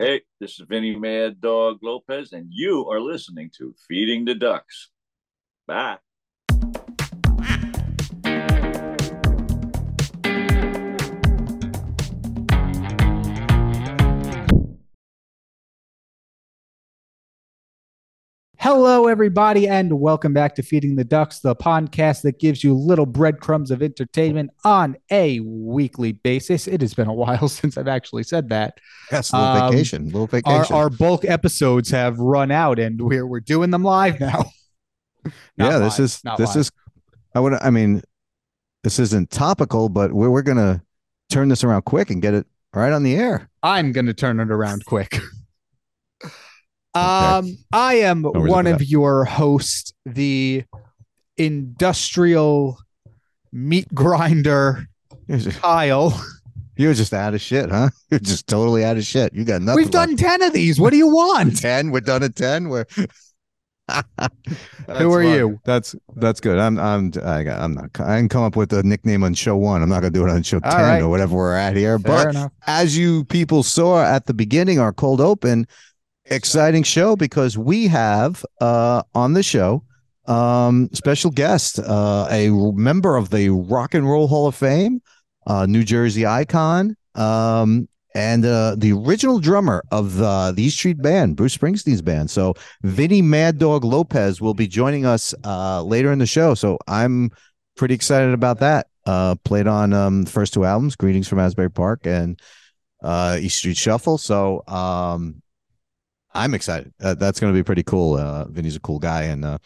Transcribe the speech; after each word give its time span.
Hey, 0.00 0.20
this 0.38 0.60
is 0.60 0.66
Vini 0.68 0.94
Mad 0.94 1.40
Dog 1.40 1.80
Lopez, 1.82 2.32
and 2.32 2.46
you 2.52 2.88
are 2.88 3.00
listening 3.00 3.50
to 3.58 3.74
Feeding 3.88 4.24
the 4.24 4.36
Ducks. 4.36 4.90
Bye. 5.66 5.98
Hello, 18.70 19.06
everybody, 19.06 19.66
and 19.66 19.98
welcome 19.98 20.34
back 20.34 20.54
to 20.56 20.62
Feeding 20.62 20.94
the 20.96 21.02
Ducks, 21.02 21.40
the 21.40 21.56
podcast 21.56 22.20
that 22.20 22.38
gives 22.38 22.62
you 22.62 22.74
little 22.74 23.06
breadcrumbs 23.06 23.70
of 23.70 23.82
entertainment 23.82 24.50
on 24.62 24.94
a 25.10 25.40
weekly 25.40 26.12
basis. 26.12 26.66
It 26.68 26.82
has 26.82 26.92
been 26.92 27.08
a 27.08 27.14
while 27.14 27.48
since 27.48 27.78
I've 27.78 27.88
actually 27.88 28.24
said 28.24 28.50
that. 28.50 28.76
Yes, 29.10 29.32
a 29.32 29.38
little 29.38 29.52
Um, 29.56 29.72
vacation, 29.72 30.04
little 30.08 30.20
Our, 30.20 30.26
vacation. 30.26 30.76
our 30.76 30.90
bulk 30.90 31.24
episodes 31.24 31.88
have 31.92 32.18
run 32.18 32.50
out, 32.50 32.78
and 32.78 33.00
we're 33.00 33.26
we're 33.26 33.40
doing 33.40 33.70
them 33.70 33.84
live 33.84 34.20
now. 34.20 34.44
Yeah, 35.56 35.78
this 35.78 35.98
is 35.98 36.20
this 36.36 36.48
live. 36.50 36.56
is. 36.58 36.70
I 37.34 37.40
would. 37.40 37.54
I 37.54 37.70
mean, 37.70 38.02
this 38.84 38.98
isn't 38.98 39.30
topical, 39.30 39.88
but 39.88 40.12
we're 40.12 40.28
we're 40.28 40.42
gonna 40.42 40.82
turn 41.30 41.48
this 41.48 41.64
around 41.64 41.86
quick 41.86 42.10
and 42.10 42.20
get 42.20 42.34
it 42.34 42.46
right 42.74 42.92
on 42.92 43.02
the 43.02 43.14
air. 43.14 43.48
I'm 43.62 43.92
going 43.92 44.04
to 44.06 44.14
turn 44.14 44.40
it 44.40 44.50
around 44.50 44.84
quick. 44.84 45.18
Um, 46.94 47.58
I 47.72 47.94
am 47.96 48.24
one 48.24 48.66
of 48.66 48.82
your 48.82 49.24
hosts, 49.24 49.92
the 50.04 50.64
industrial 51.36 52.78
meat 53.52 53.92
grinder 53.94 54.86
Kyle. 55.60 56.24
you're 56.76 56.94
just 56.94 57.12
out 57.12 57.34
of 57.34 57.40
shit, 57.40 57.70
huh? 57.70 57.90
You're 58.10 58.20
just 58.20 58.46
totally 58.46 58.84
out 58.84 58.96
of 58.96 59.04
shit. 59.04 59.34
You 59.34 59.44
got 59.44 59.60
nothing. 59.62 59.82
We've 59.82 59.90
done 59.90 60.16
10 60.16 60.42
of 60.42 60.52
these. 60.52 60.80
What 60.80 60.90
do 60.90 60.96
you 60.96 61.08
want? 61.08 61.58
ten. 61.60 61.90
We're 61.90 62.00
done 62.00 62.22
at 62.22 62.34
ten. 62.34 62.68
We're. 62.68 62.86
Who 64.98 65.12
are 65.12 65.22
you? 65.22 65.60
That's 65.64 65.94
that's 66.16 66.40
good. 66.40 66.58
I'm 66.58 66.78
I'm 66.78 67.12
I 67.24 67.42
got, 67.42 67.60
I'm 67.60 67.74
not. 67.74 68.00
I 68.00 68.18
can 68.18 68.28
come 68.28 68.42
up 68.42 68.56
with 68.56 68.72
a 68.72 68.82
nickname 68.82 69.24
on 69.24 69.34
show 69.34 69.56
one. 69.56 69.82
I'm 69.82 69.88
not 69.88 70.00
gonna 70.00 70.10
do 70.10 70.26
it 70.26 70.30
on 70.30 70.42
show 70.42 70.60
All 70.62 70.70
ten 70.70 70.80
right. 70.80 71.02
or 71.02 71.08
whatever 71.08 71.36
we're 71.36 71.56
at 71.56 71.76
here. 71.76 71.98
Fair 71.98 72.24
but 72.24 72.30
enough. 72.30 72.52
as 72.66 72.96
you 72.96 73.24
people 73.24 73.62
saw 73.62 74.02
at 74.02 74.26
the 74.26 74.34
beginning, 74.34 74.78
our 74.78 74.92
cold 74.92 75.20
open, 75.20 75.66
exciting 76.30 76.82
show 76.82 77.16
because 77.16 77.56
we 77.58 77.88
have 77.88 78.44
uh, 78.60 79.02
on 79.14 79.32
the 79.32 79.42
show 79.42 79.82
um, 80.28 80.90
special 80.92 81.30
guest, 81.30 81.78
uh, 81.78 82.28
a 82.30 82.50
member 82.50 83.16
of 83.16 83.30
the 83.30 83.48
Rock 83.48 83.94
and 83.94 84.08
Roll 84.08 84.28
Hall 84.28 84.46
of 84.46 84.54
Fame, 84.54 85.00
uh, 85.46 85.64
New 85.66 85.82
Jersey 85.82 86.26
icon, 86.26 86.96
um, 87.14 87.88
and 88.14 88.44
uh, 88.44 88.74
the 88.76 88.92
original 88.92 89.38
drummer 89.38 89.82
of 89.90 90.16
the, 90.16 90.52
the 90.54 90.64
East 90.64 90.78
Street 90.78 91.00
Band, 91.00 91.36
Bruce 91.36 91.56
Springsteen's 91.56 92.02
band. 92.02 92.30
So 92.30 92.54
Vini 92.82 93.22
Mad 93.22 93.58
Dog 93.58 93.84
Lopez 93.84 94.40
will 94.40 94.54
be 94.54 94.66
joining 94.66 95.06
us 95.06 95.34
uh, 95.44 95.82
later 95.82 96.12
in 96.12 96.18
the 96.18 96.26
show. 96.26 96.54
So 96.54 96.78
I'm 96.86 97.30
pretty 97.76 97.94
excited 97.94 98.34
about 98.34 98.60
that. 98.60 98.88
Uh, 99.06 99.34
played 99.44 99.66
on 99.66 99.94
um, 99.94 100.24
the 100.24 100.30
first 100.30 100.52
two 100.52 100.66
albums, 100.66 100.94
Greetings 100.94 101.28
from 101.28 101.38
Asbury 101.38 101.70
Park 101.70 102.06
and 102.06 102.38
uh, 103.02 103.38
East 103.40 103.58
Street 103.58 103.78
Shuffle. 103.78 104.18
So 104.18 104.62
um, 104.68 105.40
I'm 106.38 106.54
excited. 106.54 106.92
Uh, 107.02 107.14
that's 107.14 107.40
going 107.40 107.52
to 107.52 107.58
be 107.58 107.64
pretty 107.64 107.82
cool. 107.82 108.14
Uh, 108.14 108.44
Vini's 108.44 108.76
a 108.76 108.80
cool 108.80 109.00
guy, 109.00 109.24
and 109.24 109.44
uh, 109.44 109.58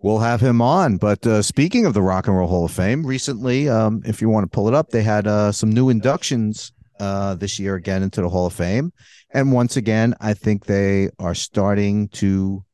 we'll 0.00 0.20
have 0.20 0.40
him 0.40 0.62
on. 0.62 0.96
But 0.96 1.26
uh, 1.26 1.42
speaking 1.42 1.84
of 1.84 1.92
the 1.92 2.00
Rock 2.00 2.26
and 2.26 2.36
Roll 2.36 2.48
Hall 2.48 2.64
of 2.64 2.70
Fame, 2.70 3.06
recently, 3.06 3.68
um, 3.68 4.00
if 4.06 4.22
you 4.22 4.30
want 4.30 4.44
to 4.44 4.54
pull 4.54 4.68
it 4.68 4.74
up, 4.74 4.88
they 4.88 5.02
had 5.02 5.26
uh, 5.26 5.52
some 5.52 5.70
new 5.70 5.90
inductions 5.90 6.72
uh, 6.98 7.34
this 7.34 7.58
year 7.58 7.74
again 7.74 8.02
into 8.02 8.22
the 8.22 8.28
Hall 8.30 8.46
of 8.46 8.54
Fame. 8.54 8.90
And 9.34 9.52
once 9.52 9.76
again, 9.76 10.14
I 10.18 10.32
think 10.32 10.64
they 10.64 11.10
are 11.18 11.34
starting 11.34 12.08
to, 12.08 12.64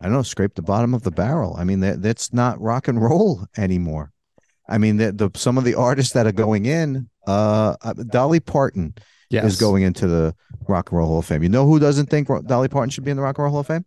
I 0.00 0.04
don't 0.04 0.12
know, 0.12 0.22
scrape 0.22 0.54
the 0.54 0.62
bottom 0.62 0.94
of 0.94 1.02
the 1.02 1.10
barrel. 1.10 1.56
I 1.58 1.64
mean, 1.64 1.80
that, 1.80 2.00
that's 2.00 2.32
not 2.32 2.60
rock 2.60 2.86
and 2.86 3.02
roll 3.02 3.44
anymore. 3.56 4.12
I 4.68 4.78
mean, 4.78 4.98
the, 4.98 5.10
the 5.10 5.30
some 5.34 5.58
of 5.58 5.64
the 5.64 5.74
artists 5.74 6.12
that 6.12 6.26
are 6.28 6.32
going 6.32 6.66
in, 6.66 7.08
uh, 7.26 7.74
uh, 7.82 7.94
Dolly 7.94 8.38
Parton 8.38 8.94
Yes. 9.30 9.44
is 9.44 9.60
going 9.60 9.82
into 9.82 10.06
the 10.06 10.34
Rock 10.68 10.90
and 10.90 10.98
Roll 10.98 11.08
Hall 11.08 11.18
of 11.18 11.26
Fame. 11.26 11.42
You 11.42 11.48
know 11.48 11.66
who 11.66 11.78
doesn't 11.78 12.06
think 12.06 12.28
Dolly 12.46 12.68
Parton 12.68 12.90
should 12.90 13.04
be 13.04 13.10
in 13.10 13.16
the 13.16 13.22
Rock 13.22 13.36
and 13.38 13.44
Roll 13.44 13.52
Hall 13.52 13.60
of 13.60 13.66
Fame? 13.66 13.84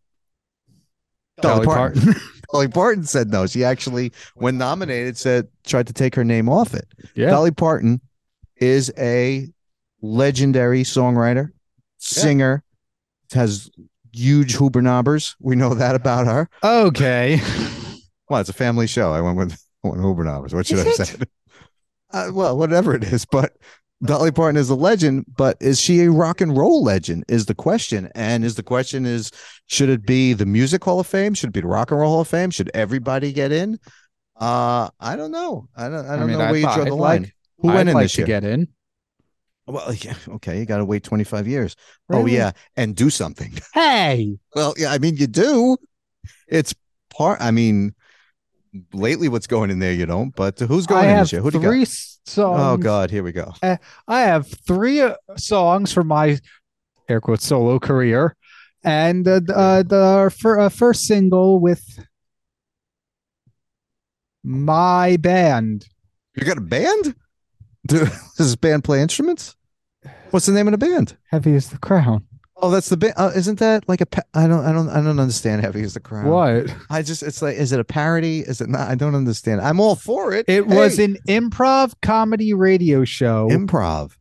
Dolly 1.41 1.65
Parton. 1.65 2.13
Dolly 2.51 2.67
Parton 2.67 3.03
said 3.03 3.31
no. 3.31 3.47
She 3.47 3.63
actually, 3.63 4.11
when 4.35 4.57
nominated, 4.57 5.17
said 5.17 5.47
tried 5.65 5.87
to 5.87 5.93
take 5.93 6.13
her 6.15 6.23
name 6.23 6.47
off 6.49 6.73
it. 6.73 6.87
yeah. 7.15 7.29
Dolly 7.29 7.51
Parton 7.51 8.01
is 8.57 8.91
a 8.97 9.47
legendary 10.01 10.83
songwriter, 10.83 11.49
singer, 11.97 12.63
has 13.33 13.71
huge 14.13 14.55
hoobernobbers. 14.55 15.35
We 15.39 15.55
know 15.55 15.73
that 15.73 15.95
about 15.95 16.27
her. 16.27 16.49
Okay. 16.63 17.41
Well, 18.29 18.39
it's 18.39 18.49
a 18.49 18.53
family 18.53 18.87
show. 18.87 19.11
I 19.11 19.19
went 19.19 19.35
with 19.37 19.51
I 19.83 19.89
went 19.89 19.99
hoobernobbers. 19.99 20.53
What 20.53 20.65
should 20.65 20.77
Is 20.77 21.01
I 21.01 21.03
say? 21.03 21.17
Uh, 22.11 22.29
well, 22.31 22.57
whatever 22.57 22.95
it 22.95 23.03
is, 23.03 23.25
but 23.25 23.57
Dolly 24.03 24.31
Parton 24.31 24.57
is 24.57 24.69
a 24.69 24.75
legend. 24.75 25.25
But 25.35 25.57
is 25.59 25.79
she 25.79 26.01
a 26.01 26.11
rock 26.11 26.41
and 26.41 26.57
roll 26.57 26.83
legend? 26.83 27.23
Is 27.27 27.45
the 27.45 27.55
question. 27.55 28.09
And 28.15 28.43
is 28.43 28.55
the 28.55 28.63
question 28.63 29.05
is 29.05 29.31
should 29.67 29.89
it 29.89 30.05
be 30.05 30.33
the 30.33 30.45
Music 30.45 30.83
Hall 30.83 30.99
of 30.99 31.07
Fame? 31.07 31.33
Should 31.33 31.49
it 31.49 31.53
be 31.53 31.61
the 31.61 31.67
Rock 31.67 31.91
and 31.91 31.99
Roll 31.99 32.11
Hall 32.11 32.21
of 32.21 32.27
Fame? 32.27 32.49
Should 32.51 32.71
everybody 32.73 33.31
get 33.31 33.51
in? 33.51 33.79
Uh, 34.39 34.89
I 34.99 35.15
don't 35.15 35.31
know. 35.31 35.67
I 35.75 35.87
don't. 35.89 36.05
I 36.07 36.15
don't 36.17 36.27
mean, 36.27 36.37
know 36.39 36.45
I 36.45 36.51
where 36.51 36.59
you 36.59 36.65
draw 36.65 36.77
the 36.77 36.81
I'd 36.85 36.91
line. 36.91 37.21
like- 37.23 37.35
Who 37.59 37.69
I'd 37.69 37.75
went 37.75 37.89
in 37.89 37.95
like 37.95 38.03
this 38.05 38.13
to 38.13 38.17
year? 38.21 38.27
get 38.27 38.43
in. 38.43 38.67
Well, 39.67 39.93
yeah, 39.99 40.15
okay, 40.27 40.57
you 40.59 40.65
got 40.65 40.77
to 40.77 40.85
wait 40.85 41.03
25 41.03 41.47
years. 41.47 41.75
Oh 42.11 42.25
yeah, 42.25 42.51
and 42.75 42.95
do 42.95 43.09
something. 43.09 43.53
Hey. 43.73 44.37
Well, 44.55 44.73
yeah, 44.77 44.91
I 44.91 44.97
mean 44.97 45.15
you 45.15 45.27
do. 45.27 45.77
It's 46.47 46.73
part. 47.11 47.39
I 47.39 47.51
mean, 47.51 47.93
lately 48.93 49.29
what's 49.29 49.47
going 49.47 49.69
in 49.69 49.77
there 49.79 49.93
you 49.93 50.05
don't. 50.07 50.35
But 50.35 50.59
who's 50.59 50.87
going 50.87 51.05
I 51.05 51.11
in 51.11 51.17
this 51.19 51.31
year? 51.31 51.41
Who 51.41 51.51
do 51.51 51.59
you 51.59 51.63
got? 51.63 51.69
Three 52.25 52.33
songs. 52.33 52.61
Oh 52.61 52.77
God, 52.77 53.11
here 53.11 53.23
we 53.23 53.31
go. 53.31 53.53
I 53.61 53.79
have 54.21 54.47
three 54.65 55.01
uh, 55.01 55.15
songs 55.37 55.91
from 55.91 56.07
my 56.07 56.39
air 57.09 57.21
quote 57.21 57.41
solo 57.41 57.79
career, 57.79 58.35
and 58.83 59.27
uh, 59.27 59.41
uh, 59.53 59.83
the 59.83 60.33
fir- 60.37 60.59
uh, 60.59 60.69
first 60.69 61.05
single 61.05 61.59
with 61.59 61.83
my 64.43 65.17
band. 65.17 65.87
You 66.35 66.45
got 66.45 66.57
a 66.57 66.61
band? 66.61 67.15
Do, 67.87 67.99
does 68.05 68.37
this 68.37 68.55
band 68.55 68.83
play 68.83 69.01
instruments? 69.01 69.55
What's 70.31 70.45
the 70.45 70.53
name 70.53 70.67
of 70.67 70.71
the 70.71 70.77
band? 70.77 71.17
Heavy 71.29 71.55
as 71.55 71.69
the 71.69 71.77
crown. 71.77 72.25
Oh, 72.63 72.69
that's 72.69 72.89
the 72.89 72.97
bit. 72.97 73.13
Uh, 73.17 73.31
isn't 73.35 73.59
that 73.59 73.87
like 73.89 74.01
a? 74.01 74.05
Pa- 74.05 74.21
I 74.33 74.47
don't. 74.47 74.63
I 74.65 74.71
don't. 74.71 74.87
I 74.89 75.01
don't 75.01 75.19
understand. 75.19 75.61
Heavy 75.61 75.81
as 75.81 75.93
the 75.95 75.99
crown. 75.99 76.27
What? 76.27 76.73
I 76.89 77.01
just. 77.01 77.23
It's 77.23 77.41
like. 77.41 77.55
Is 77.57 77.71
it 77.71 77.79
a 77.79 77.83
parody? 77.83 78.41
Is 78.41 78.61
it 78.61 78.69
not? 78.69 78.87
I 78.87 78.95
don't 78.95 79.15
understand. 79.15 79.61
I'm 79.61 79.79
all 79.79 79.95
for 79.95 80.33
it. 80.33 80.45
It 80.47 80.67
was 80.67 80.99
an 80.99 81.17
improv 81.27 81.93
comedy 82.01 82.53
radio 82.53 83.03
show 83.03 83.49
improv. 83.49 84.11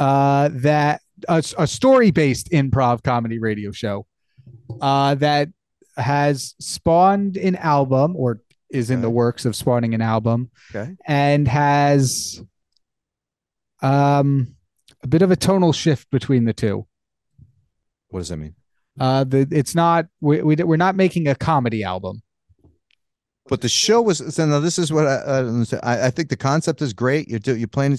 uh, 0.00 0.48
that 0.52 1.02
a, 1.28 1.44
a 1.58 1.66
story 1.66 2.10
based 2.10 2.50
improv 2.50 3.02
comedy 3.02 3.38
radio 3.38 3.70
show 3.70 4.06
uh, 4.80 5.14
that 5.16 5.48
has 5.96 6.54
spawned 6.58 7.36
an 7.36 7.54
album 7.56 8.16
or 8.16 8.40
is 8.70 8.90
in 8.90 9.00
the 9.02 9.10
works 9.10 9.44
of 9.44 9.54
spawning 9.54 9.94
an 9.94 10.00
album 10.00 10.50
Okay. 10.74 10.96
and 11.06 11.46
has 11.46 12.42
um, 13.82 14.56
a 15.02 15.06
bit 15.06 15.22
of 15.22 15.30
a 15.30 15.36
tonal 15.36 15.72
shift 15.72 16.10
between 16.10 16.44
the 16.44 16.52
two. 16.52 16.86
What 18.14 18.20
does 18.20 18.28
that 18.28 18.36
mean? 18.36 18.54
Uh, 19.00 19.24
the, 19.24 19.44
it's 19.50 19.74
not 19.74 20.06
we, 20.20 20.40
we, 20.40 20.54
we're 20.54 20.76
not 20.76 20.94
making 20.94 21.26
a 21.26 21.34
comedy 21.34 21.82
album. 21.82 22.22
But 23.48 23.60
the 23.60 23.68
show 23.68 24.00
was 24.00 24.22
so 24.32 24.46
now. 24.46 24.60
This 24.60 24.78
is 24.78 24.92
what 24.92 25.04
I, 25.08 25.16
I. 25.16 25.40
I 25.82 26.06
I 26.06 26.10
think 26.10 26.28
the 26.28 26.36
concept 26.36 26.80
is 26.80 26.92
great. 26.92 27.26
You're 27.28 27.40
do, 27.40 27.56
you're 27.56 27.66
playing. 27.66 27.98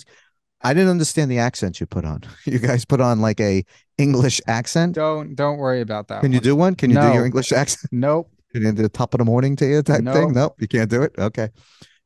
I 0.62 0.74
didn't 0.74 0.90
understand 0.90 1.30
the 1.30 1.40
accent 1.40 1.82
you 1.82 1.86
put 1.86 2.06
on. 2.06 2.22
You 2.46 2.60
guys 2.60 2.86
put 2.86 3.02
on 3.02 3.20
like 3.20 3.42
a 3.42 3.66
English 3.98 4.40
accent. 4.48 4.96
Don't 4.96 5.36
don't 5.36 5.58
worry 5.58 5.82
about 5.82 6.08
that. 6.08 6.22
Can 6.22 6.32
you 6.32 6.40
do 6.40 6.56
one? 6.56 6.76
Can 6.76 6.92
you 6.92 6.98
do 7.02 7.12
your 7.12 7.26
English 7.26 7.52
accent? 7.62 7.92
Nope. 7.92 8.32
Can 8.54 8.62
you 8.64 8.72
do 8.72 8.84
the 8.84 8.88
top 8.90 9.14
of 9.14 9.18
the 9.18 9.26
morning 9.26 9.58
to 9.58 9.66
you 9.66 9.82
type 9.84 10.02
No. 10.02 10.14
thing? 10.14 10.32
Nope, 10.32 10.56
you 10.62 10.70
can't 10.70 10.90
do 10.90 11.02
it. 11.04 11.12
Okay, 11.20 11.50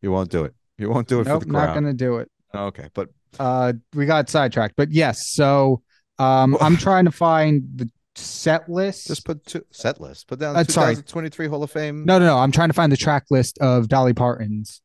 you 0.01 0.11
won't 0.11 0.31
do 0.31 0.45
it. 0.45 0.55
You 0.79 0.89
won't 0.89 1.07
do 1.07 1.19
it 1.21 1.27
Nope. 1.27 1.43
for 1.43 1.45
the 1.45 1.51
Not 1.53 1.75
gonna 1.75 1.93
do 1.93 2.17
it. 2.17 2.31
Okay, 2.55 2.89
but 2.95 3.09
uh 3.37 3.73
we 3.93 4.07
got 4.07 4.27
sidetracked 4.27 4.73
but 4.75 4.91
yes 4.91 5.27
so 5.27 5.83
um 6.17 6.57
i'm 6.59 6.75
trying 6.75 7.05
to 7.05 7.11
find 7.11 7.61
the 7.75 7.87
set 8.19 8.69
list 8.69 9.07
just 9.07 9.25
put 9.25 9.45
two 9.45 9.63
set 9.71 9.99
list. 10.01 10.27
Put 10.27 10.39
down 10.39 10.55
Uh, 10.55 10.63
sorry. 10.65 10.93
2023 10.95 11.47
Hall 11.47 11.63
of 11.63 11.71
Fame. 11.71 12.05
no 12.05 12.19
no 12.19 12.25
no 12.25 12.37
i'm 12.37 12.51
trying 12.51 12.69
to 12.69 12.73
find 12.73 12.91
the 12.91 12.97
track 12.97 13.25
list 13.29 13.57
of 13.59 13.87
dolly 13.87 14.13
parton's 14.13 14.81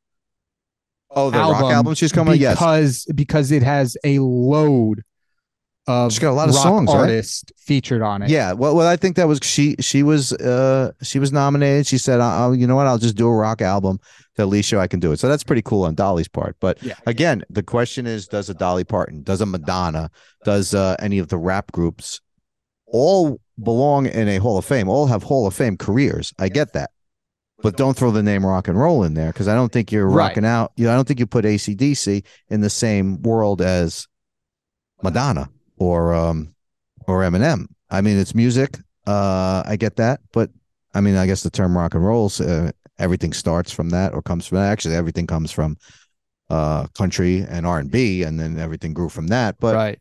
oh, 1.11 1.31
the 1.31 1.39
rock 1.39 1.55
album 1.57 1.71
album 1.73 1.95
she's 1.95 2.13
coming. 2.13 2.41
Yes, 2.41 2.55
because 2.57 3.07
because 3.15 3.51
it 3.53 3.63
has 3.63 3.97
a 4.05 4.19
load 4.19 5.03
of 5.87 6.11
She's 6.13 6.19
got 6.19 6.31
a 6.31 6.33
lot 6.33 6.49
of 6.49 6.55
songs, 6.55 6.89
right? 6.89 7.01
artists 7.01 7.45
featured 7.59 8.01
on 8.01 8.23
it 8.23 8.31
Yeah, 8.31 8.53
well, 8.53 8.75
well, 8.75 8.89
I 8.89 8.97
think 8.97 9.17
that 9.17 9.29
was 9.29 9.39
she. 9.43 9.77
She 9.81 10.03
was, 10.03 10.33
uh, 10.33 10.93
she 11.03 11.19
was 11.19 11.31
nominated. 11.31 11.87
She 11.87 11.99
said, 11.99 12.21
"Oh, 12.23 12.53
you 12.53 12.67
know 12.67 12.75
what? 12.75 12.87
I'll 12.87 12.97
just 12.97 13.17
do 13.19 13.29
a 13.29 13.35
rock 13.35 13.61
album 13.61 13.99
to 14.37 14.43
at 14.43 14.49
least 14.49 14.67
show 14.71 14.81
I 14.81 14.87
can 14.89 14.99
do 14.99 15.13
it." 15.13 15.19
So 15.19 15.29
that's 15.29 15.45
pretty 15.45 15.61
cool 15.61 15.83
on 15.85 15.95
Dolly's 15.95 16.27
part. 16.27 16.57
But 16.59 16.83
Yeah. 16.83 16.95
again, 17.07 17.45
the 17.51 17.63
question 17.63 18.07
is, 18.07 18.27
does 18.27 18.49
a 18.49 18.55
Dolly 18.55 18.85
Parton, 18.85 19.23
does 19.25 19.43
a 19.43 19.47
Madonna, 19.47 20.11
does 20.47 20.73
uh, 20.73 20.97
any 21.01 21.19
of 21.19 21.29
the 21.29 21.37
rap 21.37 21.71
groups 21.71 22.23
all 22.95 23.41
belong 23.61 24.07
in 24.07 24.29
a 24.29 24.39
Hall 24.39 24.57
of 24.57 24.65
Fame, 24.65 24.89
all 24.89 25.07
have 25.09 25.25
Hall 25.25 25.49
of 25.49 25.55
Fame 25.55 25.77
careers. 25.77 26.33
I 26.39 26.49
get 26.49 26.73
that. 26.75 26.91
But 27.61 27.77
don't 27.77 27.97
throw 27.97 28.11
the 28.13 28.23
name 28.23 28.47
rock 28.47 28.69
and 28.69 28.79
roll 28.79 29.03
in 29.05 29.15
there 29.15 29.33
because 29.33 29.49
I 29.49 29.55
don't 29.55 29.73
think 29.73 29.91
you're 29.91 30.07
Right. 30.07 30.29
rocking 30.29 30.45
out. 30.45 30.73
You 30.77 30.85
know, 30.87 30.93
I 30.93 30.97
don't 30.97 31.09
think 31.09 31.19
you 31.19 31.27
put 31.27 31.45
ACDC 31.45 32.23
in 32.51 32.61
the 32.61 32.71
same 32.71 33.21
world 33.23 33.61
as 33.63 34.07
Madonna 35.03 35.49
or 35.77 36.15
um 36.15 36.55
or 37.09 37.23
Eminem. 37.23 37.67
I 37.91 38.01
mean, 38.01 38.17
it's 38.19 38.35
music. 38.35 38.79
Uh, 39.07 39.63
I 39.67 39.77
get 39.77 39.97
that, 39.97 40.21
but 40.33 40.51
I 40.95 41.01
mean, 41.01 41.17
I 41.17 41.27
guess 41.27 41.43
the 41.43 41.51
term 41.51 41.77
rock 41.77 41.95
and 41.95 42.05
rolls, 42.05 42.41
uh, 42.41 42.71
everything 42.99 43.33
starts 43.33 43.73
from 43.73 43.91
that 43.91 44.15
or 44.15 44.23
comes 44.23 44.47
from 44.47 44.59
that. 44.59 44.71
Actually, 44.71 44.95
everything 44.95 45.27
comes 45.27 45.51
from 45.51 45.77
uh 46.51 46.87
country 46.89 47.45
and 47.49 47.67
R 47.67 47.79
and 47.79 47.91
B, 47.91 48.23
and 48.23 48.39
then 48.39 48.59
everything 48.59 48.93
grew 48.95 49.09
from 49.09 49.29
that. 49.29 49.57
But 49.59 49.75
right. 49.75 49.99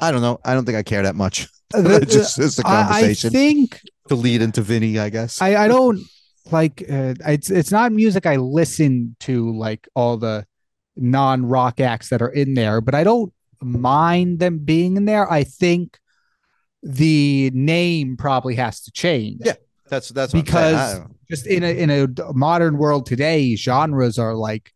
I 0.00 0.12
don't 0.12 0.22
know. 0.22 0.38
I 0.44 0.54
don't 0.54 0.64
think 0.64 0.78
I 0.78 0.82
care 0.84 1.02
that 1.02 1.16
much. 1.16 1.48
The- 1.82 2.00
It's 2.02 2.12
just 2.12 2.38
it's 2.38 2.58
a 2.58 2.66
I, 2.66 2.70
I 2.70 2.82
conversation 2.84 3.28
i 3.28 3.32
think 3.32 3.80
to 4.08 4.16
lead 4.16 4.42
into 4.42 4.60
Vini, 4.62 4.98
I 4.98 5.08
guess. 5.08 5.40
I, 5.40 5.54
I 5.54 5.68
don't 5.68 6.00
like 6.50 6.82
uh, 6.82 7.14
it's 7.26 7.48
it's 7.48 7.70
not 7.70 7.92
music 7.92 8.26
I 8.26 8.36
listen 8.36 9.14
to 9.20 9.56
like 9.56 9.86
all 9.94 10.16
the 10.16 10.44
non 10.96 11.46
rock 11.46 11.78
acts 11.78 12.08
that 12.08 12.20
are 12.20 12.28
in 12.30 12.54
there, 12.54 12.80
but 12.80 12.94
I 12.96 13.04
don't 13.04 13.32
mind 13.62 14.40
them 14.40 14.58
being 14.58 14.96
in 14.96 15.04
there. 15.04 15.30
I 15.30 15.44
think 15.44 15.98
the 16.82 17.50
name 17.54 18.16
probably 18.16 18.56
has 18.56 18.80
to 18.82 18.90
change. 18.90 19.42
Yeah, 19.44 19.54
that's 19.88 20.08
that's 20.08 20.32
because 20.32 21.00
just 21.30 21.46
in 21.46 21.62
a 21.62 21.70
in 21.70 21.90
a 21.90 22.08
modern 22.32 22.78
world 22.78 23.06
today, 23.06 23.54
genres 23.54 24.18
are 24.18 24.34
like 24.34 24.72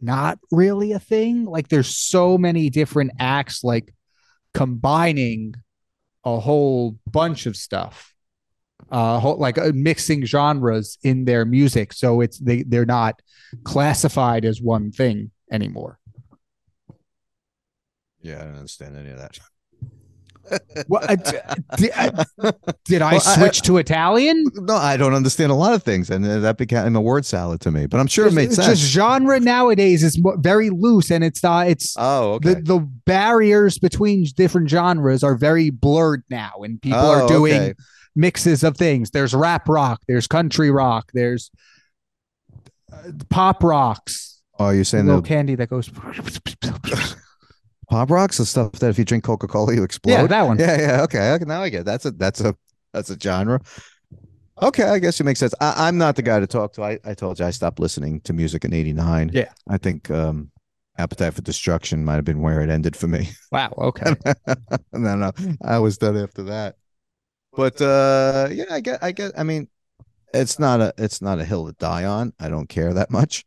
not 0.00 0.38
really 0.50 0.92
a 0.92 0.98
thing. 1.00 1.44
Like 1.46 1.68
there's 1.68 1.96
so 1.96 2.36
many 2.36 2.68
different 2.68 3.12
acts 3.18 3.64
like 3.64 3.94
combining 4.52 5.54
a 6.36 6.40
whole 6.40 6.98
bunch 7.10 7.46
of 7.46 7.56
stuff. 7.56 8.14
Uh 8.90 9.18
whole, 9.18 9.36
like 9.36 9.58
uh, 9.58 9.72
mixing 9.74 10.24
genres 10.24 10.98
in 11.02 11.24
their 11.24 11.44
music 11.44 11.92
so 11.92 12.20
it's 12.20 12.38
they 12.38 12.62
they're 12.62 12.86
not 12.86 13.20
classified 13.64 14.44
as 14.44 14.62
one 14.62 14.92
thing 14.92 15.30
anymore. 15.50 15.98
yeah, 18.22 18.40
I 18.40 18.44
don't 18.44 18.56
understand 18.56 18.96
any 18.96 19.10
of 19.10 19.18
that. 19.18 19.38
What 20.86 21.10
uh, 21.10 21.16
did, 21.76 21.90
uh, 21.94 22.52
did 22.84 23.02
I 23.02 23.12
Well, 23.14 23.22
I- 23.26 23.36
switch 23.36 23.62
to 23.62 23.76
Italian? 23.78 24.44
No, 24.54 24.74
I 24.76 24.96
don't 24.96 25.14
understand 25.14 25.50
a 25.52 25.54
lot 25.54 25.74
of 25.74 25.82
things, 25.82 26.10
and 26.10 26.24
uh, 26.24 26.38
that 26.40 26.56
became 26.58 26.96
a 26.96 27.00
word 27.00 27.26
salad 27.26 27.60
to 27.62 27.70
me. 27.70 27.86
But 27.86 28.00
I'm 28.00 28.06
sure 28.06 28.26
it 28.26 28.32
made 28.32 28.46
It's 28.48 28.56
sense. 28.56 28.78
Just 28.80 28.92
genre 28.92 29.40
nowadays 29.40 30.02
is 30.02 30.20
very 30.38 30.70
loose 30.70 31.10
and 31.10 31.22
it's 31.24 31.42
not 31.42 31.68
it's 31.68 31.94
oh, 31.98 32.32
okay. 32.34 32.54
the 32.54 32.60
the 32.62 32.78
barriers 32.78 33.78
between 33.78 34.24
different 34.36 34.68
genres 34.68 35.22
are 35.24 35.36
very 35.36 35.70
blurred 35.70 36.22
now 36.30 36.52
and 36.62 36.80
people 36.80 36.98
Oh, 36.98 37.24
are 37.24 37.28
doing 37.28 37.54
okay. 37.60 37.74
mixes 38.16 38.64
of 38.64 38.76
things 38.76 39.10
there's 39.10 39.34
rap 39.34 39.68
rock 39.68 40.00
there's 40.08 40.26
country 40.26 40.70
rock 40.70 41.10
there's 41.14 41.50
uh, 42.92 43.10
pop 43.28 43.62
rocks 43.62 44.40
oh, 44.58 44.70
you're 44.70 44.84
saying 44.84 45.06
the 45.06 45.20
candy 45.22 45.54
that 45.54 45.68
goes 45.68 45.88
pop 47.88 48.10
rocks, 48.10 48.38
the 48.38 48.46
stuff 48.46 48.72
that 48.72 48.88
if 48.88 48.98
you 48.98 49.04
drink 49.04 49.24
Coca 49.24 49.46
Cola, 49.46 49.74
you 49.74 49.82
explode. 49.82 50.12
yeah 50.12 50.26
that 50.26 50.42
one 50.42 50.58
yeah, 50.58 50.80
yeah. 50.80 51.02
Okay, 51.02 51.32
okay, 51.32 51.44
now 51.44 51.62
I 51.62 51.68
get 51.68 51.80
it. 51.80 51.84
that's 51.84 52.04
a 52.04 52.10
that's 52.12 52.40
a 52.40 52.54
that's 52.92 53.10
a 53.10 53.18
genre. 53.18 53.60
Okay, 54.60 54.82
I 54.82 54.98
guess 54.98 55.20
it 55.20 55.24
makes 55.24 55.38
sense. 55.38 55.54
I, 55.60 55.86
I'm 55.86 55.98
not 55.98 56.16
the 56.16 56.22
guy 56.22 56.40
to 56.40 56.46
talk 56.46 56.72
to. 56.74 56.82
I, 56.82 56.98
I 57.04 57.14
told 57.14 57.38
you 57.38 57.46
I 57.46 57.50
stopped 57.50 57.78
listening 57.78 58.20
to 58.22 58.32
music 58.32 58.64
in 58.64 58.72
'89. 58.72 59.30
Yeah. 59.32 59.50
I 59.68 59.78
think 59.78 60.10
um, 60.10 60.50
Appetite 60.98 61.34
for 61.34 61.42
Destruction 61.42 62.04
might 62.04 62.16
have 62.16 62.24
been 62.24 62.40
where 62.40 62.60
it 62.60 62.70
ended 62.70 62.96
for 62.96 63.06
me. 63.06 63.30
wow 63.52 63.72
okay 63.78 64.14
no, 64.92 65.16
no, 65.16 65.32
I 65.62 65.78
was 65.78 65.96
done 65.98 66.16
after 66.16 66.42
that. 66.44 66.76
But 67.52 67.80
uh, 67.80 68.48
yeah, 68.50 68.64
I 68.70 68.80
get, 68.80 69.02
I 69.02 69.12
get. 69.12 69.32
I 69.36 69.42
mean, 69.42 69.68
it's 70.34 70.58
not 70.58 70.80
a, 70.80 70.92
it's 70.98 71.22
not 71.22 71.38
a 71.38 71.44
hill 71.44 71.66
to 71.66 71.72
die 71.72 72.04
on. 72.04 72.32
I 72.38 72.48
don't 72.48 72.68
care 72.68 72.92
that 72.94 73.10
much, 73.10 73.44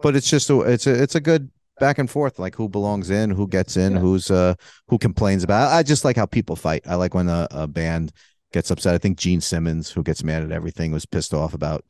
but 0.00 0.16
it's 0.16 0.28
just 0.28 0.50
a, 0.50 0.60
it's 0.60 0.86
a, 0.86 1.02
it's 1.02 1.14
a 1.14 1.20
good 1.20 1.50
back 1.80 1.98
and 1.98 2.10
forth. 2.10 2.38
Like 2.38 2.54
who 2.54 2.68
belongs 2.68 3.10
in, 3.10 3.30
who 3.30 3.46
gets 3.48 3.76
in, 3.76 3.94
Yeah. 3.94 3.98
who's 4.00 4.30
uh, 4.30 4.54
who 4.88 4.98
complains 4.98 5.42
about. 5.44 5.72
I 5.72 5.82
just 5.82 6.04
like 6.04 6.16
how 6.16 6.26
people 6.26 6.56
fight. 6.56 6.82
I 6.86 6.94
like 6.96 7.14
when 7.14 7.28
a, 7.28 7.46
a 7.50 7.66
band 7.66 8.12
gets 8.52 8.70
upset. 8.70 8.94
I 8.94 8.98
think 8.98 9.18
Gene 9.18 9.40
Simmons, 9.40 9.90
who 9.90 10.02
gets 10.02 10.22
mad 10.24 10.42
at 10.42 10.52
everything, 10.52 10.92
was 10.92 11.06
pissed 11.06 11.34
off 11.34 11.54
about 11.54 11.84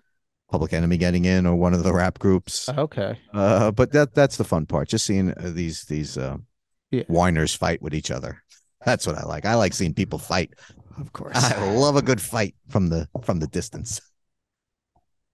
Public 0.50 0.72
Enemy 0.72 0.96
getting 0.96 1.24
in 1.24 1.46
or 1.46 1.54
one 1.56 1.74
of 1.74 1.82
the 1.84 1.92
rap 1.92 2.18
groups. 2.18 2.68
okay 2.70 3.18
Uh, 3.34 3.70
but 3.70 3.92
that 3.92 4.14
that's 4.14 4.36
the 4.36 4.44
fun 4.44 4.66
part. 4.66 4.88
Just 4.88 5.04
seeing 5.06 5.30
uh, 5.32 5.50
these 5.54 5.84
these 5.84 6.16
uh, 6.16 6.36
Yeah. 6.90 7.02
whiners 7.08 7.54
fight 7.54 7.82
with 7.82 7.94
each 7.94 8.10
other. 8.10 8.42
That's 8.84 9.06
what 9.06 9.16
I 9.16 9.24
like. 9.24 9.44
I 9.44 9.54
like 9.56 9.74
seeing 9.74 9.94
people 9.94 10.18
fight. 10.18 10.54
of 10.98 11.12
course 11.12 11.36
I 11.36 11.74
love 11.74 11.96
a 11.96 12.02
good 12.02 12.20
fight 12.20 12.54
from 12.68 12.88
the 12.88 13.08
from 13.22 13.38
the 13.40 13.46
distance. 13.46 14.00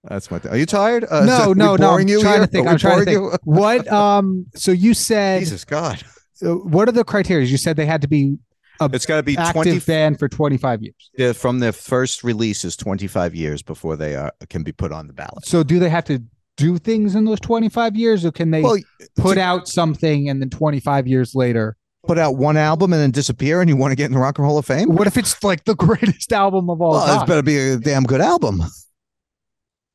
That's 0.07 0.29
my 0.29 0.39
thing. 0.39 0.51
Are 0.51 0.57
you 0.57 0.65
tired? 0.65 1.05
Uh, 1.09 1.25
no 1.25 1.53
no 1.53 1.75
no 1.75 1.91
i'm 1.97 2.07
you 2.07 2.21
trying 2.21 2.41
to 2.41 2.47
think 2.47 2.67
i'm 2.67 2.77
trying 2.77 2.99
to 2.99 3.05
think 3.05 3.33
what 3.43 3.87
um 3.91 4.45
so 4.55 4.71
you 4.71 4.93
said 4.93 5.39
Jesus 5.41 5.65
God! 5.65 6.03
uh, 6.43 6.51
what 6.55 6.87
are 6.87 6.91
the 6.91 7.03
criteria 7.03 7.45
you 7.45 7.57
said 7.57 7.75
they 7.75 7.85
had 7.85 8.01
to 8.01 8.07
be 8.07 8.37
It's 8.81 9.05
got 9.05 9.17
to 9.17 9.23
be 9.23 9.37
active 9.37 9.53
twenty. 9.53 9.79
band 9.79 10.19
for 10.19 10.27
25 10.29 10.81
years 10.83 11.09
Yeah, 11.17 11.33
from 11.33 11.59
their 11.59 11.71
first 11.71 12.23
release 12.23 12.63
is 12.65 12.75
twenty 12.75 13.07
five 13.07 13.33
years 13.33 13.61
before 13.61 13.95
they 13.95 14.15
uh, 14.15 14.29
can 14.49 14.63
be 14.63 14.71
put 14.71 14.91
on 14.91 15.07
the 15.07 15.13
ballot. 15.13 15.45
So 15.45 15.63
do 15.63 15.79
they 15.79 15.89
have 15.89 16.05
to 16.05 16.21
do 16.57 16.77
things 16.77 17.15
in 17.15 17.25
those 17.25 17.39
25 17.41 17.95
years 17.97 18.23
or 18.23 18.31
can 18.31 18.51
they 18.51 18.61
Well, 18.61 18.77
put 19.17 19.37
out 19.37 19.67
something 19.67 20.29
and 20.29 20.41
then 20.41 20.49
25 20.49 21.05
years 21.07 21.35
later? 21.35 21.75
put 22.07 22.17
out 22.19 22.37
one 22.37 22.55
album 22.55 22.93
and 22.93 23.01
then 23.01 23.09
disappear, 23.11 23.61
and 23.61 23.67
you 23.69 23.75
want 23.75 23.91
to 23.91 23.95
get 23.95 24.05
in 24.05 24.11
the 24.13 24.19
Rock 24.19 24.37
and 24.37 24.45
Roll 24.45 24.59
of 24.59 24.65
Fame? 24.65 24.89
What 24.93 25.07
if 25.07 25.17
it's 25.17 25.43
like 25.43 25.63
the 25.65 25.73
greatest 25.87 26.31
album 26.31 26.69
of 26.69 26.79
all 26.79 26.91
Well, 26.91 27.05
time? 27.07 27.15
it's 27.21 27.27
better 27.27 27.41
be 27.41 27.57
a 27.57 27.77
damn 27.77 28.03
good 28.03 28.21
album. 28.21 28.61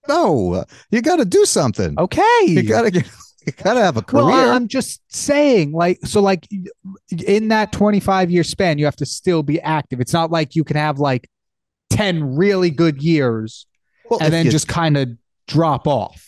No, 0.08 0.64
you 0.91 1.02
got 1.02 1.17
to 1.17 1.25
do 1.25 1.44
something. 1.44 1.94
okay. 1.99 2.44
You 2.47 2.62
got 2.62 2.82
to 2.82 2.91
get. 2.91 3.06
You 3.47 3.52
got 3.55 3.73
to 3.73 3.81
have 3.81 3.97
a 3.97 4.02
career. 4.02 4.26
well, 4.26 4.50
I'm 4.50 4.69
just 4.69 5.00
saying, 5.08 5.73
like, 5.73 5.99
so, 6.05 6.20
like, 6.20 6.47
in 7.26 7.49
that 7.49 7.73
25 7.73 8.31
year 8.31 8.44
span, 8.44 8.76
you 8.76 8.85
have 8.85 8.97
to 8.97 9.06
still 9.06 9.43
be 9.43 9.58
active. 9.62 9.99
It's 9.99 10.12
not 10.12 10.31
like 10.31 10.55
you 10.55 10.62
can 10.62 10.76
have 10.76 10.99
like 10.99 11.26
10 11.88 12.37
really 12.37 12.69
good 12.69 13.02
years 13.02 13.67
Well, 14.11 14.20
and 14.23 14.31
then 14.31 14.44
you- 14.44 14.50
just 14.52 14.69
kind 14.69 14.99
of 14.99 15.08
drop 15.49 15.88
off. 15.88 16.23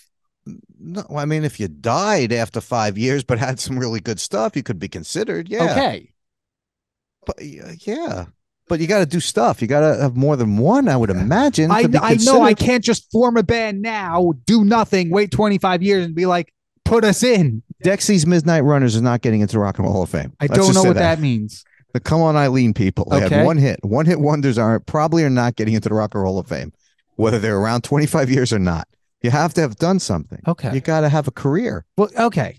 No, 0.80 1.04
I 1.14 1.26
mean, 1.26 1.44
if 1.44 1.60
you 1.60 1.68
died 1.68 2.32
after 2.32 2.62
five 2.62 2.96
years 2.96 3.22
but 3.24 3.38
had 3.38 3.60
some 3.60 3.78
really 3.78 4.00
good 4.00 4.18
stuff, 4.18 4.56
you 4.56 4.62
could 4.62 4.78
be 4.78 4.88
considered. 4.88 5.50
Yeah. 5.50 5.70
Okay. 5.70 6.14
But 7.26 7.36
yeah. 7.44 8.24
But 8.68 8.80
you 8.80 8.86
got 8.86 9.00
to 9.00 9.06
do 9.06 9.20
stuff. 9.20 9.60
You 9.60 9.68
got 9.68 9.80
to 9.80 10.00
have 10.00 10.16
more 10.16 10.36
than 10.36 10.56
one, 10.56 10.88
I 10.88 10.96
would 10.96 11.10
imagine. 11.10 11.70
I, 11.70 11.84
I 12.00 12.14
know 12.14 12.42
I 12.42 12.54
can't 12.54 12.82
just 12.82 13.10
form 13.10 13.36
a 13.36 13.42
band 13.42 13.82
now, 13.82 14.32
do 14.46 14.64
nothing, 14.64 15.10
wait 15.10 15.30
25 15.30 15.82
years 15.82 16.06
and 16.06 16.14
be 16.14 16.26
like, 16.26 16.54
put 16.84 17.04
us 17.04 17.22
in. 17.22 17.62
Dexy's 17.84 18.26
Midnight 18.26 18.60
Runners 18.60 18.94
is 18.94 19.02
not 19.02 19.20
getting 19.20 19.40
into 19.40 19.54
the 19.54 19.58
Rock 19.58 19.78
and 19.78 19.84
Roll 19.84 19.92
Hall 19.92 20.02
of 20.04 20.10
Fame. 20.10 20.32
I 20.40 20.46
Let's 20.46 20.56
don't 20.58 20.74
know 20.74 20.84
what 20.84 20.96
that 20.96 21.20
means. 21.20 21.64
The 21.92 22.00
Come 22.00 22.22
On 22.22 22.36
Eileen 22.36 22.72
people. 22.72 23.06
They 23.10 23.24
Okay. 23.24 23.34
had 23.36 23.46
one 23.46 23.58
hit. 23.58 23.80
One 23.82 24.06
hit 24.06 24.20
wonders 24.20 24.56
are 24.56 24.80
probably 24.80 25.24
are 25.24 25.30
not 25.30 25.56
getting 25.56 25.74
into 25.74 25.88
the 25.88 25.94
Rock 25.94 26.14
and 26.14 26.22
Roll 26.22 26.38
of 26.38 26.46
Fame, 26.46 26.72
whether 27.16 27.38
they're 27.38 27.58
around 27.58 27.82
25 27.82 28.30
years 28.30 28.52
or 28.52 28.58
not. 28.58 28.88
You 29.20 29.30
have 29.30 29.52
to 29.54 29.60
have 29.60 29.76
done 29.76 29.98
something. 29.98 30.40
Okay. 30.48 30.72
You 30.72 30.80
got 30.80 31.02
to 31.02 31.08
have 31.08 31.28
a 31.28 31.30
career. 31.30 31.84
Well, 31.96 32.08
okay. 32.18 32.58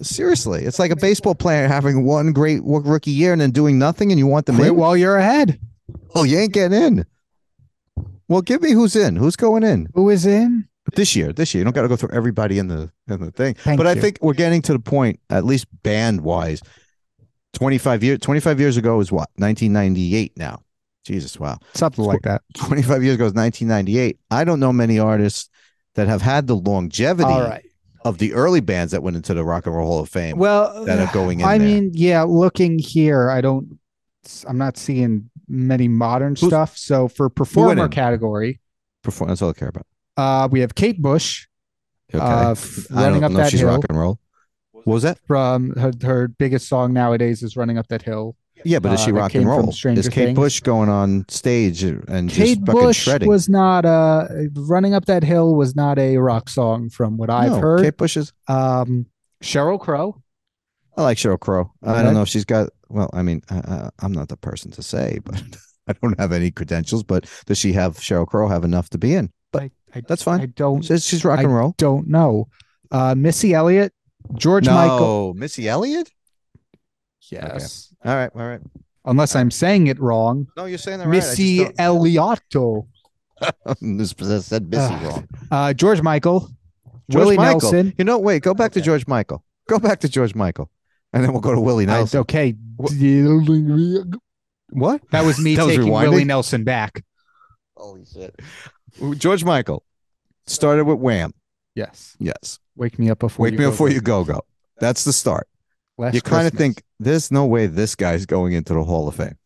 Seriously. 0.00 0.64
It's 0.64 0.78
like 0.78 0.90
a 0.90 0.96
baseball 0.96 1.34
player 1.34 1.68
having 1.68 2.04
one 2.04 2.32
great 2.32 2.60
rookie 2.64 3.10
year 3.10 3.32
and 3.32 3.40
then 3.40 3.50
doing 3.50 3.78
nothing 3.78 4.10
and 4.10 4.18
you 4.18 4.26
want 4.26 4.46
them 4.46 4.56
Quit 4.56 4.68
in. 4.68 4.76
while 4.76 4.96
you're 4.96 5.16
ahead. 5.16 5.58
Oh, 6.14 6.24
you 6.24 6.38
ain't 6.38 6.52
getting 6.52 6.80
in. 6.80 7.06
Well, 8.28 8.42
give 8.42 8.62
me 8.62 8.72
who's 8.72 8.96
in. 8.96 9.16
Who's 9.16 9.36
going 9.36 9.62
in 9.62 9.88
Who 9.94 10.08
is 10.10 10.24
in? 10.26 10.68
this 10.94 11.14
year? 11.16 11.32
This 11.32 11.54
year, 11.54 11.60
you 11.60 11.64
don't 11.64 11.74
got 11.74 11.82
to 11.82 11.88
go 11.88 11.96
through 11.96 12.10
everybody 12.12 12.58
in 12.58 12.68
the 12.68 12.90
in 13.08 13.20
the 13.20 13.30
thing. 13.30 13.54
Thank 13.54 13.78
but 13.78 13.86
I 13.86 13.92
you. 13.92 14.00
think 14.00 14.18
we're 14.20 14.32
getting 14.34 14.62
to 14.62 14.72
the 14.72 14.78
point, 14.78 15.20
at 15.30 15.44
least 15.44 15.66
band 15.82 16.22
wise. 16.22 16.62
Twenty 17.52 17.78
five 17.78 18.02
years. 18.02 18.18
Twenty 18.20 18.40
five 18.40 18.58
years 18.58 18.76
ago 18.76 19.00
is 19.00 19.12
what? 19.12 19.28
Nineteen 19.36 19.72
ninety 19.72 20.16
eight. 20.16 20.32
Now, 20.36 20.62
Jesus, 21.04 21.38
wow. 21.38 21.58
Something 21.74 22.04
like 22.04 22.22
that. 22.22 22.42
Twenty 22.56 22.82
five 22.82 23.02
years 23.04 23.16
ago 23.16 23.26
is 23.26 23.34
nineteen 23.34 23.68
ninety 23.68 23.98
eight. 23.98 24.18
I 24.30 24.44
don't 24.44 24.60
know 24.60 24.72
many 24.72 24.98
artists 24.98 25.50
that 25.94 26.08
have 26.08 26.22
had 26.22 26.46
the 26.46 26.56
longevity 26.56 27.28
All 27.30 27.42
right. 27.42 27.64
Of 28.04 28.18
the 28.18 28.32
early 28.34 28.60
bands 28.60 28.92
that 28.92 29.02
went 29.02 29.16
into 29.16 29.34
the 29.34 29.44
Rock 29.44 29.66
and 29.66 29.74
Roll 29.76 29.86
Hall 29.86 30.00
of 30.00 30.08
Fame 30.08 30.36
Well, 30.38 30.84
that 30.84 30.98
are 30.98 31.12
going 31.12 31.40
in. 31.40 31.46
I 31.46 31.58
there. 31.58 31.66
mean, 31.66 31.90
yeah, 31.94 32.22
looking 32.22 32.78
here, 32.78 33.30
I 33.30 33.40
don't, 33.40 33.78
I'm 34.46 34.58
not 34.58 34.76
seeing 34.76 35.30
many 35.48 35.88
modern 35.88 36.34
Who's- 36.36 36.48
stuff. 36.50 36.76
So 36.76 37.08
for 37.08 37.28
performer 37.28 37.88
category, 37.88 38.60
perform. 39.02 39.28
That's 39.28 39.42
all 39.42 39.50
I 39.50 39.52
care 39.54 39.68
about. 39.68 39.86
uh, 40.16 40.48
we 40.50 40.60
have 40.60 40.74
Kate 40.74 41.00
Bush 41.00 41.46
Okay. 42.14 42.22
uh, 42.24 42.54
running 42.90 43.24
up 43.24 43.32
that 43.32 43.50
she's 43.50 43.60
hill. 43.60 43.70
rock 43.70 43.84
and 43.88 43.98
roll. 43.98 44.18
What 44.72 44.86
was 44.86 45.02
that? 45.04 45.18
From 45.26 45.70
her, 45.76 45.92
her 46.02 46.28
biggest 46.28 46.68
song 46.68 46.92
nowadays 46.92 47.42
is 47.42 47.56
"Running 47.56 47.78
Up 47.78 47.86
That 47.88 48.02
Hill." 48.02 48.36
Yeah, 48.64 48.78
but 48.78 48.92
is 48.92 49.00
Uh, 49.00 49.04
she 49.04 49.10
that 49.12 49.18
rock 49.18 49.34
and 49.34 49.46
roll? 49.46 49.68
Is 49.70 49.80
Kate 49.82 50.12
Things. 50.26 50.36
Bush 50.36 50.60
going 50.60 50.88
on 50.88 51.24
stage 51.28 51.82
and 51.82 52.28
Kate 52.30 52.58
just 52.58 52.60
fucking 52.66 52.80
Bush 52.82 52.98
shredding? 53.02 53.28
was 53.28 53.48
not 53.48 53.84
uh 53.84 54.28
"Running 54.54 54.94
Up 54.94 55.06
That 55.06 55.24
Hill" 55.24 55.54
was 55.54 55.74
not 55.76 55.98
a 55.98 56.16
rock 56.18 56.48
song 56.48 56.88
from 56.90 57.16
what 57.16 57.30
I've 57.30 57.52
No, 57.52 57.58
heard. 57.58 57.82
Kate 57.82 57.96
Bush 57.96 58.16
is. 58.16 58.32
Um, 58.48 59.06
Sheryl 59.42 59.80
Crow. 59.80 60.22
I 60.96 61.02
like 61.02 61.16
Sheryl 61.18 61.40
Crow. 61.40 61.72
I 61.82 62.02
don't 62.02 62.14
know 62.14 62.22
if 62.22 62.28
she's 62.28 62.44
got 62.44 62.68
well, 62.88 63.08
I 63.14 63.22
mean, 63.22 63.42
uh, 63.50 63.90
I'm 64.00 64.12
not 64.12 64.28
the 64.28 64.36
person 64.36 64.70
to 64.72 64.82
say, 64.82 65.18
but 65.24 65.42
I 65.88 65.94
don't 65.94 66.18
have 66.20 66.32
any 66.32 66.50
credentials. 66.50 67.02
But 67.02 67.26
does 67.46 67.58
she 67.58 67.72
have 67.72 67.96
Sheryl 67.96 68.26
Crow 68.26 68.48
have 68.48 68.64
enough 68.64 68.90
to 68.90 68.98
be 68.98 69.14
in? 69.14 69.30
But 69.52 69.62
I, 69.62 69.70
I, 69.94 70.02
that's 70.06 70.22
fine. 70.22 70.40
I 70.40 70.46
don't 70.46 70.82
She's, 70.84 71.06
she's 71.06 71.24
rock 71.24 71.38
and 71.40 71.48
I 71.48 71.50
roll. 71.50 71.74
don't 71.78 72.08
know. 72.08 72.48
Uh, 72.90 73.14
Missy 73.16 73.54
Elliott, 73.54 73.92
George 74.34 74.66
no, 74.66 74.74
Michael. 74.74 75.34
Missy 75.34 75.66
Elliott. 75.68 76.10
Yes. 77.30 77.94
All 78.04 78.14
right, 78.14 78.30
all 78.34 78.46
right. 78.46 78.60
Unless 79.04 79.34
I'm 79.36 79.50
saying 79.50 79.86
it 79.88 79.98
wrong. 80.00 80.46
No, 80.56 80.66
you're 80.66 80.78
saying 80.78 80.98
that 80.98 81.06
right. 81.06 81.12
Missy 81.16 81.64
this 83.80 84.12
this 84.18 84.46
said 84.46 84.70
Missy 84.70 84.82
Ugh. 84.94 85.02
wrong. 85.02 85.28
Uh, 85.50 85.72
George 85.72 86.02
Michael. 86.02 86.48
George 87.10 87.24
Willie 87.24 87.36
Michael. 87.36 87.60
Nelson. 87.60 87.94
You 87.98 88.04
know, 88.04 88.18
wait, 88.18 88.42
go 88.42 88.54
back 88.54 88.72
to 88.72 88.80
George 88.80 89.06
Michael. 89.06 89.44
Go 89.68 89.78
back 89.78 90.00
to 90.00 90.08
George 90.08 90.34
Michael, 90.34 90.70
and 91.12 91.22
then 91.24 91.32
we'll 91.32 91.40
go 91.40 91.54
to 91.54 91.60
Willie 91.60 91.84
I- 91.84 91.88
Nelson. 91.98 92.20
okay. 92.20 92.54
what? 94.70 95.00
That 95.10 95.24
was 95.24 95.38
me 95.42 95.56
That 95.56 95.66
was 95.66 95.76
taking 95.76 95.90
rewinding? 95.92 96.02
Willie 96.10 96.24
Nelson 96.24 96.64
back. 96.64 97.04
Holy 97.76 98.04
shit! 98.04 98.34
George 99.18 99.44
Michael 99.44 99.84
started 100.46 100.84
with 100.84 100.98
Wham. 100.98 101.32
Yes. 101.74 102.16
Yes, 102.20 102.58
Wake 102.76 102.98
me 102.98 103.10
up 103.10 103.18
before 103.18 103.44
Wake 103.44 103.52
you 103.52 103.58
Me 103.58 103.64
go 103.64 103.70
Before 103.70 103.88
go. 103.88 103.94
You 103.94 104.00
Go 104.00 104.24
Go. 104.24 104.42
That's 104.78 105.04
the 105.04 105.12
start. 105.12 105.48
Last 105.98 106.14
you 106.14 106.20
kind 106.20 106.46
of 106.46 106.52
think 106.52 106.82
there's 107.04 107.30
no 107.30 107.46
way 107.46 107.66
this 107.66 107.94
guy's 107.94 108.26
going 108.26 108.52
into 108.52 108.74
the 108.74 108.84
Hall 108.84 109.08
of 109.08 109.14
Fame. 109.16 109.36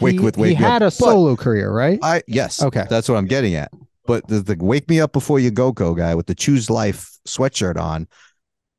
Wake 0.00 0.14
he, 0.14 0.18
with 0.20 0.36
he 0.36 0.42
Wake 0.42 0.56
Up. 0.56 0.62
had 0.62 0.82
a 0.82 0.86
But- 0.86 0.92
solo 0.94 1.36
career, 1.36 1.70
right? 1.72 1.98
I 2.02 2.22
yes. 2.26 2.62
Okay. 2.62 2.84
That's 2.88 3.08
what 3.08 3.16
I'm 3.16 3.26
getting 3.26 3.54
at. 3.54 3.70
But 4.06 4.26
the, 4.26 4.40
the 4.40 4.56
Wake 4.58 4.88
Me 4.88 5.00
Up 5.00 5.12
Before 5.12 5.38
You 5.38 5.50
Go 5.50 5.70
Go 5.70 5.94
guy 5.94 6.14
with 6.14 6.26
the 6.26 6.34
Choose 6.34 6.68
Life 6.70 7.10
sweatshirt 7.26 7.78
on, 7.80 8.08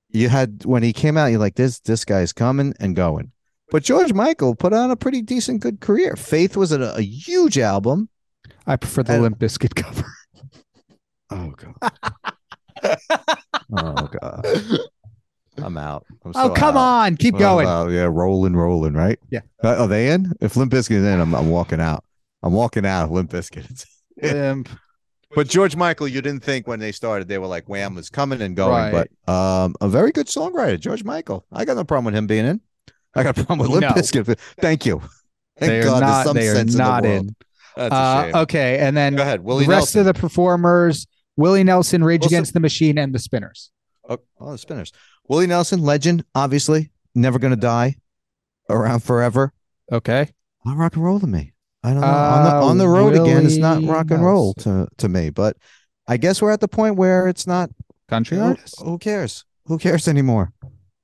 you 0.10 0.28
had 0.30 0.66
when 0.66 0.84
he 0.84 0.92
came 0.92 1.18
out, 1.18 1.28
you're 1.28 1.40
like, 1.40 1.56
this 1.56 1.80
this 1.80 2.04
guy's 2.04 2.34
coming 2.34 2.74
and 2.80 2.96
going. 2.96 3.32
But 3.72 3.84
George 3.84 4.13
Michael 4.13 4.54
put 4.56 4.74
on 4.74 4.92
a 4.92 4.96
pretty 4.96 5.22
decent, 5.22 5.62
good 5.62 5.80
career. 5.80 6.16
Faith 6.16 6.58
was 6.58 6.72
a, 6.72 6.82
a 6.82 7.02
huge 7.02 7.58
album. 7.58 8.10
I 8.68 8.75
prefer 8.75 9.04
the 9.04 9.13
I- 9.13 9.20
Limp 9.20 9.40
Bizkit 9.40 9.75
cover. 9.75 10.06
Oh 11.30 11.54
god. 11.56 13.38
oh. 16.36 16.40
I'm 16.40 16.46
out. 16.46 16.52
Oh, 16.52 16.54
come 16.60 16.78
out. 16.78 16.80
on. 17.06 17.18
Keep 17.18 17.36
Well, 17.36 17.56
going. 17.56 17.66
well, 17.66 17.92
yeah, 17.92 18.04
rolling, 18.12 18.56
rolling, 18.56 18.94
right? 18.94 19.20
Yeah. 19.30 19.42
Uh, 19.63 19.75
are 19.84 19.88
they 19.88 20.12
in? 20.12 20.32
If 20.42 20.56
Limp 20.56 20.72
Bizkit 20.72 20.92
is 20.98 21.04
in, 21.06 21.20
I'm, 21.20 21.34
I'm 21.36 21.50
walking 21.50 21.80
out. 21.80 22.04
I'm 22.42 22.54
walking 22.54 22.86
out. 22.86 23.06
If 23.06 23.12
Limp 23.12 23.32
Bizkit. 23.32 23.86
Limp. 24.22 24.70
But 25.36 25.48
George 25.48 25.75
Michael, 25.75 26.08
you 26.08 26.22
didn't 26.22 26.44
think 26.44 26.68
when 26.68 26.80
they 26.80 26.92
started 26.92 27.28
they 27.28 27.40
were 27.40 27.48
like 27.48 27.68
Wham 27.68 27.96
was 27.96 28.10
coming 28.10 28.42
and 28.42 28.56
going, 28.56 28.94
Right. 28.94 29.08
but 29.25 29.34
um, 29.34 29.75
a 29.82 29.88
very 29.88 30.12
good 30.12 30.28
songwriter, 30.28 30.80
George 30.80 31.04
Michael. 31.04 31.44
I 31.52 31.66
got 31.66 31.75
no 31.75 31.84
problem 31.84 32.06
with 32.06 32.16
him 32.16 32.28
being 32.28 32.46
in. 32.46 32.62
I 33.16 33.24
got 33.24 33.38
a 33.38 33.44
problem 33.44 33.60
with 33.60 33.70
Limp 33.70 33.82
No. 33.96 34.02
Bizkit. 34.02 34.38
Thank 34.60 34.86
you. 34.86 35.02
Thank 35.58 35.70
They 35.72 35.80
are 35.80 35.84
God 35.86 35.92
there's 35.94 36.02
not, 36.02 36.25
some 36.25 36.36
they 36.36 36.48
are 36.50 36.56
sense 36.56 36.75
not 36.75 37.06
in. 37.06 37.12
In. 37.12 37.36
That's 37.75 37.92
a 37.92 37.96
Uh, 37.96 38.24
shame. 38.25 38.36
okay. 38.36 38.78
And 38.80 38.96
then 38.96 39.16
Go 39.16 39.24
ahead, 39.24 39.44
Willie 39.44 39.66
the 39.66 39.72
rest 39.72 39.96
Nelson. 39.96 40.00
of 40.02 40.06
the 40.06 40.13
performers 40.13 41.08
Willie 41.36 41.63
Nelson, 41.63 42.04
Rage 42.04 42.22
Also- 42.22 42.36
Against 42.36 42.54
the 42.54 42.60
Machine, 42.60 43.00
and 43.00 43.13
the 43.13 43.18
Spinners. 43.20 43.72
Oh, 44.08 44.20
oh, 44.40 44.52
the 44.52 44.58
Spinners. 44.60 44.92
Willie 45.27 45.48
Nelson, 45.48 45.82
legend, 45.82 46.25
obviously, 46.36 46.92
never 47.15 47.39
gonna 47.39 47.56
die, 47.56 47.96
around 48.70 49.01
forever. 49.03 49.53
Okay. 49.92 50.30
Not 50.65 50.77
rock 50.77 50.96
and 50.96 51.03
roll 51.03 51.20
to 51.20 51.27
me. 51.27 51.53
I 51.84 51.92
don't 51.92 52.01
know. 52.01 52.08
on 52.08 52.44
the 52.46 52.51
Uh, 52.51 52.65
on 52.65 52.77
the 52.77 52.88
road 52.88 53.13
again, 53.13 53.46
it's 53.46 53.58
not 53.58 53.84
rock 53.84 54.12
and 54.12 54.24
roll 54.24 54.53
to 54.56 54.88
to 54.98 55.10
me. 55.10 55.30
But 55.30 55.58
I 56.08 56.18
guess 56.18 56.42
we're 56.42 56.51
at 56.51 56.62
the 56.62 56.68
point 56.68 56.96
where 56.96 57.27
it's 57.27 57.46
not. 57.48 57.70
Country 58.10 58.38
Who, 58.38 58.44
artist. 58.44 58.75
who 58.82 58.98
cares? 58.98 59.44
Who 59.65 59.77
cares 59.77 60.08
anymore? 60.08 60.51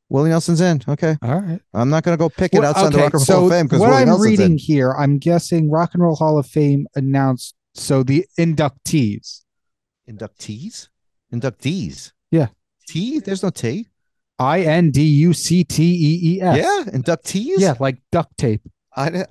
Willie 0.09 0.29
Nelson's 0.29 0.59
in. 0.61 0.81
Okay, 0.87 1.17
All 1.21 1.39
right. 1.39 1.61
I'm 1.73 1.89
not 1.89 2.03
gonna 2.03 2.17
go 2.17 2.29
pick 2.29 2.53
it 2.53 2.59
Well, 2.59 2.69
outside 2.69 2.93
the 2.93 2.97
Rock 2.97 3.13
and 3.13 3.21
so 3.21 3.35
Roll 3.37 3.45
of 3.47 3.51
Fame 3.51 3.65
because 3.67 3.79
what 3.79 3.89
Willie 3.89 4.01
I'm 4.01 4.07
Nelson's 4.07 4.25
reading 4.29 4.51
in. 4.53 4.57
here, 4.57 4.91
I'm 4.93 5.17
guessing 5.17 5.69
Rock 5.71 5.91
and 5.93 6.03
Roll 6.03 6.15
Hall 6.15 6.37
of 6.37 6.45
Fame 6.47 6.87
announced 6.95 7.55
so 7.73 8.03
the 8.03 8.25
inductees, 8.39 9.41
Inductees, 10.09 10.87
inductees. 11.33 12.11
Yeah. 12.31 12.47
T. 12.87 13.19
There's 13.19 13.43
no 13.43 13.49
T. 13.51 13.87
I 14.39 14.61
N 14.61 14.91
D 14.91 15.03
U 15.03 15.33
C 15.33 15.63
T 15.63 15.83
E 15.83 16.35
E 16.35 16.41
S. 16.41 16.57
Yeah, 16.57 16.91
inductees. 16.91 17.59
Yeah, 17.59 17.75
like 17.79 18.01
duct 18.11 18.37
tape. 18.37 18.61
I, 18.95 19.25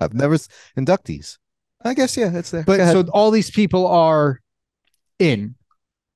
I've 0.00 0.14
never 0.14 0.36
inductees. 0.78 1.38
I 1.84 1.94
guess 1.94 2.16
yeah, 2.16 2.30
it's 2.36 2.50
there. 2.50 2.62
But 2.64 2.78
so 2.92 3.04
all 3.12 3.30
these 3.30 3.50
people 3.50 3.86
are 3.86 4.40
in. 5.18 5.56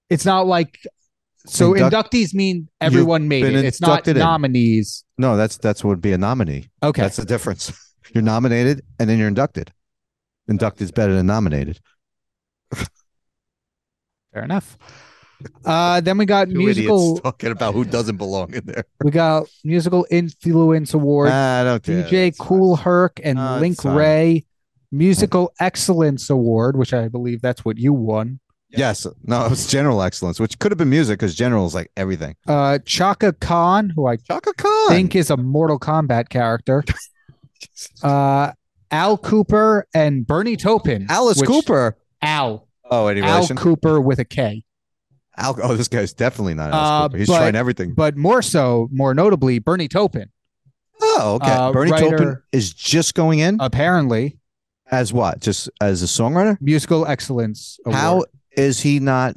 It's 0.09 0.25
not 0.25 0.47
like 0.47 0.79
so 1.47 1.75
Induct- 1.75 2.13
inductees 2.13 2.35
mean 2.35 2.69
everyone 2.81 3.29
made 3.29 3.45
it. 3.45 3.65
It's 3.65 3.81
not 3.81 4.07
in. 4.09 4.19
nominees. 4.19 5.05
no, 5.19 5.37
that's 5.37 5.57
that's 5.59 5.83
what 5.85 5.91
would 5.91 6.01
be 6.01 6.13
a 6.13 6.19
nominee. 6.19 6.69
Okay. 6.83 7.03
That's 7.03 7.17
the 7.17 7.25
difference. 7.25 7.73
You're 8.15 8.23
nominated 8.23 8.83
and 8.99 9.11
then 9.11 9.19
you're 9.19 9.29
inducted. 9.29 9.71
Inducted 10.47 10.83
is 10.87 10.93
better 10.93 11.15
than 11.15 11.27
nominated. 11.27 11.79
Fair 14.33 14.45
enough. 14.45 14.79
Uh, 15.65 16.01
then 16.01 16.19
we 16.19 16.27
got 16.27 16.49
Two 16.49 16.55
musical. 16.55 17.19
talking 17.21 17.51
about 17.53 17.75
who 17.75 17.85
doesn't 17.85 18.17
belong 18.17 18.55
in 18.55 18.65
there. 18.65 18.85
We 19.05 19.11
got 19.11 19.47
musical 19.65 20.07
influence 20.11 20.95
award. 20.95 21.29
I 21.31 21.65
don't 21.65 21.83
care. 21.83 22.03
DJ 22.05 22.29
It's 22.29 22.39
fine. 22.39 22.47
Kool 22.49 22.77
Herc 22.77 23.21
and 23.23 23.39
Uh, 23.39 23.59
Link 23.61 23.81
fine. 23.83 23.97
Ray 23.97 24.45
musical 24.91 25.53
excellence 25.61 26.31
award, 26.31 26.77
which 26.77 26.93
I 26.95 27.09
believe 27.09 27.41
that's 27.43 27.65
what 27.65 27.77
you 27.79 27.93
won. 27.93 28.41
Yes. 28.71 29.07
No, 29.25 29.47
it 29.47 29.51
was 29.51 29.67
general 29.67 30.03
excellence, 30.03 30.39
which 30.41 30.59
could 30.59 30.71
have 30.73 30.79
been 30.79 30.91
music 30.91 31.19
because 31.19 31.35
general 31.35 31.65
is 31.67 31.75
like 31.75 31.91
everything. 31.97 32.37
Uh, 32.47 32.79
Chaka 32.85 33.33
Khan, 33.35 33.91
who 33.95 34.07
I 34.07 34.17
Chaka 34.17 34.53
Khan. 34.55 34.89
think 34.89 35.15
is 35.17 35.31
a 35.31 35.37
Mortal 35.37 35.79
Kombat 35.79 36.29
character. 36.29 36.85
Uh, 38.03 38.53
Al 38.91 39.19
Kooper 39.19 39.83
and 39.95 40.27
Bernie 40.27 40.57
Taupin. 40.57 41.07
Alice 41.09 41.39
which- 41.39 41.49
Cooper. 41.49 41.97
Al. 42.23 42.69
Oh, 42.91 43.07
any 43.09 43.21
Al 43.21 43.35
relation? 43.37 43.57
Kooper 43.57 44.03
with 44.03 44.19
a 44.19 44.25
K. 44.25 44.63
Oh, 45.41 45.75
this 45.77 45.89
guy's 45.89 46.13
definitely 46.13 46.55
not 46.55 46.73
Uh. 46.73 47.17
He's 47.17 47.29
but- 47.29 47.39
trying 47.39 47.55
everything. 47.55 47.95
But 47.95 48.17
more 48.17 48.43
so, 48.43 48.89
more 48.93 49.15
notably, 49.15 49.59
Bernie 49.59 49.89
Taupin. 49.89 50.31
oh, 51.01 51.39
okay. 51.41 51.51
uh, 51.53 51.73
Bernie 51.73 51.93
writer- 51.93 52.09
Taupin 52.17 52.43
is 52.53 52.73
just 52.73 53.15
going 53.15 53.39
in 53.39 53.57
Apparently, 53.61 54.39
as 54.91 55.13
what? 55.13 55.41
Just 55.41 55.71
as 55.81 56.03
a 56.03 56.07
songwriter? 56.07 56.59
musical 56.61 57.07
excellence 57.07 57.79
award. 57.85 57.97
How 57.99 58.25
is 58.57 58.81
he 58.81 58.99
not 59.01 59.37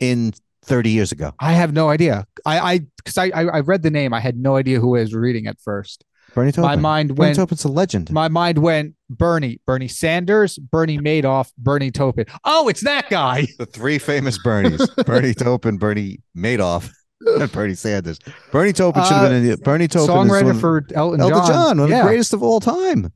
in 0.00 0.32
30 0.64 0.90
years 0.90 1.12
ago? 1.12 1.32
I 1.38 1.52
have 1.52 1.72
no 1.72 1.88
idea. 1.90 2.26
I 2.44 2.58
I 2.58 2.78
because 2.96 3.18
I, 3.18 3.26
I 3.26 3.42
I 3.44 3.60
read 3.60 3.82
the 3.82 3.90
name. 3.90 4.12
I 4.12 4.20
had 4.20 4.36
no 4.36 4.56
idea 4.56 4.80
who 4.80 4.96
I 4.96 5.00
was 5.00 5.14
reading 5.14 5.46
at 5.46 5.60
first. 5.60 6.04
Bernie 6.34 6.52
Taupin. 6.52 6.62
My 6.70 6.76
mind 6.76 7.10
went. 7.18 7.18
Bernie. 7.18 7.34
Taupin's 7.36 7.64
a 7.64 7.68
legend. 7.68 8.10
My 8.10 8.28
mind 8.28 8.58
went 8.58 8.94
Bernie, 9.10 9.60
Bernie 9.66 9.88
Sanders, 9.88 10.58
Bernie 10.58 10.98
Madoff, 10.98 11.52
Bernie 11.58 11.90
Taupin. 11.90 12.26
Oh, 12.44 12.68
it's 12.68 12.80
that 12.82 13.10
guy. 13.10 13.46
the 13.58 13.66
three 13.66 13.98
famous 13.98 14.38
Bernies: 14.42 14.80
Bernie 15.06 15.34
Taupin, 15.34 15.78
Bernie 15.78 16.20
Madoff, 16.36 16.90
and 17.20 17.50
Bernie 17.52 17.74
Sanders. 17.74 18.18
Bernie 18.50 18.72
Taupin 18.72 19.02
should 19.04 19.12
have 19.12 19.28
been 19.30 19.38
in 19.38 19.44
the 19.46 19.52
uh, 19.52 19.56
Bernie 19.56 19.88
Taupin. 19.88 20.14
one 20.16 20.28
Songwriter 20.28 20.50
of- 20.50 20.60
for 20.60 20.86
Elton, 20.94 21.20
Elton 21.20 21.38
John. 21.38 21.46
John, 21.46 21.78
one 21.80 21.92
of 21.92 21.96
the 21.98 22.02
greatest 22.02 22.32
of 22.32 22.42
all 22.42 22.60
time. 22.60 23.12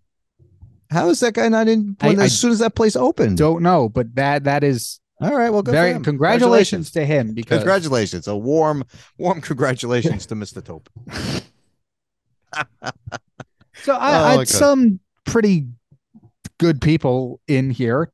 How 0.90 1.08
is 1.08 1.18
that 1.20 1.34
guy 1.34 1.48
not 1.48 1.66
in 1.66 1.96
when, 2.00 2.18
I- 2.20 2.22
I 2.22 2.26
as 2.26 2.38
soon 2.38 2.52
as 2.52 2.60
that 2.60 2.74
place 2.74 2.94
opened? 2.96 3.38
Don't 3.38 3.62
know, 3.62 3.88
but 3.88 4.14
that 4.14 4.44
that 4.44 4.62
is 4.62 5.00
All 5.20 5.34
right, 5.34 5.50
well, 5.50 5.62
good 5.62 5.72
very 5.72 5.92
him. 5.92 6.04
congratulations 6.04 6.90
to 6.92 7.04
him 7.04 7.34
because 7.34 7.58
Congratulations. 7.58 8.28
A 8.28 8.36
warm, 8.36 8.84
warm 9.18 9.40
congratulations 9.40 10.26
to 10.26 10.34
Mr. 10.36 10.62
Taupin. 10.62 11.42
So 13.82 13.94
I, 13.94 14.34
Oh, 14.34 14.38
had 14.38 14.48
some 14.48 15.00
pretty 15.24 15.66
good 16.58 16.80
people 16.80 17.40
in 17.48 17.70
here. 17.70 18.10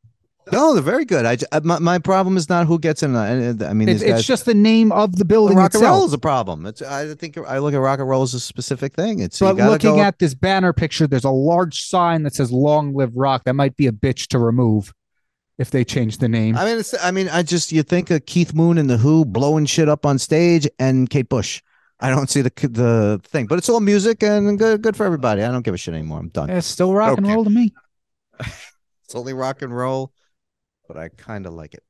No, 0.50 0.74
they're 0.74 0.82
very 0.82 1.04
good. 1.04 1.24
I, 1.24 1.38
uh, 1.52 1.60
my, 1.62 1.78
my 1.78 1.98
problem 2.00 2.36
is 2.36 2.48
not 2.48 2.66
who 2.66 2.78
gets 2.80 3.04
in. 3.04 3.14
uh, 3.14 3.54
I 3.64 3.72
mean, 3.72 3.88
It's, 3.88 4.02
guys. 4.02 4.18
it's 4.18 4.26
just 4.26 4.44
the 4.44 4.54
name 4.54 4.90
of 4.90 5.16
the 5.16 5.24
building 5.24 5.56
rock 5.56 5.72
and 5.74 5.82
roll 5.84 6.04
is 6.04 6.12
a 6.12 6.18
problem. 6.18 6.66
It's 6.66 6.82
I 6.82 7.14
think 7.14 7.38
I 7.38 7.58
look 7.58 7.74
at 7.74 7.76
rock 7.78 8.00
and 8.00 8.08
roll 8.08 8.22
as 8.22 8.34
a 8.34 8.40
specific 8.40 8.92
thing. 8.94 9.20
It's 9.20 9.38
But 9.38 9.56
looking 9.56 10.00
at 10.00 10.18
this 10.18 10.34
banner 10.34 10.72
picture, 10.72 11.06
there's 11.06 11.24
a 11.24 11.30
large 11.30 11.82
sign 11.82 12.24
that 12.24 12.34
says 12.34 12.50
"Long 12.50 12.92
Live 12.92 13.16
Rock." 13.16 13.44
That 13.44 13.54
might 13.54 13.76
be 13.76 13.86
a 13.86 13.92
bitch 13.92 14.26
to 14.28 14.40
remove 14.40 14.92
if 15.58 15.70
they 15.70 15.84
change 15.84 16.18
the 16.18 16.28
name. 16.28 16.56
I 16.56 16.64
mean, 16.64 16.78
it's, 16.78 16.92
I 17.02 17.12
mean, 17.12 17.28
I 17.28 17.44
just 17.44 17.70
you 17.70 17.84
think 17.84 18.10
of 18.10 18.26
Keith 18.26 18.52
Moon 18.52 18.78
and 18.78 18.90
the 18.90 18.96
Who 18.98 19.24
blowing 19.24 19.64
shit 19.66 19.88
up 19.88 20.04
on 20.04 20.18
stage, 20.18 20.68
and 20.80 21.08
Kate 21.08 21.28
Bush. 21.28 21.62
I 22.02 22.10
don't 22.10 22.28
see 22.28 22.42
the 22.42 22.50
the 22.68 23.20
thing, 23.24 23.46
but 23.46 23.58
it's 23.58 23.68
all 23.68 23.80
music 23.80 24.22
and 24.22 24.58
good, 24.58 24.82
good 24.82 24.96
for 24.96 25.06
everybody. 25.06 25.42
I 25.42 25.50
don't 25.52 25.62
give 25.62 25.74
a 25.74 25.78
shit 25.78 25.94
anymore. 25.94 26.18
I'm 26.18 26.28
done. 26.28 26.50
it's 26.50 26.66
still 26.66 26.92
rock 26.92 27.16
and 27.16 27.26
roll 27.26 27.44
to 27.44 27.50
me. 27.50 27.72
It's 29.04 29.14
only 29.14 29.34
rock 29.34 29.60
and 29.60 29.76
roll, 29.76 30.10
but 30.88 30.96
I 30.96 31.10
kind 31.10 31.44
of 31.46 31.52
like 31.52 31.74
it. 31.74 31.82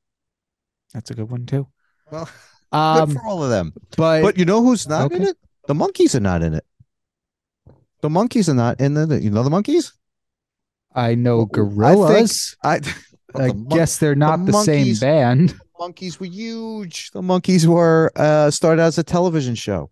That's 0.92 1.10
a 1.12 1.14
good 1.14 1.30
one 1.30 1.46
too. 1.46 1.68
Well, 2.10 2.28
Um, 2.72 3.10
good 3.10 3.16
for 3.18 3.26
all 3.26 3.44
of 3.44 3.50
them. 3.50 3.72
but, 3.96 4.22
But 4.22 4.38
you 4.38 4.44
know 4.44 4.62
who's 4.62 4.88
not 4.88 5.12
in 5.12 5.22
it? 5.22 5.36
The 5.68 5.74
Monkees 5.74 6.14
are 6.16 6.20
not 6.20 6.42
in 6.42 6.54
it. 6.54 6.64
The 8.00 8.08
Monkees 8.08 8.48
are 8.48 8.54
not 8.54 8.80
in 8.80 8.94
the. 8.94 9.20
You 9.22 9.30
know 9.30 9.42
the 9.44 9.50
Monkees? 9.50 9.92
I 10.94 11.14
know 11.14 11.36
Well, 11.36 11.44
I 11.44 11.46
think- 11.46 11.74
gorillas. 11.76 12.56
I. 12.64 12.74
I, 13.34 13.48
the 13.48 13.54
mon- 13.54 13.64
guess 13.68 13.98
they're 13.98 14.14
not 14.16 14.44
the, 14.44 14.52
same 14.64 14.86
Monkees- 14.88 15.00
band. 15.00 15.54
Monkees 15.78 16.18
were 16.20 16.26
huge. 16.26 17.10
The 17.12 17.22
Monkees 17.22 17.66
were 17.66 18.10
uh 18.16 18.50
started 18.50 18.82
as 18.82 18.98
a 18.98 19.02
television 19.04 19.54
show. 19.54 19.90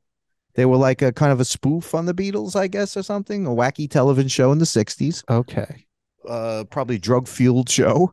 They 0.54 0.66
were 0.66 0.76
like 0.76 1.02
a 1.02 1.12
kind 1.12 1.32
of 1.32 1.40
a 1.40 1.44
spoof 1.44 1.94
on 1.94 2.06
the 2.06 2.14
Beatles, 2.14 2.56
I 2.56 2.66
guess, 2.66 2.96
or 2.96 3.02
something. 3.02 3.46
A 3.46 3.50
wacky 3.50 3.88
television 3.88 4.28
show 4.28 4.52
in 4.52 4.58
the 4.58 4.64
'60s. 4.64 5.22
Okay. 5.30 5.86
Uh, 6.28 6.64
probably 6.70 6.98
drug 6.98 7.28
fueled 7.28 7.68
show. 7.68 8.12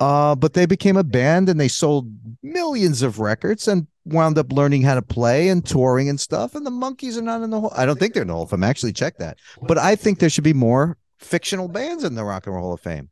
Uh, 0.00 0.34
but 0.34 0.54
they 0.54 0.66
became 0.66 0.96
a 0.96 1.04
band 1.04 1.48
and 1.48 1.60
they 1.60 1.68
sold 1.68 2.10
millions 2.42 3.00
of 3.02 3.20
records 3.20 3.68
and 3.68 3.86
wound 4.04 4.36
up 4.36 4.52
learning 4.52 4.82
how 4.82 4.94
to 4.94 5.02
play 5.02 5.48
and 5.48 5.64
touring 5.64 6.08
and 6.08 6.18
stuff. 6.18 6.54
And 6.54 6.66
the 6.66 6.70
Monkees 6.70 7.16
are 7.16 7.22
not 7.22 7.42
in 7.42 7.50
the 7.50 7.60
hall. 7.60 7.72
I 7.76 7.86
don't 7.86 7.98
think 7.98 8.12
they're 8.12 8.22
in 8.22 8.28
the 8.28 8.34
Hall 8.34 8.42
of 8.42 8.50
Fame. 8.50 8.64
Actually, 8.64 8.92
check 8.92 9.18
that. 9.18 9.38
But 9.62 9.78
I 9.78 9.94
think 9.94 10.18
there 10.18 10.28
should 10.28 10.44
be 10.44 10.52
more 10.52 10.98
fictional 11.18 11.68
bands 11.68 12.02
in 12.02 12.16
the 12.16 12.24
Rock 12.24 12.46
and 12.46 12.56
Roll 12.56 12.64
Hall 12.64 12.74
of 12.74 12.80
Fame. 12.80 13.10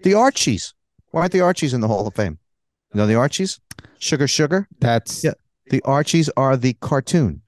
The 0.00 0.14
Archies. 0.14 0.72
Why 1.10 1.22
aren't 1.22 1.32
the 1.32 1.40
Archies 1.40 1.74
in 1.74 1.80
the 1.80 1.88
Hall 1.88 2.06
of 2.06 2.14
Fame? 2.14 2.38
You 2.94 2.98
know 2.98 3.06
the 3.06 3.16
Archies? 3.16 3.58
Sugar 3.98 4.28
Sugar. 4.28 4.68
That's 4.80 5.24
Yeah. 5.24 5.32
The 5.70 5.82
Archies 5.82 6.30
are 6.36 6.56
the 6.56 6.74
cartoon. 6.74 7.42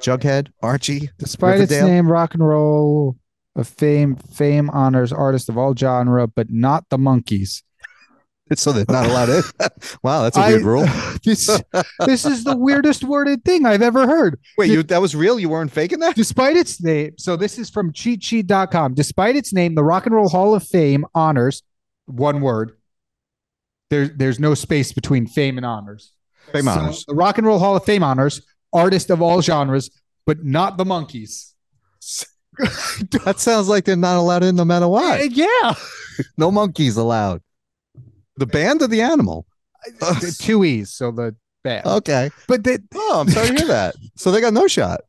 Jughead, 0.00 0.48
Archie. 0.62 1.10
despite 1.18 1.60
its 1.60 1.72
name, 1.72 2.10
rock 2.10 2.34
and 2.34 2.46
roll 2.46 3.16
of 3.54 3.66
fame, 3.68 4.16
fame 4.16 4.68
honors 4.70 5.12
artists 5.12 5.48
of 5.48 5.56
all 5.56 5.74
genre, 5.74 6.26
but 6.26 6.50
not 6.50 6.84
the 6.90 6.98
Monkees. 6.98 7.62
It's 8.50 8.62
so 8.62 8.72
they're 8.72 8.84
not 8.88 9.06
allowed 9.06 9.28
in. 9.30 9.42
wow, 10.02 10.22
that's 10.22 10.36
a 10.36 10.40
I- 10.40 10.48
weird 10.50 10.62
rule. 10.62 10.86
This 11.24 11.50
this 12.04 12.24
is 12.24 12.44
the 12.44 12.56
weirdest 12.56 13.02
worded 13.02 13.44
thing 13.44 13.66
I've 13.66 13.82
ever 13.82 14.06
heard. 14.06 14.38
Wait, 14.58 14.70
you 14.70 14.84
that 14.84 15.00
was 15.00 15.16
real? 15.16 15.40
You 15.40 15.48
weren't 15.48 15.72
faking 15.72 15.98
that? 16.00 16.14
Despite 16.14 16.56
its 16.56 16.80
name, 16.80 17.14
so 17.18 17.34
this 17.34 17.58
is 17.58 17.68
from 17.68 17.92
cheatsheet.com. 17.92 18.94
Despite 18.94 19.34
its 19.34 19.52
name, 19.52 19.74
the 19.74 19.82
Rock 19.82 20.06
and 20.06 20.14
Roll 20.14 20.28
Hall 20.28 20.54
of 20.54 20.62
Fame 20.62 21.04
honors 21.16 21.62
one 22.04 22.40
word. 22.42 22.76
There's 23.90 24.10
there's 24.16 24.38
no 24.38 24.54
space 24.54 24.92
between 24.92 25.26
fame 25.26 25.56
and 25.56 25.66
honors. 25.66 26.12
Fame 26.52 26.64
So 26.66 26.70
honors. 26.70 27.04
The 27.08 27.14
Rock 27.14 27.38
and 27.38 27.46
Roll 27.46 27.58
Hall 27.58 27.74
of 27.74 27.84
Fame 27.84 28.04
honors 28.04 28.42
artists 28.76 29.10
of 29.10 29.22
all 29.22 29.40
genres, 29.42 29.90
but 30.26 30.44
not 30.44 30.76
the 30.78 30.84
Monkees. 30.84 31.52
That 33.24 33.38
sounds 33.38 33.68
like 33.68 33.84
they're 33.84 33.96
not 33.96 34.16
allowed 34.16 34.42
in 34.42 34.56
no 34.56 34.64
matter 34.64 34.88
what. 34.88 35.20
Uh, 35.20 35.24
yeah. 35.24 35.74
No 36.38 36.50
monkeys 36.50 36.96
allowed. 36.96 37.42
The 38.38 38.46
band 38.46 38.80
or 38.80 38.86
the 38.88 39.02
animal? 39.02 39.44
The 40.00 40.34
two 40.38 40.64
E's, 40.64 40.90
so 40.90 41.10
the 41.10 41.36
band. 41.62 41.84
Okay. 41.84 42.30
but 42.48 42.64
the, 42.64 42.82
Oh, 42.94 43.20
I'm 43.20 43.28
sorry 43.28 43.48
to 43.48 43.54
hear 43.54 43.66
that. 43.66 43.96
So 44.16 44.30
they 44.30 44.40
got 44.40 44.54
no 44.54 44.66
shot. 44.66 45.02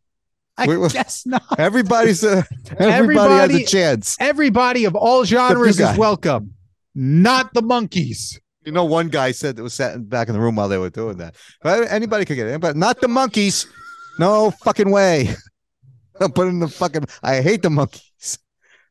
I 0.58 0.66
what- 0.68 0.92
guess 0.92 1.26
not. 1.26 1.44
Everybody's 1.58 2.26
a, 2.26 2.46
everybody, 2.78 2.80
Everybody- 2.80 3.54
has 3.54 3.62
a 3.62 3.66
chance. 3.66 4.18
Everybody 4.20 4.84
of 4.84 4.96
all 4.98 5.24
genres 5.24 5.80
is 5.80 5.98
welcome. 5.98 6.54
Not 6.94 7.54
the 7.54 7.62
Monkees. 7.62 8.38
You 8.68 8.74
know, 8.74 8.84
one 8.84 9.08
guy 9.08 9.32
said 9.32 9.56
that 9.56 9.64
was 9.64 9.74
sat 9.74 9.96
in- 9.96 10.04
back 10.04 10.28
in 10.28 10.34
the 10.34 10.42
room 10.42 10.58
while 10.58 10.68
they 10.68 10.78
were 10.78 10.90
doing 10.90 11.16
that. 11.20 11.36
But 11.62 11.90
anybody 11.90 12.26
could 12.26 12.36
get 12.36 12.48
in, 12.48 12.60
but 12.60 12.76
not 12.76 13.00
the 13.00 13.08
Monkees. 13.08 13.66
No 14.20 14.52
fucking 14.52 14.92
way. 14.92 15.34
I'll 16.20 16.28
put 16.28 16.50
in 16.50 16.60
the 16.60 16.68
fucking. 16.68 17.06
I 17.24 17.40
hate 17.40 17.62
the 17.62 17.70
Monkees. 17.70 18.40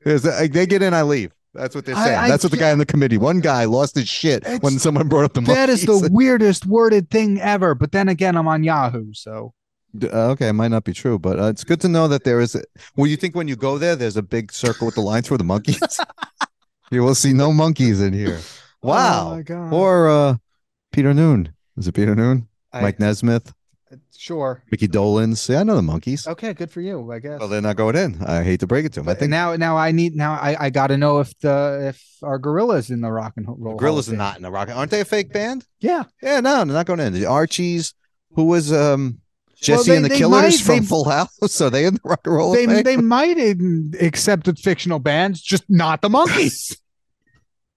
A- 0.06 0.49
they 0.49 0.64
get 0.64 0.80
in, 0.80 0.95
I 0.95 1.02
leave. 1.02 1.30
That's 1.52 1.75
what 1.75 1.85
they're 1.85 1.95
saying. 1.95 2.16
I 2.16 2.26
That's 2.26 2.42
what 2.42 2.52
the 2.52 2.56
guy 2.56 2.73
on 2.73 2.78
the 2.78 2.87
committee. 2.87 3.18
One 3.18 3.40
guy 3.40 3.66
lost 3.66 3.97
his 3.97 4.09
shit 4.09 4.47
when 4.62 4.78
someone 4.78 5.09
brought 5.09 5.26
up 5.26 5.35
the 5.35 5.42
Monkees. 5.42 5.54
That 5.54 5.68
is 5.68 5.85
the 5.85 6.09
weirdest 6.12 6.64
worded 6.64 7.11
thing 7.11 7.38
ever. 7.42 7.75
But 7.75 7.92
then 7.92 8.09
again, 8.09 8.35
I'm 8.35 8.49
on 8.49 8.64
Yahoo, 8.64 9.12
so 9.12 9.52
uh, 10.04 10.30
Okay, 10.30 10.49
it 10.49 10.54
might 10.54 10.68
not 10.68 10.85
be 10.85 10.95
true, 10.95 11.18
but 11.18 11.38
uh, 11.38 11.49
it's 11.49 11.64
good 11.64 11.83
to 11.83 11.88
know 11.88 12.09
that 12.09 12.25
there 12.25 12.40
is. 12.40 12.54
A, 12.54 12.62
well, 12.97 13.09
you 13.09 13.18
think 13.18 13.35
when 13.35 13.47
you 13.47 13.56
go 13.56 13.76
there, 13.76 13.95
there's 13.95 14.16
a 14.16 14.23
big 14.23 14.52
circle 14.52 14.87
with 14.87 14.95
the 14.95 15.02
lines 15.02 15.28
for 15.28 15.37
the 15.37 15.45
Monkees. 15.45 16.00
you 16.90 17.02
will 17.02 17.14
see 17.14 17.35
no 17.35 17.52
monkeys 17.52 18.00
in 18.00 18.14
here. 18.14 18.40
Wow. 18.86 19.30
Oh 19.32 19.36
my 19.36 19.42
God. 19.42 19.72
or 19.72 20.08
uh, 20.08 20.36
Peter 20.92 21.12
Noone. 21.14 21.52
Is 21.76 21.86
it 21.88 21.92
Peter 21.92 22.14
Noone? 22.14 22.48
I- 22.72 22.82
Mike 22.82 23.00
Nesmith, 23.00 23.52
sure. 24.16 24.62
Micky 24.70 24.88
Dolenz. 24.88 25.48
Yeah, 25.48 25.60
I 25.60 25.62
know 25.62 25.76
the 25.76 25.82
Monkees. 25.82 26.26
Okay, 26.26 26.52
good 26.54 26.70
for 26.70 26.80
you, 26.80 27.10
I 27.12 27.18
guess. 27.20 27.38
Well, 27.38 27.48
they're 27.48 27.60
not 27.62 27.76
going 27.76 27.96
in. 27.96 28.22
I 28.24 28.42
hate 28.42 28.60
to 28.60 28.66
break 28.66 28.84
it 28.84 28.92
to 28.94 29.00
them. 29.00 29.08
I 29.08 29.14
think 29.14 29.30
now, 29.30 29.54
now 29.56 29.76
I 29.76 29.92
need 29.92 30.14
now 30.14 30.32
I, 30.32 30.56
I 30.66 30.70
got 30.70 30.88
to 30.88 30.96
know 30.98 31.20
if 31.20 31.38
the 31.40 31.88
if 31.94 32.02
our 32.22 32.38
Gorillaz 32.38 32.90
in 32.90 33.00
the 33.00 33.10
rock 33.10 33.34
and 33.36 33.46
roll. 33.48 33.76
the 33.76 33.82
Gorillaz 33.84 34.12
are 34.12 34.16
not 34.16 34.36
in 34.36 34.42
the 34.42 34.50
rock. 34.50 34.68
Aren't 34.74 34.90
they 34.90 35.00
a 35.00 35.04
fake 35.04 35.32
band? 35.32 35.64
Yeah, 35.80 36.04
Yeah, 36.22 36.40
no, 36.40 36.56
they're 36.56 36.66
not 36.66 36.86
going 36.86 37.00
in. 37.00 37.12
The 37.12 37.26
Archies, 37.26 37.94
who 38.34 38.44
was 38.44 38.72
um 38.72 39.20
Jesse 39.56 39.90
they- 39.90 39.96
and 39.96 40.04
the 40.04 40.10
Killers 40.10 40.42
might- 40.42 40.60
from 40.60 40.80
they- 40.80 40.86
Full 40.86 41.08
House. 41.08 41.60
Are 41.62 41.70
they 41.70 41.86
in 41.86 41.94
the 41.94 42.00
Rock 42.04 42.20
and 42.26 42.34
Roll? 42.34 42.52
they 42.52 42.82
they 42.82 42.96
might 42.96 43.38
accept 44.00 44.46
with 44.46 44.58
fictional 44.58 44.99
bands, 44.99 45.40
just 45.40 45.64
not 45.70 46.02
the 46.02 46.08
Monkees. 46.10 46.76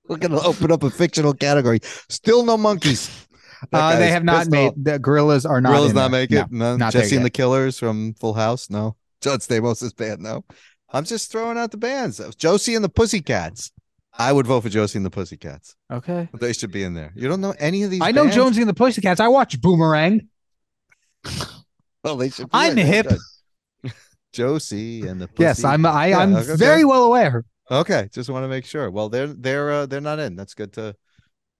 We're 0.09 0.17
gonna 0.17 0.41
open 0.41 0.71
up 0.71 0.83
a 0.83 0.89
fictional 0.89 1.33
category. 1.33 1.79
Still 2.09 2.43
no 2.43 2.57
Monkees. 2.57 3.27
Uh, 3.71 3.97
they 3.97 4.09
have 4.09 4.23
not 4.23 4.47
made 4.47 4.69
off. 4.69 4.73
the 4.77 4.99
Gorillaz 4.99 5.47
are 5.49 5.61
not. 5.61 5.73
Gorillaz 5.73 5.93
not 5.93 6.11
there. 6.11 6.21
make 6.21 6.31
No. 6.31 6.39
it. 6.41 6.51
No, 6.51 6.77
not 6.77 6.93
there 6.93 7.01
Jesse 7.03 7.15
and 7.15 7.25
the. 7.25 7.29
Killers 7.29 7.77
from 7.77 8.13
Full 8.15 8.33
House. 8.33 8.69
No, 8.69 8.95
John 9.21 9.37
Stamos' 9.39 9.95
band. 9.95 10.21
No, 10.21 10.43
I'm 10.91 11.03
just 11.05 11.31
throwing 11.31 11.57
out 11.57 11.71
the 11.71 11.77
bands. 11.77 12.19
Josie 12.37 12.75
and 12.75 12.83
the 12.83 12.89
Pussycats. 12.89 13.71
I 14.17 14.33
would 14.33 14.47
vote 14.47 14.61
for 14.61 14.69
Josie 14.69 14.97
and 14.97 15.05
the 15.05 15.09
Pussycats. 15.11 15.75
Okay. 15.91 16.27
They 16.33 16.51
should 16.51 16.71
be 16.71 16.83
in 16.83 16.93
there. 16.93 17.13
You 17.15 17.29
don't 17.29 17.39
know 17.39 17.53
any 17.59 17.83
of 17.83 17.91
these. 17.91 18.01
I 18.01 18.11
know 18.11 18.23
bands? 18.23 18.35
Jonesy 18.35 18.61
and 18.61 18.69
the 18.69 18.73
Pussycats. 18.73 19.19
I 19.21 19.27
watch 19.27 19.59
Boomerang. 19.61 20.27
Well, 22.01 22.15
they 22.15 22.29
should. 22.29 22.45
Be 22.45 22.51
I'm 22.53 22.77
hip. 22.77 23.07
Josie 24.33 25.05
and 25.05 25.19
the. 25.19 25.29
Yes, 25.37 25.65
I'm. 25.65 25.85
I, 25.85 26.13
I'm 26.13 26.33
okay. 26.33 26.55
very 26.55 26.85
well 26.85 27.03
aware. 27.03 27.43
Okay, 27.71 28.09
just 28.11 28.29
want 28.29 28.43
to 28.43 28.47
make 28.47 28.65
sure. 28.65 28.89
Well, 28.89 29.09
they're 29.09 29.27
they're 29.27 29.71
uh, 29.71 29.85
they're 29.85 30.01
not 30.01 30.19
in. 30.19 30.35
That's 30.35 30.53
good 30.53 30.73
to 30.73 30.95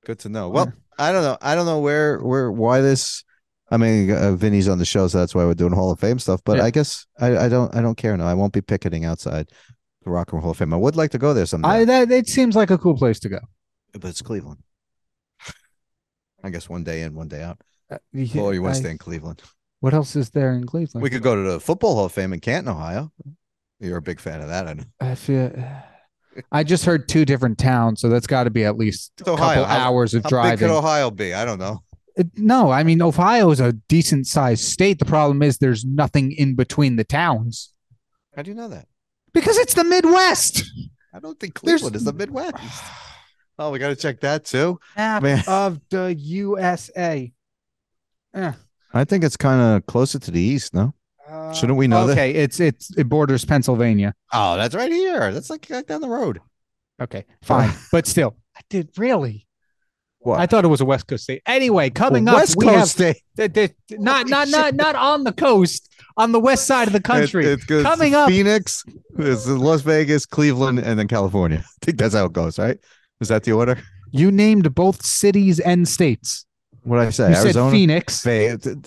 good 0.06 0.20
to 0.20 0.30
know. 0.30 0.50
Well, 0.50 0.74
I 0.98 1.12
don't 1.12 1.24
know. 1.24 1.38
I 1.42 1.56
don't 1.56 1.66
know 1.66 1.80
where 1.80 2.20
where 2.20 2.52
why 2.52 2.82
this. 2.82 3.24
I 3.72 3.78
mean, 3.78 4.10
uh, 4.12 4.36
Vini's 4.36 4.68
on 4.68 4.80
the 4.80 4.86
show, 4.86 5.08
so 5.08 5.20
that's 5.20 5.36
why 5.36 5.46
we're 5.46 5.54
doing 5.54 5.74
Hall 5.74 5.92
of 5.92 6.00
Fame 6.00 6.18
stuff. 6.18 6.42
But 6.44 6.58
Yeah. 6.58 6.64
I 6.64 6.72
guess 6.72 7.06
I, 7.20 7.38
I 7.38 7.50
don't 7.50 7.74
I 7.76 7.82
don't 7.82 7.96
care 7.96 8.18
now. 8.18 8.26
I 8.26 8.34
won't 8.34 8.54
be 8.54 8.62
picketing 8.62 9.06
outside 9.06 9.50
the 10.04 10.10
Rock 10.10 10.30
and 10.32 10.38
Roll 10.38 10.42
Hall 10.42 10.52
of 10.52 10.58
Fame. 10.58 10.74
I 10.74 10.78
would 10.78 10.96
like 10.96 11.12
to 11.12 11.20
go 11.20 11.34
there 11.36 11.46
someday, 11.46 11.68
I 11.70 11.86
that 11.86 12.10
it 12.12 12.28
seems 12.28 12.56
like 12.56 12.72
a 12.72 12.78
cool 12.80 12.98
place 12.98 13.20
to 13.20 13.30
go. 13.30 13.40
but 13.94 14.06
it's 14.06 14.22
Cleveland. 14.24 14.64
I 16.44 16.50
guess 16.50 16.70
one 16.70 16.84
day 16.84 17.02
in, 17.04 17.14
one 17.16 17.28
day 17.28 17.44
out. 17.44 17.62
Uh, 17.92 17.98
Or 18.38 18.54
you 18.54 18.62
want 18.64 18.76
to 18.76 18.82
stay 18.82 18.92
in 18.92 18.98
Cleveland? 18.98 19.42
What 19.82 19.94
else 19.94 20.16
is 20.16 20.30
there 20.30 20.54
in 20.54 20.66
Cleveland? 20.66 21.04
We 21.04 21.10
could 21.10 21.24
go 21.24 21.36
to 21.36 21.52
the 21.52 21.60
Football 21.60 21.96
Hall 21.96 22.06
of 22.06 22.12
Fame 22.12 22.34
in 22.34 22.40
Canton, 22.40 22.74
Ohio. 22.74 23.12
You're 23.80 23.98
a 23.98 24.02
big 24.02 24.20
fan 24.20 24.42
of 24.42 24.48
that, 24.48 24.68
I 24.68 24.74
know. 24.74 24.84
I 25.00 25.16
feel. 25.16 25.52
I 26.52 26.64
just 26.64 26.86
heard 26.86 27.08
two 27.10 27.26
different 27.26 27.58
towns, 27.58 28.02
so 28.02 28.10
that's 28.10 28.28
got 28.28 28.44
to 28.46 28.50
be 28.50 28.64
at 28.64 28.78
least 28.78 29.12
It's 29.20 29.28
a 29.28 29.32
Ohio. 29.32 29.62
couple 29.64 29.66
How- 29.76 29.90
hours 29.90 30.14
of 30.14 30.24
How 30.24 30.44
big 30.50 30.60
could 30.60 30.70
Ohio 30.70 31.12
be? 31.12 31.34
I 31.34 31.44
don't 31.46 31.60
know. 31.60 31.80
It- 32.16 32.30
no, 32.38 32.70
I 32.72 32.84
mean 32.84 33.02
Ohio 33.02 33.50
is 33.52 33.60
a 33.60 33.74
decent 33.74 34.28
sized 34.28 34.64
state. 34.64 35.00
The 35.00 35.06
problem 35.06 35.42
is 35.42 35.58
there's 35.58 35.86
nothing 35.86 36.32
in 36.32 36.56
between 36.56 36.96
the 36.98 37.04
towns 37.04 37.74
How 38.36 38.42
do 38.44 38.52
you 38.52 38.56
know 38.56 38.68
that? 38.70 38.88
because 39.34 39.58
it's 39.58 39.74
the 39.74 39.84
Midwest. 39.84 40.64
I 41.14 41.20
don't 41.20 41.40
think 41.40 41.60
There's- 41.62 41.82
Cleveland 41.82 41.96
is 41.96 42.04
the 42.06 42.14
Midwest. 42.14 42.56
Oh, 43.62 43.72
we 43.72 43.80
got 43.80 43.90
to 43.90 43.96
check 43.98 44.22
that 44.22 44.46
too. 44.46 44.80
Half 44.96 45.22
Man. 45.22 45.44
of 45.46 45.82
the 45.90 46.16
USA. 46.16 47.30
Eh. 48.34 48.52
I 48.94 49.04
think 49.04 49.26
it's 49.26 49.36
kind 49.36 49.60
of 49.76 49.86
closer 49.86 50.18
to 50.18 50.32
the 50.32 50.40
east, 50.40 50.74
no? 50.74 50.94
Uh, 51.30 51.54
Shouldn't 51.54 51.78
we 51.78 51.88
know 51.88 52.08
that? 52.08 52.14
Okay, 52.14 52.32
it's 52.32 52.60
it's 52.60 52.96
it 52.98 53.08
borders 53.08 53.46
Pennsylvania. 53.46 54.14
Oh, 54.34 54.58
that's 54.58 54.74
right 54.76 54.92
here. 54.92 55.32
That's 55.32 55.50
like 55.50 55.68
right 55.70 55.86
down 55.86 56.02
the 56.02 56.10
road. 56.10 56.40
Okay, 57.02 57.26
fine, 57.44 57.72
but 57.92 58.08
still, 58.08 58.36
I 58.58 58.62
did 58.70 58.90
really. 58.98 59.46
What? 60.22 60.40
I 60.40 60.48
thought 60.48 60.66
it 60.66 60.70
was 60.70 60.82
a 60.82 60.86
West 60.86 61.08
Coast 61.08 61.24
state. 61.24 61.42
Anyway, 61.46 61.90
coming 61.92 62.28
up, 62.28 62.36
West 62.36 62.56
we 62.58 62.66
Coast 62.66 62.78
have 62.78 62.90
State. 62.90 63.22
th- 63.38 63.54
th- 63.54 63.72
not 63.92 64.28
not 64.28 64.50
not 64.50 64.74
not 64.76 64.96
on 64.96 65.24
the 65.24 65.32
coast, 65.32 65.90
on 66.18 66.34
the 66.34 66.40
west 66.42 66.68
side 66.68 66.88
of 66.88 66.94
the 66.94 67.00
country. 67.02 67.46
It- 67.46 67.52
it's 67.54 67.66
good. 67.66 67.86
Coming 67.86 68.16
up- 68.16 68.28
Phoenix, 68.28 68.84
there's 69.16 69.48
Las 69.48 69.82
Vegas, 69.82 70.26
Cleveland, 70.26 70.80
and 70.80 71.00
then 71.00 71.08
California. 71.08 71.64
I 71.64 71.86
think 71.86 71.98
that's 71.98 72.16
how 72.16 72.26
it 72.26 72.34
goes, 72.34 72.60
right? 72.60 72.78
Is 73.22 73.30
that 73.30 73.44
the 73.44 73.54
order? 73.54 73.78
you 74.12 74.32
named 74.32 74.74
both 74.76 75.06
cities 75.06 75.60
and 75.60 75.88
states. 75.88 76.46
What 76.82 77.00
I 77.00 77.12
say? 77.12 77.30
You 77.30 77.36
Arizona. 77.36 77.70
said 77.70 77.72
Phoenix, 77.72 78.24
Ve- 78.24 78.48
th- 78.48 78.62
th- 78.64 78.78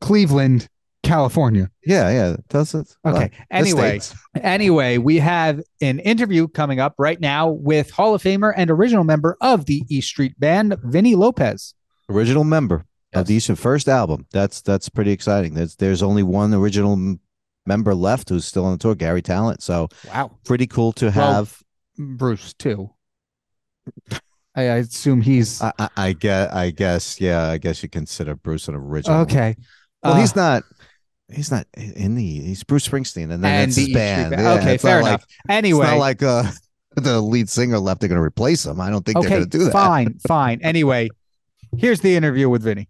Cleveland, 0.00 0.68
California. 1.08 1.70
yeah, 1.84 2.10
yeah. 2.10 2.36
That's 2.48 2.74
it. 2.74 2.94
Okay. 3.04 3.30
Anyway, 3.50 4.00
anyway, 4.40 4.98
we 4.98 5.16
have 5.18 5.60
an 5.80 5.98
interview 6.00 6.48
coming 6.48 6.80
up 6.80 6.94
right 6.98 7.20
now 7.20 7.48
with 7.48 7.90
Hall 7.90 8.14
of 8.14 8.22
Famer 8.22 8.52
and 8.56 8.70
original 8.70 9.04
member 9.04 9.36
of 9.40 9.66
the 9.66 9.82
East 9.88 10.08
Street 10.08 10.38
Band, 10.38 10.76
Vini 10.84 11.14
Lopez. 11.14 11.74
original 12.10 12.44
member 12.44 12.84
Yes. 13.14 13.20
of 13.22 13.26
the 13.26 13.34
Eastern 13.34 13.56
first 13.56 13.88
album. 13.88 14.26
That's 14.32 14.60
that's 14.60 14.88
pretty 14.90 15.12
exciting. 15.12 15.54
There's 15.54 15.76
there's 15.76 16.02
only 16.02 16.22
one 16.22 16.52
original 16.52 16.92
m- 16.92 17.20
member 17.64 17.94
left 17.94 18.28
who's 18.28 18.44
still 18.44 18.66
on 18.66 18.72
the 18.72 18.78
tour, 18.78 18.94
Garry 18.94 19.22
Tallent. 19.22 19.62
So 19.62 19.88
Wow. 20.08 20.36
pretty 20.44 20.66
cool 20.66 20.92
to 20.92 21.06
Well, 21.06 21.32
have. 21.34 21.58
Bruce 21.96 22.52
too. 22.54 22.90
I, 24.54 24.62
I 24.62 24.76
assume 24.78 25.20
he's 25.22 25.62
I, 25.62 25.72
I, 25.78 25.88
I 25.96 26.12
guess 26.12 26.52
I 26.52 26.70
guess 26.70 27.20
yeah. 27.20 27.48
I 27.48 27.58
guess 27.58 27.82
you 27.82 27.88
consider 27.88 28.34
Bruce 28.34 28.68
an 28.68 28.74
original. 28.74 29.20
okay. 29.20 29.56
Well, 30.02 30.12
Uh, 30.14 30.20
he's 30.20 30.36
not. 30.36 30.62
He's 31.30 31.50
not 31.50 31.66
in 31.76 32.14
the. 32.14 32.22
He's 32.40 32.64
Bruce 32.64 32.88
Springsteen, 32.88 33.30
and 33.32 33.44
then 33.44 33.52
and 33.52 33.68
it's 33.68 33.76
the 33.76 33.82
his 33.82 33.88
East 33.90 33.90
Street 33.90 33.94
band. 33.94 34.30
Band. 34.30 34.42
Yeah, 34.42 34.52
okay, 34.54 34.74
it's 34.76 34.84
not 34.84 34.90
fair 34.90 35.02
like- 35.02 35.08
enough. 35.10 35.24
Anyway, 35.48 35.84
It's 35.84 35.90
not 35.92 35.98
like 35.98 36.22
uh, 36.22 36.44
the 36.96 37.20
lead 37.20 37.48
singer 37.48 37.78
left. 37.78 38.00
They're 38.00 38.08
going 38.08 38.18
to 38.20 38.24
replace 38.24 38.64
him. 38.64 38.80
I 38.80 38.88
don't 38.90 39.04
think 39.04 39.20
they're 39.20 39.28
going 39.30 39.42
to 39.44 39.48
do 39.48 39.64
that. 39.64 39.72
fine, 39.72 40.18
fine. 40.26 40.60
Anyway, 40.62 41.10
here's 41.76 42.00
the 42.00 42.16
interview 42.16 42.48
with 42.48 42.62
Vini. 42.62 42.88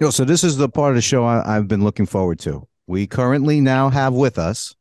Yo, 0.00 0.10
so 0.10 0.24
this 0.24 0.44
is 0.44 0.56
the 0.56 0.68
part 0.68 0.90
of 0.90 0.96
the 0.96 1.02
show 1.02 1.24
I, 1.24 1.56
I've 1.56 1.68
been 1.68 1.82
looking 1.84 2.06
forward 2.06 2.38
to 2.40 2.66
we 2.86 3.06
currently 3.06 3.60
now 3.60 3.90
have 3.90 4.14
with 4.14 4.38
us 4.38 4.74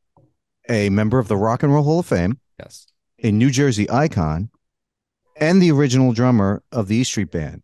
a 0.70 0.90
member 0.90 1.20
of 1.20 1.28
the 1.28 1.36
Rock 1.36 1.64
and 1.64 1.74
Roll 1.74 1.84
Hall 1.84 2.00
of 2.00 2.06
Fame, 2.06 2.40
Yes. 2.60 2.88
a 3.24 3.32
New 3.32 3.50
Jersey 3.52 3.90
icon, 3.90 4.50
and 5.36 5.62
the 5.62 5.72
original 5.72 6.14
drummer 6.14 6.64
of 6.72 6.88
the 6.88 6.96
E 6.98 7.04
Street 7.04 7.32
Band. 7.32 7.64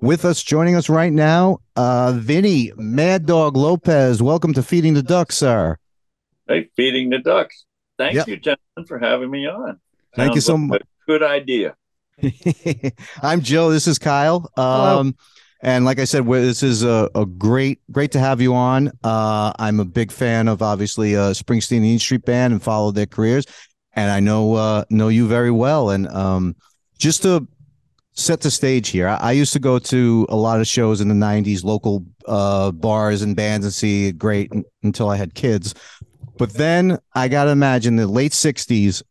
With 0.00 0.24
us, 0.24 0.42
joining 0.42 0.74
us 0.74 0.88
right 0.88 1.12
now, 1.12 1.58
uh, 1.76 2.12
Vini 2.16 2.72
Mad 2.76 3.26
Dog 3.26 3.56
Lopez. 3.56 4.20
Welcome 4.22 4.52
to 4.54 4.62
Feeding 4.62 4.94
the 4.94 5.02
Ducks, 5.02 5.36
sir. 5.36 5.78
Hey, 6.46 6.68
feeding 6.76 7.08
the 7.10 7.20
ducks. 7.20 7.64
Thank 7.96 8.16
Yep. 8.16 8.28
you, 8.28 8.36
gentlemen, 8.36 8.86
for 8.86 8.98
having 8.98 9.30
me 9.30 9.46
on. 9.46 9.78
Thank 10.14 10.34
you 10.34 10.42
so 10.42 10.54
like 10.56 10.62
much. 10.68 10.82
a 10.82 10.86
Good 11.06 11.22
idea. 11.22 11.74
I'm 13.22 13.40
Joe. 13.40 13.70
This 13.70 13.86
is 13.86 13.98
Kyle. 13.98 14.50
Um, 14.58 15.16
and 15.62 15.86
like 15.86 15.98
I 15.98 16.04
said, 16.04 16.26
this 16.26 16.62
is 16.62 16.82
a, 16.82 17.08
a 17.14 17.24
great, 17.24 17.80
great 17.90 18.12
to 18.12 18.18
have 18.18 18.42
you 18.42 18.54
on. 18.54 18.90
Uh, 19.02 19.52
I'm 19.58 19.80
a 19.80 19.84
big 19.86 20.12
fan 20.12 20.48
of 20.48 20.60
obviously 20.60 21.16
uh, 21.16 21.30
Springsteen 21.30 21.78
and 21.78 21.86
E 21.86 21.98
Street 21.98 22.26
Band 22.26 22.52
and 22.52 22.62
follow 22.62 22.90
their 22.90 23.06
careers, 23.06 23.46
and 23.94 24.10
I 24.10 24.20
know 24.20 24.54
uh, 24.54 24.84
know 24.90 25.08
you 25.08 25.26
very 25.26 25.50
well. 25.50 25.88
And 25.90 26.08
um, 26.08 26.56
just 26.98 27.22
to 27.22 27.48
set 28.14 28.40
the 28.40 28.50
stage 28.50 28.88
here, 28.88 29.08
I, 29.08 29.16
I 29.16 29.32
used 29.32 29.52
to 29.52 29.58
go 29.58 29.78
to 29.78 30.26
a 30.28 30.36
lot 30.36 30.60
of 30.60 30.66
shows 30.66 31.00
in 31.00 31.08
the 31.08 31.14
'90s, 31.14 31.64
local 31.64 32.04
uh, 32.26 32.70
bars 32.70 33.22
and 33.22 33.36
bands, 33.36 33.66
and 33.66 33.74
see 33.74 34.12
great 34.12 34.50
un- 34.52 34.64
until 34.82 35.08
I 35.08 35.16
had 35.16 35.34
kids. 35.34 35.74
But 36.36 36.52
then 36.54 36.98
I 37.14 37.28
got 37.28 37.44
to 37.44 37.50
imagine 37.50 37.96
the 37.96 38.06
late 38.06 38.32
'60s 38.32 39.02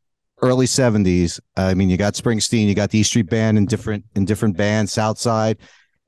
early 0.41 0.65
70s 0.65 1.39
i 1.55 1.73
mean 1.73 1.89
you 1.89 1.95
got 1.95 2.15
springsteen 2.15 2.67
you 2.67 2.75
got 2.75 2.89
the 2.89 2.97
e 2.97 3.03
street 3.03 3.29
band 3.29 3.57
and 3.57 3.69
different 3.69 4.03
in 4.15 4.25
different 4.25 4.57
bands 4.57 4.91
southside 4.91 5.57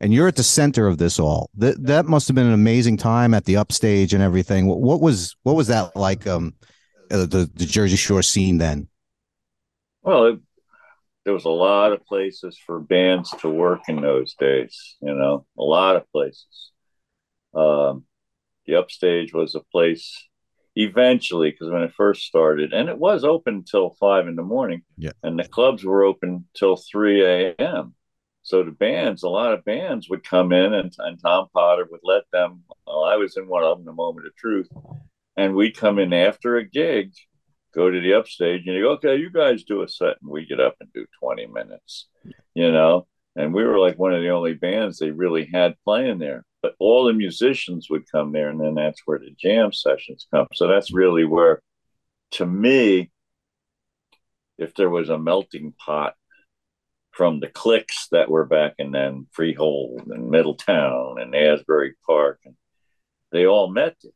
and 0.01 0.13
you're 0.13 0.27
at 0.27 0.35
the 0.35 0.43
center 0.43 0.87
of 0.87 0.97
this 0.97 1.19
all. 1.19 1.49
That 1.55 1.83
that 1.85 2.05
must 2.05 2.27
have 2.27 2.35
been 2.35 2.47
an 2.47 2.53
amazing 2.53 2.97
time 2.97 3.33
at 3.33 3.45
the 3.45 3.57
upstage 3.57 4.13
and 4.13 4.21
everything. 4.21 4.67
What, 4.67 4.79
what 4.79 5.01
was 5.01 5.35
what 5.43 5.55
was 5.55 5.67
that 5.67 5.95
like 5.95 6.27
um 6.27 6.53
the 7.09 7.49
the 7.53 7.65
jersey 7.65 7.95
shore 7.95 8.21
scene 8.21 8.57
then? 8.57 8.87
Well, 10.01 10.37
there 11.25 11.33
was 11.33 11.45
a 11.45 11.49
lot 11.49 11.91
of 11.91 12.05
places 12.05 12.57
for 12.65 12.79
bands 12.79 13.31
to 13.39 13.49
work 13.49 13.81
in 13.89 13.99
those 14.01 14.35
days, 14.35 14.95
you 15.01 15.13
know, 15.13 15.45
a 15.57 15.63
lot 15.63 15.95
of 15.95 16.09
places. 16.11 16.71
Um, 17.53 18.05
the 18.67 18.75
upstage 18.75 19.33
was 19.33 19.55
a 19.55 19.59
place 19.59 20.27
eventually, 20.75 21.51
because 21.51 21.71
when 21.71 21.81
it 21.81 21.93
first 21.95 22.23
started, 22.25 22.73
and 22.73 22.89
it 22.89 22.97
was 22.97 23.23
open 23.23 23.63
till 23.63 23.95
five 23.99 24.27
in 24.27 24.35
the 24.35 24.43
morning, 24.43 24.83
Yeah. 24.97 25.13
and 25.23 25.39
the 25.39 25.47
clubs 25.47 25.83
were 25.83 26.03
open 26.03 26.47
till 26.53 26.75
3 26.75 27.25
a.m. 27.25 27.95
So 28.43 28.63
the 28.63 28.71
bands, 28.71 29.23
a 29.23 29.29
lot 29.29 29.53
of 29.53 29.65
bands 29.65 30.09
would 30.09 30.23
come 30.23 30.51
in, 30.51 30.73
and, 30.73 30.93
and 30.99 31.19
Tom 31.19 31.47
Potter 31.53 31.87
would 31.89 32.01
let 32.03 32.23
them. 32.31 32.63
Well, 32.85 33.03
I 33.03 33.15
was 33.15 33.37
in 33.37 33.47
one 33.47 33.63
of 33.63 33.77
them, 33.77 33.85
the 33.85 33.93
Moment 33.93 34.27
of 34.27 34.35
Truth, 34.35 34.67
and 35.37 35.55
we'd 35.55 35.77
come 35.77 35.97
in 35.97 36.13
after 36.13 36.57
a 36.57 36.63
gig 36.63 37.13
go 37.75 37.91
to 37.91 37.99
the 37.99 38.13
upstage 38.13 38.65
and 38.65 38.75
you 38.75 38.83
go, 38.83 38.91
okay, 38.91 39.17
you 39.17 39.29
guys 39.29 39.63
do 39.63 39.81
a 39.81 39.87
set, 39.87 40.17
and 40.21 40.31
we 40.31 40.45
get 40.45 40.59
up 40.59 40.75
and 40.79 40.91
do 40.93 41.05
20 41.19 41.47
minutes, 41.47 42.07
you 42.53 42.71
know. 42.71 43.07
And 43.35 43.53
we 43.53 43.65
were 43.65 43.77
like 43.77 43.99
one 43.99 44.13
of 44.13 44.21
the 44.21 44.29
only 44.29 44.53
bands 44.53 44.97
they 44.97 45.11
really 45.11 45.49
had 45.53 45.75
playing 45.83 46.19
there. 46.19 46.45
But 46.61 46.75
all 46.79 47.03
the 47.03 47.13
musicians 47.13 47.89
would 47.89 48.09
come 48.09 48.31
there, 48.31 48.49
and 48.49 48.59
then 48.59 48.75
that's 48.75 49.01
where 49.05 49.19
the 49.19 49.35
jam 49.37 49.73
sessions 49.73 50.25
come. 50.33 50.47
So 50.53 50.67
that's 50.67 50.93
really 50.93 51.25
where, 51.25 51.61
to 52.31 52.45
me, 52.45 53.11
if 54.57 54.73
there 54.73 54.89
was 54.89 55.09
a 55.09 55.19
melting 55.19 55.73
pot 55.77 56.15
from 57.11 57.39
the 57.39 57.47
cliques 57.47 58.07
that 58.11 58.29
were 58.29 58.45
back 58.45 58.73
in 58.77 58.91
then 58.91 59.27
Freehold 59.31 60.07
and 60.07 60.29
Middletown 60.29 61.19
and 61.19 61.35
Asbury 61.35 61.93
Park, 62.05 62.39
and 62.45 62.55
they 63.31 63.45
all 63.45 63.69
met 63.69 63.95
there. 64.01 64.11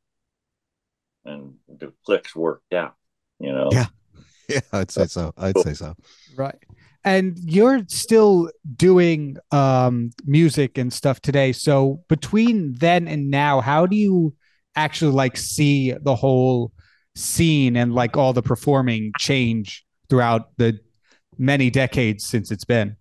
And 1.33 1.55
the 1.67 1.93
cliques 2.05 2.35
worked 2.35 2.73
out, 2.73 2.95
you 3.39 3.51
know. 3.51 3.69
Yeah. 3.71 3.85
yeah 4.49 4.61
i'd 4.73 4.89
say 4.89 5.05
so 5.05 5.31
i'd 5.37 5.55
say 5.59 5.75
so 5.75 5.95
Right. 6.39 6.55
And 7.03 7.37
you're 7.39 7.81
still 7.87 8.49
doing 8.75 9.37
um 9.51 10.11
music 10.25 10.77
and 10.77 10.91
stuff 10.91 11.19
today. 11.21 11.51
So 11.51 12.03
between 12.07 12.75
then 12.75 13.07
and 13.07 13.29
now, 13.29 13.59
how 13.61 13.85
do 13.85 13.95
you 13.95 14.33
actually 14.75 15.11
like 15.13 15.35
see 15.35 15.91
the 15.91 16.15
whole 16.15 16.71
scene 17.15 17.75
and 17.75 17.93
like 17.93 18.15
all 18.15 18.31
the 18.31 18.41
performing 18.41 19.11
change 19.17 19.85
throughout 20.09 20.55
the 20.57 20.79
many 21.37 21.69
decades 21.69 22.25
since 22.25 22.51
it's 22.51 22.65
been? 22.65 22.95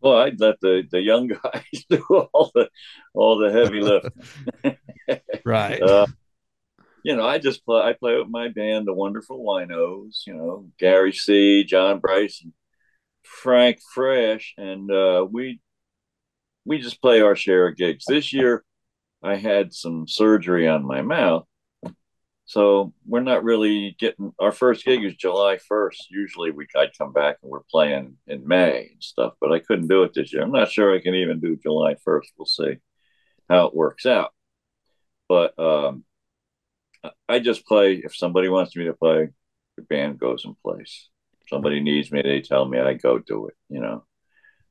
Well, 0.00 0.18
I'd 0.18 0.40
let 0.40 0.60
the, 0.60 0.86
the 0.90 1.00
young 1.00 1.26
guys 1.42 1.84
do 1.90 2.02
all 2.32 2.50
the 2.54 2.68
all 3.14 3.38
the 3.38 3.52
heavy 3.52 3.80
lifting. 3.80 4.78
Right. 5.44 5.82
Uh, 5.82 6.06
you 7.04 7.14
know, 7.14 7.26
I 7.26 7.38
just 7.38 7.64
play. 7.66 7.82
I 7.82 7.92
play 7.92 8.16
with 8.16 8.28
my 8.28 8.48
band, 8.48 8.86
the 8.86 8.94
Wonderful 8.94 9.44
Winos. 9.44 10.26
You 10.26 10.34
know, 10.34 10.66
Gary 10.78 11.12
C, 11.12 11.62
John 11.64 12.00
Bryce, 12.00 12.40
and 12.42 12.52
Frank 13.22 13.78
Fresh, 13.94 14.54
and 14.58 14.90
uh, 14.90 15.26
we 15.30 15.60
we 16.64 16.78
just 16.78 17.02
play 17.02 17.20
our 17.20 17.36
share 17.36 17.68
of 17.68 17.76
gigs. 17.76 18.06
This 18.08 18.32
year, 18.32 18.64
I 19.22 19.36
had 19.36 19.74
some 19.74 20.08
surgery 20.08 20.66
on 20.66 20.86
my 20.86 21.02
mouth, 21.02 21.46
so 22.46 22.94
we're 23.06 23.20
not 23.20 23.44
really 23.44 23.96
getting. 23.98 24.32
Our 24.40 24.52
first 24.52 24.84
gig 24.86 25.04
is 25.04 25.14
July 25.14 25.58
first. 25.58 26.06
Usually, 26.10 26.52
we 26.52 26.66
I'd 26.74 26.96
come 26.96 27.12
back 27.12 27.36
and 27.42 27.50
we're 27.50 27.60
playing 27.70 28.16
in 28.26 28.48
May 28.48 28.88
and 28.92 29.02
stuff, 29.02 29.34
but 29.42 29.52
I 29.52 29.58
couldn't 29.58 29.88
do 29.88 30.04
it 30.04 30.12
this 30.14 30.32
year. 30.32 30.42
I'm 30.42 30.52
not 30.52 30.70
sure 30.70 30.94
I 30.94 31.02
can 31.02 31.14
even 31.14 31.40
do 31.40 31.56
July 31.56 31.96
first. 32.02 32.32
We'll 32.38 32.46
see 32.46 32.76
how 33.50 33.66
it 33.66 33.74
works 33.74 34.06
out. 34.06 34.32
But 35.28 35.58
um, 35.58 36.04
I 37.28 37.38
just 37.38 37.66
play 37.66 37.94
if 37.96 38.16
somebody 38.16 38.48
wants 38.48 38.74
me 38.76 38.84
to 38.84 38.94
play, 38.94 39.28
the 39.76 39.82
band 39.82 40.18
goes 40.18 40.44
and 40.44 40.56
plays. 40.62 41.08
If 41.40 41.48
somebody 41.48 41.80
needs 41.80 42.10
me, 42.10 42.22
they 42.22 42.40
tell 42.40 42.64
me 42.64 42.78
I 42.78 42.94
go 42.94 43.18
do 43.18 43.48
it, 43.48 43.54
you 43.68 43.80
know. 43.80 44.04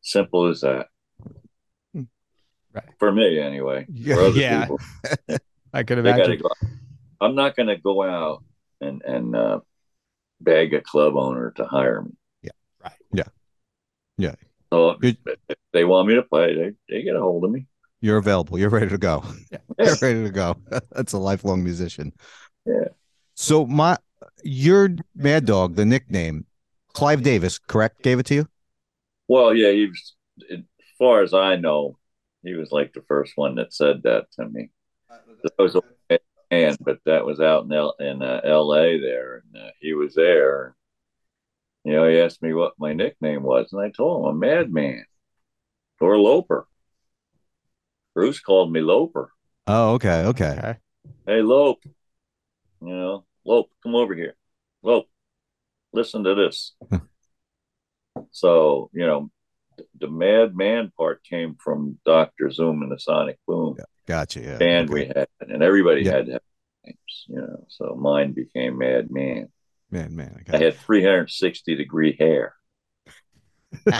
Simple 0.02 0.48
as 0.48 0.62
that. 0.62 0.88
Right. 2.74 2.86
For 2.98 3.12
me 3.12 3.40
anyway. 3.40 3.86
Yeah. 3.90 4.16
For 4.16 4.22
other 4.24 4.40
Yeah. 4.40 4.62
people, 4.62 4.80
I 5.74 5.84
could 5.84 6.00
imagine. 6.00 6.40
Go. 6.42 6.50
I'm 7.22 7.36
not 7.36 7.56
gonna 7.56 7.78
go 7.78 8.02
out 8.04 8.44
and 8.82 9.04
and 9.04 9.36
uh, 9.36 9.60
beg 10.42 10.74
a 10.74 10.82
club 10.82 11.16
owner 11.16 11.52
to 11.58 11.66
hire 11.66 12.02
me. 12.02 12.12
Yeah. 12.42 12.52
Right. 12.84 12.94
Yeah. 13.12 13.24
Yeah. 14.18 14.36
So 14.72 14.96
Good. 14.96 15.18
if 15.48 15.58
they 15.72 15.86
want 15.86 16.08
me 16.08 16.16
to 16.16 16.24
play, 16.24 16.56
they, 16.56 16.72
they 16.90 17.04
get 17.04 17.16
a 17.16 17.22
hold 17.22 17.44
of 17.44 17.52
me. 17.52 17.68
You're 18.04 18.18
available 18.18 18.60
you're 18.60 18.70
ready 18.70 18.90
to 18.90 18.98
go 18.98 19.24
Yeah. 19.52 19.58
you're 19.80 19.98
ready 20.02 20.24
to 20.24 20.30
go 20.30 20.56
that's 20.92 21.14
a 21.14 21.18
lifelong 21.18 21.64
musician 21.64 22.14
Yeah. 22.66 22.90
so 23.34 23.66
my 23.66 23.98
your 24.44 24.90
mad 25.16 25.46
dog 25.46 25.76
the 25.76 25.86
nickname 25.86 26.46
clive 26.94 27.24
davis 27.24 27.58
correct 27.58 28.04
gave 28.04 28.20
it 28.20 28.26
to 28.28 28.36
you 28.36 28.48
Well, 29.28 29.56
yeah, 29.56 29.72
he 29.72 29.88
was 29.88 30.16
as 30.52 30.60
far 31.00 31.22
as 31.24 31.34
I 31.34 31.56
know, 31.56 31.98
he 32.44 32.54
was 32.54 32.72
like 32.72 32.94
the 32.94 33.02
first 33.08 33.34
one 33.36 33.56
that 33.56 33.74
said 33.74 34.04
that 34.04 34.26
to 34.34 34.48
me. 34.50 34.70
That 35.44 35.54
was 35.58 35.76
a 35.76 35.82
man, 36.52 36.76
but 36.82 37.00
that 37.06 37.26
was 37.26 37.40
out 37.40 37.66
in 37.66 37.72
L- 37.72 37.96
in 38.00 38.22
uh, 38.22 38.42
L.A. 38.44 39.00
there, 39.00 39.42
and 39.44 39.64
uh, 39.64 39.72
he 39.80 39.94
was 39.94 40.14
there. 40.14 40.76
You 41.84 41.94
know, 41.94 42.08
he 42.08 42.20
asked 42.20 42.42
me 42.42 42.54
what 42.54 42.74
my 42.78 42.94
nickname 42.94 43.44
was, 43.44 43.72
and 43.72 43.82
I 43.82 43.90
told 43.90 44.22
him 44.24 44.30
a 44.30 44.34
madman 44.34 45.06
or 46.00 46.14
a 46.14 46.22
Loper. 46.22 46.68
Bruce 48.14 48.40
called 48.40 48.72
me 48.72 48.82
Loper. 48.82 49.32
oh 49.68 49.94
okay 49.94 50.24
okay 50.26 50.52
Okay. 50.58 50.78
Hey, 51.26 51.42
Lope, 51.42 51.80
you 51.86 52.90
know, 52.90 53.26
Lope, 53.46 53.70
come 53.82 53.96
over 53.96 54.14
here. 54.14 54.36
Lope, 54.82 55.08
listen 55.94 56.24
to 56.26 56.36
this. 56.36 56.74
so, 58.32 58.90
you 58.94 59.06
know, 59.08 59.32
the 60.00 60.08
madman 60.10 60.92
part 60.98 61.24
came 61.24 61.56
from 61.64 61.98
Dr. 62.06 62.52
Zoom 62.52 62.82
and 62.84 62.92
the 62.92 63.00
Sonic 63.00 63.40
Boom 63.48 63.78
gotcha 64.06 64.42
yeah 64.42 64.58
band 64.58 64.90
okay. 64.90 64.94
we 64.94 65.06
had, 65.08 65.28
and 65.40 65.64
everybody 65.64 66.02
Yeah. 66.04 66.12
had 66.12 66.26
to 66.26 66.32
have 66.34 66.42
names, 66.86 67.26
you 67.28 67.38
know. 67.38 67.66
So 67.70 67.96
mine 67.96 68.34
became 68.34 68.78
Madman. 68.78 69.50
man 69.90 70.14
man 70.16 70.44
I 70.52 70.58
had 70.58 70.76
360 70.78 71.76
degree 71.76 72.16
hair. 72.20 72.56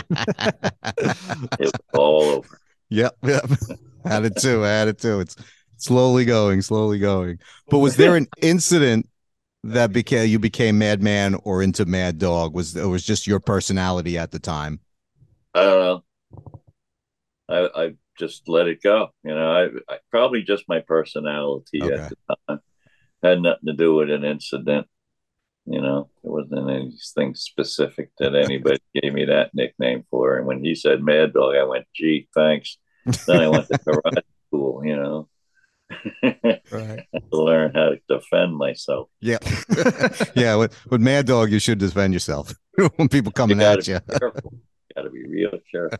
It 1.58 1.66
was 1.66 1.72
all 1.92 2.28
over. 2.30 2.60
Yep, 2.90 3.16
yep. 3.24 3.44
had 4.04 4.24
it 4.24 4.36
too. 4.36 4.64
I 4.64 4.68
had 4.68 4.88
it 4.88 4.98
too. 4.98 5.20
It's 5.20 5.36
slowly 5.76 6.24
going, 6.24 6.62
slowly 6.62 6.98
going. 6.98 7.38
But 7.68 7.78
was 7.78 7.96
there 7.96 8.16
an 8.16 8.26
incident 8.42 9.08
that 9.64 9.92
became 9.92 10.28
you 10.28 10.38
became 10.38 10.78
Madman 10.78 11.34
or 11.44 11.62
into 11.62 11.84
Mad 11.84 12.18
Dog? 12.18 12.54
Was 12.54 12.76
it 12.76 12.84
was 12.84 13.04
just 13.04 13.26
your 13.26 13.40
personality 13.40 14.18
at 14.18 14.30
the 14.30 14.38
time? 14.38 14.80
I 15.54 15.62
don't 15.62 15.80
know. 15.80 16.60
I, 17.48 17.84
I 17.84 17.94
just 18.18 18.48
let 18.48 18.68
it 18.68 18.82
go. 18.82 19.08
You 19.22 19.34
know, 19.34 19.50
I, 19.88 19.94
I 19.94 19.98
probably 20.10 20.42
just 20.42 20.68
my 20.68 20.80
personality 20.80 21.82
Okay. 21.82 21.94
at 21.94 22.08
the 22.08 22.36
time 22.48 22.60
had 23.22 23.40
nothing 23.40 23.66
to 23.66 23.72
do 23.72 23.94
with 23.94 24.10
an 24.10 24.24
incident. 24.24 24.86
You 25.66 25.80
know, 25.80 26.10
it 26.22 26.28
wasn't 26.30 26.68
anything 26.68 27.34
specific 27.34 28.10
that 28.18 28.34
anybody 28.34 28.80
gave 28.94 29.14
me 29.14 29.24
that 29.24 29.54
nickname 29.54 30.04
for. 30.10 30.36
And 30.36 30.46
when 30.46 30.62
he 30.62 30.74
said 30.74 31.02
Mad 31.02 31.32
Dog, 31.32 31.54
I 31.56 31.64
went, 31.64 31.86
"Gee, 31.94 32.28
thanks." 32.34 32.76
Then 33.26 33.40
I 33.40 33.48
went 33.48 33.66
to 33.68 33.78
karate 33.78 34.22
school. 34.48 34.82
You 34.84 34.96
know, 34.96 35.28
Right. 36.70 37.06
to 37.12 37.36
learn 37.36 37.72
how 37.74 37.90
to 37.90 37.98
defend 38.08 38.56
myself. 38.56 39.08
Yeah, 39.20 39.38
yeah. 40.34 40.56
With, 40.56 40.74
with 40.90 41.00
Mad 41.00 41.26
Dog, 41.26 41.50
you 41.52 41.58
should 41.58 41.78
defend 41.78 42.12
yourself 42.14 42.54
when 42.96 43.08
people 43.08 43.32
coming 43.32 43.58
gotta 43.58 43.78
at 43.78 43.88
you. 43.88 44.00
careful. 44.18 44.54
Got 44.96 45.02
to 45.02 45.10
be 45.10 45.24
real 45.26 45.50
careful. 45.70 45.98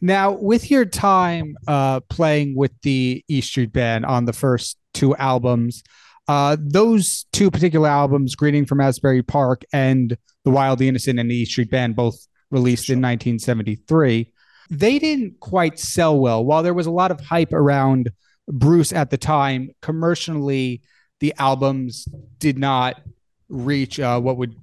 Now, 0.00 0.32
with 0.32 0.70
your 0.70 0.86
time 0.86 1.56
uh, 1.68 2.00
playing 2.00 2.56
with 2.56 2.72
the 2.82 3.22
E 3.28 3.40
Street 3.42 3.72
Band 3.72 4.06
on 4.06 4.24
the 4.24 4.32
first 4.32 4.78
two 4.94 5.14
albums, 5.16 5.82
uh, 6.26 6.56
those 6.58 7.26
two 7.32 7.50
particular 7.50 7.88
albums, 7.88 8.34
Greeting 8.34 8.64
from 8.64 8.80
Asbury 8.80 9.22
Park 9.22 9.64
and 9.74 10.16
The 10.44 10.50
Wild, 10.50 10.78
the 10.78 10.88
Innocent, 10.88 11.18
and 11.18 11.30
the 11.30 11.34
E 11.34 11.44
Street 11.44 11.70
Band, 11.70 11.96
both 11.96 12.16
released 12.50 12.88
in 12.88 12.98
1973, 12.98 14.32
they 14.70 14.98
didn't 14.98 15.40
quite 15.40 15.78
sell 15.78 16.18
well. 16.18 16.44
While 16.44 16.62
there 16.62 16.74
was 16.74 16.86
a 16.86 16.92
lot 16.92 17.10
of 17.10 17.20
hype 17.20 17.52
around 17.52 18.10
Bruce 18.48 18.92
at 18.92 19.10
the 19.10 19.18
time, 19.18 19.70
commercially, 19.82 20.82
the 21.18 21.34
albums 21.38 22.08
did 22.38 22.58
not 22.58 23.00
reach 23.48 23.98
uh, 23.98 24.20
what 24.20 24.36
would 24.36 24.54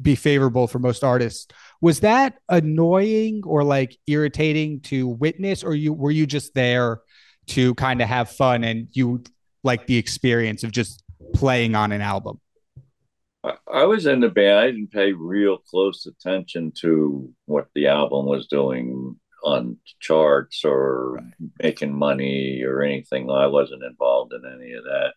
be 0.00 0.14
favorable 0.14 0.68
for 0.68 0.78
most 0.78 1.02
artists. 1.02 1.48
Was 1.80 2.00
that 2.00 2.34
annoying 2.48 3.42
or 3.44 3.64
like 3.64 3.96
irritating 4.06 4.80
to 4.82 5.08
witness, 5.08 5.64
or 5.64 5.74
you 5.74 5.92
were 5.92 6.10
you 6.10 6.26
just 6.26 6.54
there 6.54 7.00
to 7.48 7.74
kind 7.74 8.00
of 8.00 8.08
have 8.08 8.30
fun 8.30 8.64
and 8.64 8.88
you 8.92 9.22
like 9.62 9.86
the 9.86 9.96
experience 9.96 10.64
of 10.64 10.70
just 10.70 11.02
playing 11.34 11.74
on 11.74 11.92
an 11.92 12.00
album? 12.00 12.40
I, 13.72 13.84
was 13.84 14.06
in 14.06 14.20
the 14.20 14.28
band. 14.28 14.58
I 14.58 14.66
didn't 14.66 14.90
pay 14.90 15.12
real 15.12 15.58
close 15.58 16.06
attention 16.06 16.72
to 16.80 17.32
what 17.44 17.68
the 17.74 17.86
album 17.86 18.26
was 18.26 18.48
doing 18.48 19.16
on 19.46 19.78
charts 20.00 20.64
or 20.64 21.20
making 21.62 21.96
money 21.96 22.62
or 22.64 22.82
anything. 22.82 23.30
I 23.30 23.46
wasn't 23.46 23.84
involved 23.84 24.32
in 24.32 24.42
any 24.44 24.72
of 24.72 24.84
that. 24.84 25.14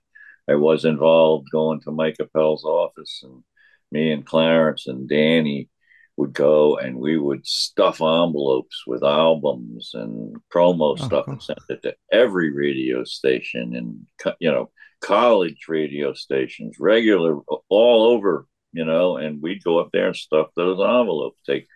I 0.47 0.55
was 0.55 0.85
involved 0.85 1.49
going 1.51 1.81
to 1.81 1.91
Mike 1.91 2.17
Appel's 2.19 2.63
office, 2.63 3.21
and 3.23 3.43
me 3.91 4.11
and 4.11 4.25
Clarence 4.25 4.87
and 4.87 5.09
Danny 5.09 5.69
would 6.17 6.33
go 6.33 6.77
and 6.77 6.97
we 6.97 7.17
would 7.17 7.47
stuff 7.47 8.01
envelopes 8.01 8.83
with 8.85 9.03
albums 9.03 9.91
and 9.93 10.35
promo 10.53 10.93
Oh, 10.99 11.05
stuff 11.07 11.25
cool. 11.25 11.33
and 11.35 11.41
send 11.43 11.59
it 11.69 11.81
to 11.83 11.95
every 12.11 12.51
radio 12.51 13.03
station 13.05 13.73
and 13.75 14.05
you 14.39 14.51
know 14.51 14.69
college 15.01 15.65
radio 15.69 16.13
stations, 16.13 16.75
regular 16.79 17.39
all 17.69 18.03
over, 18.13 18.45
you 18.73 18.83
know, 18.85 19.15
and 19.17 19.41
we'd 19.41 19.63
go 19.63 19.79
up 19.79 19.89
there 19.93 20.07
and 20.07 20.15
stuff 20.15 20.47
those 20.57 20.79
envelopes. 20.79 21.39
Take 21.45 21.67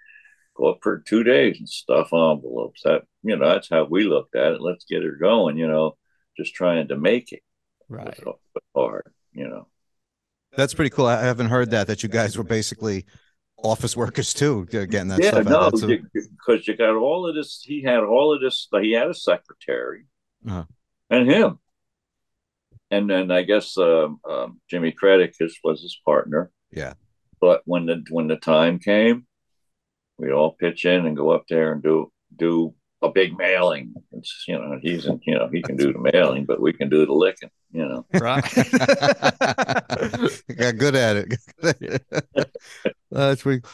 go 0.56 0.68
up 0.68 0.80
for 0.82 1.00
two 1.00 1.24
days 1.24 1.58
and 1.60 1.68
stuff 1.70 2.13
envelopes. 2.13 2.82
That 2.84 3.04
you 3.24 3.36
know, 3.36 3.48
that's 3.50 3.70
how 3.70 3.86
we 3.86 4.04
looked 4.04 4.36
at 4.36 4.54
it. 4.54 4.62
Let's 4.62 4.86
get 4.86 5.04
her 5.04 5.12
going, 5.16 5.58
you 5.58 5.68
know, 5.68 5.98
just 6.38 6.54
trying 6.56 6.88
to 6.89 6.98
make 6.98 7.32
it 7.32 7.42
Right. 7.89 8.18
hard, 8.76 9.12
you 9.34 9.48
know. 9.48 9.68
That's 10.56 10.74
pretty 10.74 10.89
cool. 10.92 11.06
I 11.08 11.22
haven't 11.22 11.48
heard 11.50 11.72
that. 11.72 11.88
That 11.88 12.04
you 12.04 12.10
guys 12.10 12.38
were 12.38 12.44
basically 12.44 13.06
office 13.58 13.96
workers 13.98 14.34
too, 14.34 14.66
getting 14.66 15.08
that 15.08 15.22
yeah, 15.24 15.30
stuff 15.32 15.46
no, 15.46 15.60
out. 15.60 15.72
That's 15.72 15.84
a- 15.84 16.02
because 16.13 16.68
you 16.68 16.76
got 16.76 16.96
all 16.96 17.28
of 17.28 17.36
this. 17.36 17.62
He 17.63 17.82
had 17.82 18.00
all 18.04 18.34
of 18.34 18.42
this. 18.42 18.68
He 18.82 18.92
had 18.92 19.10
a 19.10 19.13
secretary, 19.13 20.06
Uh-huh. 20.48 20.66
and 21.10 21.30
him, 21.32 21.60
and 22.92 23.10
then 23.10 23.32
I 23.32 23.44
guess 23.44 23.78
um, 23.78 24.20
um, 24.30 24.62
Jimmy 24.70 24.92
Cretecos 24.92 25.54
was 25.63 25.82
his 25.82 26.00
partner. 26.06 26.52
Yeah. 26.72 26.94
But 27.39 27.62
when 27.66 27.86
the 27.86 28.04
when 28.10 28.28
the 28.28 28.38
time 28.38 28.80
came, 28.80 29.26
we'd 30.24 30.32
all 30.32 30.52
pitch 30.52 30.86
in 30.86 31.06
and 31.06 31.18
go 31.18 31.32
up 31.32 31.46
there 31.50 31.72
and 31.72 31.82
do 31.84 32.12
do 32.36 32.74
a 33.02 33.10
big 33.10 33.38
mailing. 33.38 33.94
It's 34.12 34.44
you 34.48 34.58
know 34.58 34.80
he's 34.82 35.06
in, 35.06 35.22
you 35.26 35.36
know 35.36 35.50
he 35.52 35.62
can 35.62 35.76
do 35.76 35.94
the 35.94 36.00
mailing, 36.00 36.46
but 36.46 36.62
we 36.62 36.74
can 36.74 36.90
do 36.90 37.06
the 37.06 37.14
licking. 37.14 37.52
You 37.72 37.86
know. 37.86 38.06
Right. 38.14 38.44
got 40.58 40.78
good 40.78 40.96
at 40.96 41.18
it. 41.18 41.36
That's 43.12 43.42
pretty. 43.42 43.66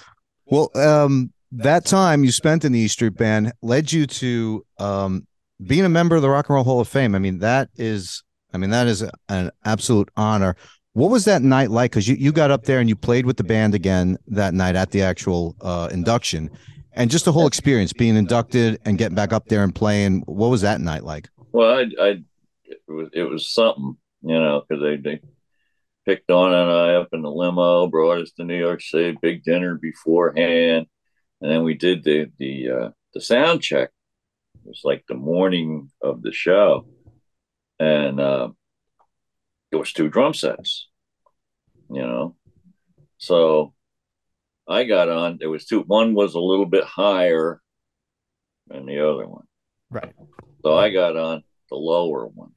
Well, 0.46 0.72
um, 0.76 1.32
that 1.52 1.86
time 1.86 2.24
you 2.24 2.32
spent 2.32 2.66
in 2.66 2.72
the 2.72 2.80
E 2.80 2.88
Street 2.88 3.16
Band 3.16 3.54
led 3.62 3.92
you 3.92 4.08
to 4.08 4.66
um, 4.80 5.28
being 5.66 5.86
a 5.86 5.90
member 5.90 6.16
of 6.16 6.22
the 6.22 6.30
Rock 6.30 6.50
and 6.50 6.56
Roll 6.56 6.64
Hall 6.64 6.80
of 6.80 6.88
Fame. 6.88 7.16
I 7.16 7.20
mean, 7.20 7.40
that 7.40 7.70
is, 7.76 8.24
I 8.54 8.58
mean, 8.58 8.70
that 8.70 8.88
is 8.88 9.04
an 9.28 9.52
absolute 9.66 10.10
honor. 10.16 10.56
What 10.94 11.12
was 11.12 11.26
that 11.26 11.42
night 11.42 11.70
like? 11.70 11.92
Because 11.92 12.08
you, 12.08 12.16
you 12.16 12.32
got 12.32 12.52
up 12.52 12.64
there 12.64 12.80
and 12.80 12.90
you 12.90 12.96
played 12.96 13.26
with 13.26 13.38
the 13.38 13.44
band 13.44 13.76
again 13.76 14.18
that 14.28 14.54
night 14.54 14.76
at 14.76 14.92
the 14.92 15.02
actual 15.02 15.56
uh, 15.62 15.88
induction, 15.92 16.50
and 16.94 17.12
just 17.12 17.26
the 17.26 17.32
whole 17.32 17.48
experience 17.48 17.94
being 17.94 18.16
inducted 18.16 18.80
and 18.86 18.98
getting 18.98 19.16
back 19.16 19.32
up 19.32 19.46
there 19.48 19.64
and 19.64 19.74
playing. 19.74 20.24
What 20.26 20.48
was 20.50 20.62
that 20.62 20.82
night 20.82 21.04
like? 21.04 21.30
Well, 21.52 21.78
I, 21.78 22.04
I 22.04 22.24
it 22.66 22.82
was 22.88 23.10
it 23.14 23.24
was 23.24 23.48
something, 23.48 23.98
you 24.22 24.40
know, 24.40 24.64
because 24.68 24.82
they 24.82 24.98
they 24.98 25.22
picked 26.06 26.28
Dawn 26.28 26.54
and 26.54 26.72
I 26.72 26.96
up 26.96 27.10
in 27.14 27.22
the 27.22 27.32
limo, 27.32 27.88
brought 27.88 28.22
us 28.22 28.32
to 28.34 28.44
New 28.44 28.58
York 28.58 28.82
City, 28.82 29.18
big 29.22 29.44
dinner 29.44 29.76
beforehand, 29.76 30.88
and 31.40 31.52
then 31.52 31.64
we 31.64 31.76
did 31.76 32.04
the 32.04 32.32
the 32.40 32.70
uh, 32.70 32.90
the 33.14 33.22
sound 33.22 33.62
check. 33.62 33.92
It 34.56 34.68
was 34.68 34.82
like 34.84 35.04
the 35.08 35.16
morning 35.16 35.92
of 36.02 36.24
the 36.24 36.32
show, 36.32 36.88
and 37.80 38.20
uh, 38.20 38.50
there 39.72 39.80
was 39.80 39.94
two 39.94 40.10
drum 40.10 40.34
sets, 40.34 40.88
you 41.90 42.02
know, 42.02 42.36
so 43.18 43.74
I 44.68 44.84
got 44.84 45.10
on. 45.10 45.38
There 45.40 45.50
was 45.50 45.66
two. 45.66 45.82
One 45.82 46.14
was 46.14 46.36
a 46.36 46.40
little 46.40 46.66
bit 46.66 46.84
higher 46.84 47.62
than 48.68 48.86
the 48.86 49.00
other 49.08 49.28
one. 49.28 49.46
Right. 49.90 50.14
So 50.64 50.78
I 50.78 50.90
got 50.92 51.18
on 51.18 51.44
the 51.70 51.76
lower 51.76 52.28
one. 52.28 52.52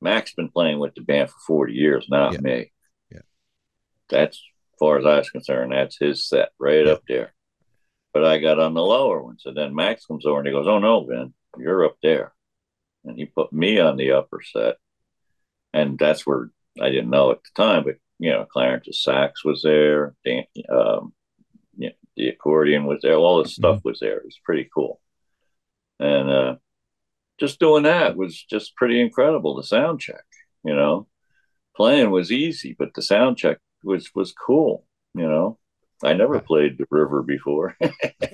Max's 0.00 0.34
been 0.34 0.50
playing 0.50 0.78
with 0.78 0.94
the 0.94 1.02
band 1.02 1.30
for 1.30 1.36
40 1.46 1.72
years, 1.74 2.06
not 2.08 2.32
Yeah. 2.34 2.38
me. 2.40 2.72
Yeah. 3.10 3.20
That's 4.08 4.36
as 4.38 4.78
far 4.78 4.98
as 4.98 5.06
I 5.06 5.18
was 5.18 5.30
concerned, 5.30 5.72
that's 5.72 5.98
his 5.98 6.26
set 6.28 6.50
right 6.58 6.86
Yeah. 6.86 6.92
up 6.92 7.02
there. 7.08 7.34
But 8.12 8.24
I 8.24 8.38
got 8.38 8.58
on 8.58 8.72
the 8.74 8.82
lower 8.82 9.22
one. 9.22 9.38
So 9.38 9.52
then 9.52 9.74
Max 9.74 10.06
comes 10.06 10.24
over 10.26 10.38
and 10.38 10.46
he 10.46 10.52
goes, 10.52 10.66
Oh 10.66 10.78
no, 10.78 11.02
Ben, 11.02 11.34
you're 11.58 11.84
up 11.84 11.96
there. 12.02 12.34
And 13.04 13.16
he 13.18 13.26
put 13.26 13.52
me 13.52 13.78
on 13.78 13.96
the 13.96 14.12
upper 14.12 14.40
set. 14.42 14.76
And 15.76 15.98
that's 15.98 16.26
where 16.26 16.50
I 16.80 16.88
didn't 16.88 17.10
know 17.10 17.32
at 17.32 17.38
the 17.42 17.62
time, 17.62 17.84
but 17.84 17.96
you 18.18 18.30
know, 18.30 18.46
Clarence's 18.50 19.02
sax 19.02 19.44
was 19.44 19.60
there, 19.62 20.14
Dan, 20.24 20.44
um, 20.70 21.12
you 21.76 21.88
know, 21.88 21.94
the 22.16 22.28
accordion 22.28 22.86
was 22.86 23.00
there, 23.02 23.14
all 23.16 23.42
this 23.42 23.54
stuff 23.54 23.84
was 23.84 24.00
there. 24.00 24.16
It 24.16 24.24
was 24.24 24.40
pretty 24.42 24.70
cool. 24.72 25.00
And 26.00 26.30
uh 26.30 26.56
just 27.38 27.60
doing 27.60 27.82
that 27.82 28.16
was 28.16 28.42
just 28.42 28.74
pretty 28.76 29.00
incredible. 29.00 29.54
The 29.54 29.64
sound 29.64 30.00
check, 30.00 30.24
you 30.64 30.74
know, 30.74 31.06
playing 31.76 32.10
was 32.10 32.32
easy, 32.32 32.74
but 32.78 32.94
the 32.94 33.02
sound 33.02 33.36
check 33.36 33.58
was 33.82 34.10
was 34.14 34.32
cool. 34.32 34.86
You 35.14 35.28
know, 35.28 35.58
I 36.02 36.14
never 36.14 36.40
played 36.40 36.78
the 36.78 36.86
river 36.90 37.22
before. 37.22 37.76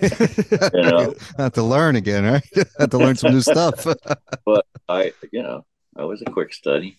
You 0.75 0.83
know? 0.83 1.15
have 1.39 1.53
to 1.55 1.63
learn 1.63 1.97
again, 1.97 2.25
right? 2.25 2.45
have 2.79 2.91
to 2.91 2.99
learn 2.99 3.17
some 3.17 3.33
new 3.33 3.41
stuff. 3.41 3.87
But 4.45 4.67
I, 4.89 5.13
you 5.33 5.43
know, 5.43 5.65
I 5.97 6.05
was 6.05 6.23
a 6.23 6.31
quick 6.31 6.53
study, 6.53 6.99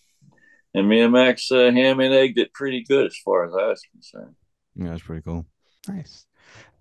and 0.73 0.87
me 0.87 1.01
and 1.01 1.13
Max 1.13 1.51
uh, 1.51 1.71
ham 1.71 1.99
and 1.99 2.13
egged 2.13 2.37
it 2.39 2.53
pretty 2.53 2.83
good 2.83 3.05
as 3.07 3.15
far 3.23 3.45
as 3.45 3.53
I 3.53 3.67
was 3.67 3.81
concerned. 3.91 4.35
yeah, 4.75 4.89
that's 4.89 5.03
pretty 5.03 5.21
cool. 5.21 5.45
Nice. 5.87 6.25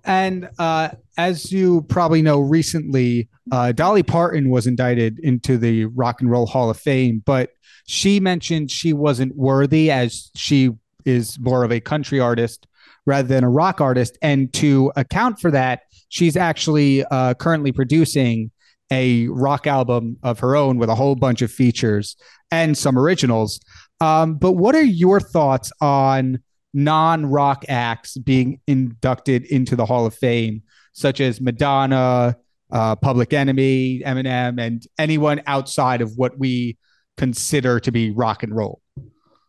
And 0.04 0.48
uh, 0.58 0.90
as 1.16 1.52
you 1.52 1.82
probably 1.82 2.22
know, 2.22 2.40
recently 2.40 3.28
uh, 3.52 3.72
Dolly 3.72 4.02
Parton 4.02 4.50
was 4.50 4.66
indicted 4.66 5.20
into 5.20 5.58
the 5.58 5.84
Rock 5.86 6.20
and 6.20 6.30
Roll 6.30 6.46
Hall 6.46 6.70
of 6.70 6.78
Fame, 6.78 7.22
but 7.24 7.50
she 7.86 8.20
mentioned 8.20 8.70
she 8.70 8.92
wasn't 8.92 9.36
worthy 9.36 9.90
as 9.90 10.30
she 10.34 10.70
is 11.04 11.38
more 11.38 11.64
of 11.64 11.72
a 11.72 11.80
country 11.80 12.20
artist 12.20 12.66
rather 13.06 13.26
than 13.28 13.44
a 13.44 13.50
rock 13.50 13.80
artist. 13.80 14.18
And 14.22 14.52
to 14.54 14.92
account 14.96 15.40
for 15.40 15.50
that, 15.50 15.82
she's 16.08 16.36
actually 16.36 17.04
uh, 17.04 17.34
currently 17.34 17.72
producing 17.72 18.50
a 18.90 19.26
rock 19.28 19.66
album 19.66 20.18
of 20.22 20.38
her 20.40 20.54
own 20.54 20.76
with 20.78 20.88
a 20.90 20.94
whole 20.94 21.16
bunch 21.16 21.42
of 21.42 21.50
features 21.50 22.16
and 22.50 22.76
some 22.76 22.98
originals. 22.98 23.60
Um, 24.02 24.34
but 24.34 24.52
what 24.52 24.74
are 24.74 24.82
your 24.82 25.20
thoughts 25.20 25.70
on 25.80 26.40
non-rock 26.74 27.64
acts 27.68 28.18
being 28.18 28.60
inducted 28.66 29.44
into 29.44 29.76
the 29.76 29.86
Hall 29.86 30.06
of 30.06 30.14
Fame, 30.14 30.62
such 30.92 31.20
as 31.20 31.40
Madonna, 31.40 32.36
uh, 32.72 32.96
Public 32.96 33.32
Enemy, 33.32 34.00
Eminem, 34.04 34.60
and 34.60 34.84
anyone 34.98 35.40
outside 35.46 36.00
of 36.02 36.16
what 36.16 36.36
we 36.36 36.76
consider 37.16 37.78
to 37.78 37.92
be 37.92 38.10
rock 38.10 38.42
and 38.42 38.56
roll. 38.56 38.80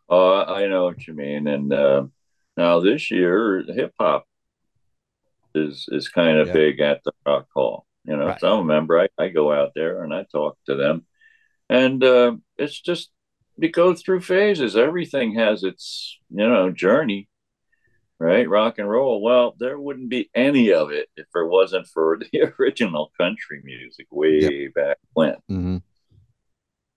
Oh, 0.08 0.44
I 0.44 0.68
know 0.68 0.84
what 0.84 1.08
you 1.08 1.16
mean. 1.16 1.48
And 1.48 1.74
uh, 1.74 2.04
now 2.56 2.80
this 2.80 3.10
year, 3.10 3.64
hip 3.68 3.94
hop 4.00 4.26
is 5.56 5.88
is 5.92 6.10
kind 6.10 6.38
of 6.38 6.48
Yeah. 6.48 6.54
big 6.54 6.80
at 6.80 7.02
the 7.04 7.12
Rock 7.26 7.48
Hall. 7.56 7.88
You 8.06 8.18
know, 8.18 8.28
Right. 8.28 8.40
so 8.40 8.54
I 8.54 8.58
remember 8.60 9.00
I, 9.00 9.08
I 9.18 9.30
go 9.30 9.52
out 9.52 9.72
there 9.74 10.04
and 10.04 10.14
I 10.14 10.26
talk 10.32 10.58
to 10.68 10.76
them, 10.76 11.06
and 11.70 12.04
uh, 12.04 12.36
it's 12.58 12.80
just 12.80 13.10
it 13.60 13.72
goes 13.74 14.02
through 14.02 14.22
phases. 14.22 14.76
Everything 14.76 15.36
has 15.36 15.64
its 15.64 16.20
you 16.30 16.48
know 16.48 16.72
journey, 16.72 17.28
right? 18.20 18.48
Rock 18.50 18.80
and 18.80 18.90
roll. 18.90 19.22
Well, 19.22 19.56
there 19.60 19.80
wouldn't 19.80 20.10
be 20.10 20.30
any 20.36 20.72
of 20.72 20.92
it 20.92 21.10
if 21.18 21.28
it 21.36 21.50
wasn't 21.50 21.88
for 21.88 22.20
the 22.34 22.54
original 22.60 23.12
country 23.20 23.62
music 23.64 24.08
way 24.12 24.68
back 24.68 24.98
when 25.14 25.36
hmm 25.48 25.78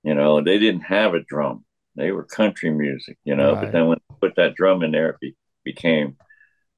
you 0.06 0.14
know, 0.14 0.40
they 0.40 0.58
didn't 0.58 0.82
have 0.82 1.14
a 1.14 1.20
drum. 1.20 1.64
They 1.96 2.12
were 2.12 2.22
country 2.22 2.70
music, 2.70 3.18
you 3.24 3.34
know. 3.34 3.54
Right. 3.54 3.62
But 3.62 3.72
then 3.72 3.86
when 3.88 3.98
they 4.08 4.14
put 4.20 4.36
that 4.36 4.54
drum 4.54 4.84
in 4.84 4.92
there, 4.92 5.10
it 5.10 5.20
be, 5.20 5.36
became 5.64 6.16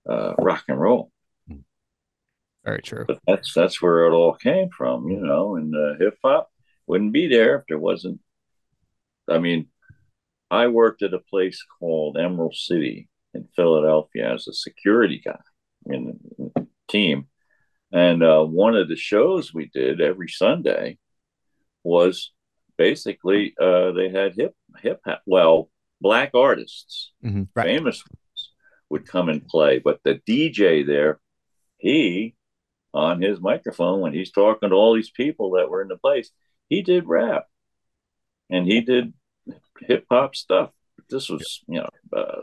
uh, 0.09 0.35
rock 0.39 0.65
and 0.69 0.81
roll. 0.81 1.11
Very 2.65 2.81
true. 2.81 3.05
But 3.07 3.19
that's 3.27 3.53
that's 3.53 3.83
where 3.83 4.07
it 4.07 4.13
all 4.13 4.35
came 4.35 4.71
from, 4.71 5.09
you 5.09 5.21
know. 5.21 5.57
And 5.57 5.75
uh, 5.75 5.99
hip 5.99 6.17
hop 6.25 6.51
wouldn't 6.87 7.13
be 7.13 7.27
there 7.27 7.57
if 7.57 7.65
there 7.69 7.79
wasn't. 7.79 8.21
I 9.29 9.39
mean, 9.39 9.69
I 10.51 10.69
worked 10.69 11.03
at 11.03 11.15
a 11.15 11.19
place 11.19 11.63
called 11.79 12.17
Emerald 12.17 12.55
City 12.55 13.09
in 13.35 13.47
Philadelphia 13.55 14.33
as 14.35 14.49
a 14.49 14.53
security 14.53 15.21
guy 15.25 15.39
in 15.87 16.19
the 16.39 16.67
team, 16.89 17.27
and 17.93 18.23
uh, 18.23 18.43
one 18.45 18.75
of 18.77 18.89
the 18.89 18.97
shows 18.97 19.53
we 19.53 19.67
did 19.73 20.01
every 20.01 20.29
Sunday 20.29 20.99
was 21.85 22.33
basically 22.77 23.55
uh, 23.61 23.93
they 23.93 24.09
had 24.09 24.35
hip 24.35 24.55
hip 24.83 25.01
hop. 25.05 25.23
Well, 25.27 25.71
black 26.01 26.31
artists, 26.35 27.13
Mhm. 27.25 27.49
Right. 27.55 27.67
famous 27.67 28.03
ones, 28.07 28.51
would 28.89 29.07
come 29.07 29.29
and 29.29 29.47
play, 29.47 29.79
but 29.79 30.01
the 30.05 30.21
DJ 30.27 30.83
there, 30.87 31.21
he 31.77 32.35
on 32.95 33.21
his 33.21 33.39
microphone 33.41 34.01
when 34.01 34.15
he's 34.15 34.33
talking 34.33 34.71
to 34.71 34.75
all 34.75 34.95
these 34.95 35.11
people 35.11 35.51
that 35.53 35.69
were 35.69 35.83
in 35.83 35.89
the 35.89 35.97
place, 35.99 36.31
he 36.69 36.81
did 36.83 37.07
rap 37.07 37.47
and 38.51 38.67
he 38.67 38.81
did 38.81 39.13
hip 39.81 40.07
hop 40.11 40.35
stuff. 40.37 40.71
This 41.11 41.29
was, 41.29 41.63
you 41.69 41.81
know, 41.81 41.89
uh, 42.19 42.43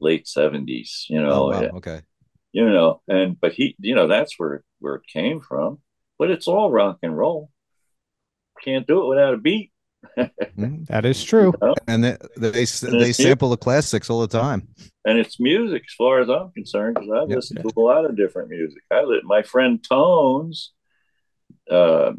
late 0.00 0.26
seventies, 0.28 1.06
you 1.08 1.20
know, 1.20 1.30
Oh, 1.30 1.50
wow. 1.50 1.62
yeah, 1.62 1.70
Okay. 1.74 2.00
you 2.52 2.68
know, 2.68 3.02
and 3.08 3.40
but 3.40 3.52
he, 3.52 3.76
you 3.80 3.94
know, 3.94 4.06
that's 4.06 4.38
where 4.38 4.62
where 4.78 4.96
it 4.96 5.06
came 5.12 5.40
from. 5.40 5.78
But 6.18 6.30
it's 6.30 6.46
all 6.48 6.70
rock 6.70 6.98
and 7.02 7.16
roll. 7.16 7.50
Can't 8.64 8.86
do 8.86 9.02
it 9.02 9.08
without 9.08 9.34
a 9.34 9.38
beat. 9.38 9.72
Mhm. 10.58 10.86
That 10.88 11.04
is 11.06 11.22
true. 11.24 11.52
you 11.60 11.68
know? 11.68 11.74
And 11.86 12.04
they 12.04 12.16
they, 12.36 12.62
it's 12.62 12.80
they 12.80 13.12
sample 13.12 13.50
the 13.50 13.56
classics 13.56 14.10
all 14.10 14.20
the 14.20 14.26
time. 14.28 14.68
and 15.06 15.18
it's 15.18 15.40
music 15.40 15.82
as 15.88 15.94
far 15.96 16.20
as 16.20 16.28
I'm 16.28 16.50
concerned 16.52 16.96
because 16.96 17.10
I 17.10 17.20
Yep. 17.20 17.28
listen 17.36 17.56
to 17.62 17.72
a 17.76 17.80
lot 17.80 18.04
of 18.04 18.16
different 18.16 18.50
music. 18.50 18.82
I 18.90 19.04
my 19.24 19.42
friend 19.42 19.82
Tones, 19.82 20.72
uh, 21.70 22.12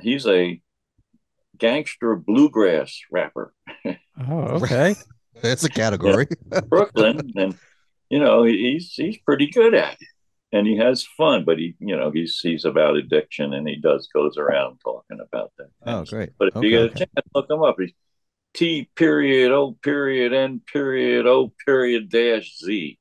he's 0.00 0.26
a 0.26 0.60
gangster 1.58 2.16
bluegrass 2.16 3.00
rapper, 3.10 3.52
Oh, 4.28 4.42
okay. 4.62 4.94
That's 5.42 5.64
a 5.64 5.68
category. 5.68 6.26
Brooklyn, 6.68 7.32
and 7.36 7.56
you 8.10 8.18
know 8.18 8.44
he's 8.44 8.92
he's 8.94 9.18
pretty 9.18 9.48
good 9.50 9.74
at 9.74 9.94
it, 9.94 10.08
and 10.52 10.66
he 10.66 10.76
has 10.76 11.04
fun. 11.04 11.44
But 11.44 11.58
he, 11.58 11.74
you 11.78 11.96
know, 11.96 12.10
he's 12.10 12.38
he's 12.40 12.64
about 12.64 12.96
addiction, 12.96 13.52
and 13.52 13.68
he 13.68 13.76
does 13.76 14.08
goes 14.14 14.36
around 14.38 14.78
talking 14.82 15.18
about 15.20 15.52
that. 15.58 15.68
Oh, 15.84 16.04
great. 16.04 16.30
But 16.38 16.48
if 16.48 16.56
Okay, 16.56 16.66
you 16.68 16.70
get 16.70 16.82
okay. 16.86 16.94
a 16.94 16.98
chance, 16.98 17.28
look 17.34 17.50
him 17.50 17.62
up. 17.62 17.76
He's 17.78 17.92
T 18.54 18.90
period 18.96 19.52
O 19.52 19.72
period 19.82 20.32
N 20.32 20.60
period 20.72 21.26
O 21.26 21.52
period 21.66 22.08
dash 22.10 22.56
Z. 22.58 22.98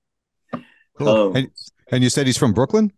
Cool. 0.97 1.07
Um, 1.09 1.35
And, 1.35 1.51
and 1.91 2.03
you 2.03 2.09
said 2.09 2.25
he's 2.25 2.37
from 2.37 2.53
Brooklyn? 2.53 2.91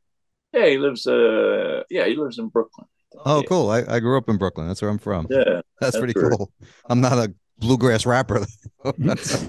Yeah, 0.53 0.67
he 0.67 0.77
lives. 0.77 1.05
Uh, 1.07 1.83
yeah, 1.89 2.05
he 2.05 2.15
lives 2.15 2.39
in 2.39 2.47
Brooklyn. 2.49 2.87
Oh, 3.25 3.43
cool. 3.47 3.69
I, 3.69 3.83
I 3.87 3.99
grew 3.99 4.17
up 4.17 4.29
in 4.29 4.37
Brooklyn. 4.37 4.67
That's 4.67 4.81
where 4.81 4.91
I'm 4.91 4.97
from. 4.97 5.27
Yeah, 5.29 5.43
That's, 5.45 5.63
that's 5.79 5.97
pretty 5.97 6.13
great. 6.13 6.33
cool. 6.37 6.51
I'm 6.89 7.01
not 7.01 7.13
a 7.13 7.33
bluegrass 7.59 8.05
rapper. 8.05 8.45
there's, 8.97 9.47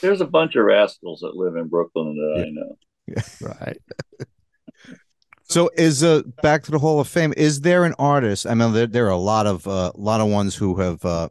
there's 0.00 0.20
a 0.20 0.26
bunch 0.26 0.56
of 0.56 0.64
rascals 0.64 1.20
that 1.20 1.34
live 1.34 1.56
in 1.56 1.68
Brooklyn 1.68 2.14
that 2.16 2.44
I 2.44 2.50
know. 2.50 2.76
Right. 3.40 3.78
so 5.44 5.70
is 5.76 6.02
uh 6.02 6.22
back 6.42 6.64
to 6.64 6.70
the 6.70 6.78
Hall 6.78 7.00
of 7.00 7.08
Fame. 7.08 7.32
Is 7.36 7.60
there 7.60 7.84
an 7.84 7.94
artist? 7.98 8.46
I 8.46 8.54
mean, 8.54 8.72
there, 8.72 8.86
there 8.86 9.06
are 9.06 9.10
a 9.10 9.16
lot 9.16 9.46
of 9.46 9.66
uh, 9.66 9.92
a 9.94 10.00
lot 10.00 10.20
of 10.20 10.28
ones 10.28 10.54
who 10.54 10.76
have 10.76 11.04
uh, 11.04 11.28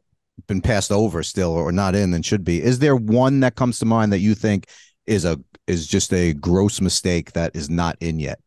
been 0.48 0.62
passed 0.62 0.92
over 0.92 1.22
still 1.24 1.52
or 1.52 1.72
not 1.72 1.96
in 1.96 2.14
and 2.14 2.26
should 2.26 2.44
be. 2.44 2.62
Is 2.62 2.80
there 2.80 2.96
one 2.96 3.42
that 3.42 3.56
comes 3.56 3.80
to 3.80 3.86
mind 3.86 4.14
that 4.14 4.20
you 4.20 4.36
think 4.36 4.68
is 5.06 5.26
a 5.26 5.40
is 5.68 5.88
just 5.88 6.14
a 6.14 6.34
gross 6.34 6.80
mistake 6.82 7.34
that 7.34 7.56
is 7.56 7.70
not 7.70 7.98
in 8.00 8.20
yet? 8.20 8.40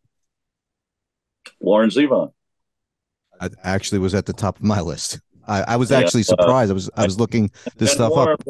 Warren 1.61 1.91
Zevon. 1.91 2.33
I 3.41 3.51
actually 3.63 3.99
was 3.99 4.15
at 4.15 4.27
the 4.27 4.33
top 4.33 4.57
of 4.57 4.63
my 4.63 4.81
list. 4.81 5.21
I, 5.47 5.63
I 5.63 5.77
was 5.77 5.91
Yeah, 5.91 5.99
actually 5.99 6.23
uh, 6.29 6.35
surprised. 6.35 6.71
I 6.71 6.75
was 6.75 6.91
I 6.97 7.05
was 7.05 7.19
looking 7.19 7.51
this 7.79 7.93
stuff 7.93 8.17
Warren 8.17 8.17
up. 8.17 8.43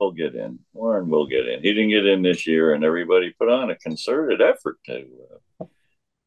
will 0.00 0.12
get 0.12 0.34
in. 0.34 0.58
Warren 0.72 1.08
will 1.08 1.26
get 1.26 1.46
in. 1.48 1.62
He 1.62 1.72
didn't 1.74 1.90
get 1.90 2.06
in 2.06 2.22
this 2.22 2.46
year, 2.46 2.74
and 2.74 2.84
everybody 2.84 3.32
put 3.38 3.48
on 3.48 3.70
a 3.70 3.76
concerted 3.76 4.42
effort 4.42 4.78
to 4.86 5.06
uh, 5.60 5.64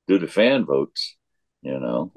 do 0.08 0.20
the 0.20 0.28
fan 0.28 0.66
votes. 0.66 1.16
You 1.62 1.80
know, 1.80 2.14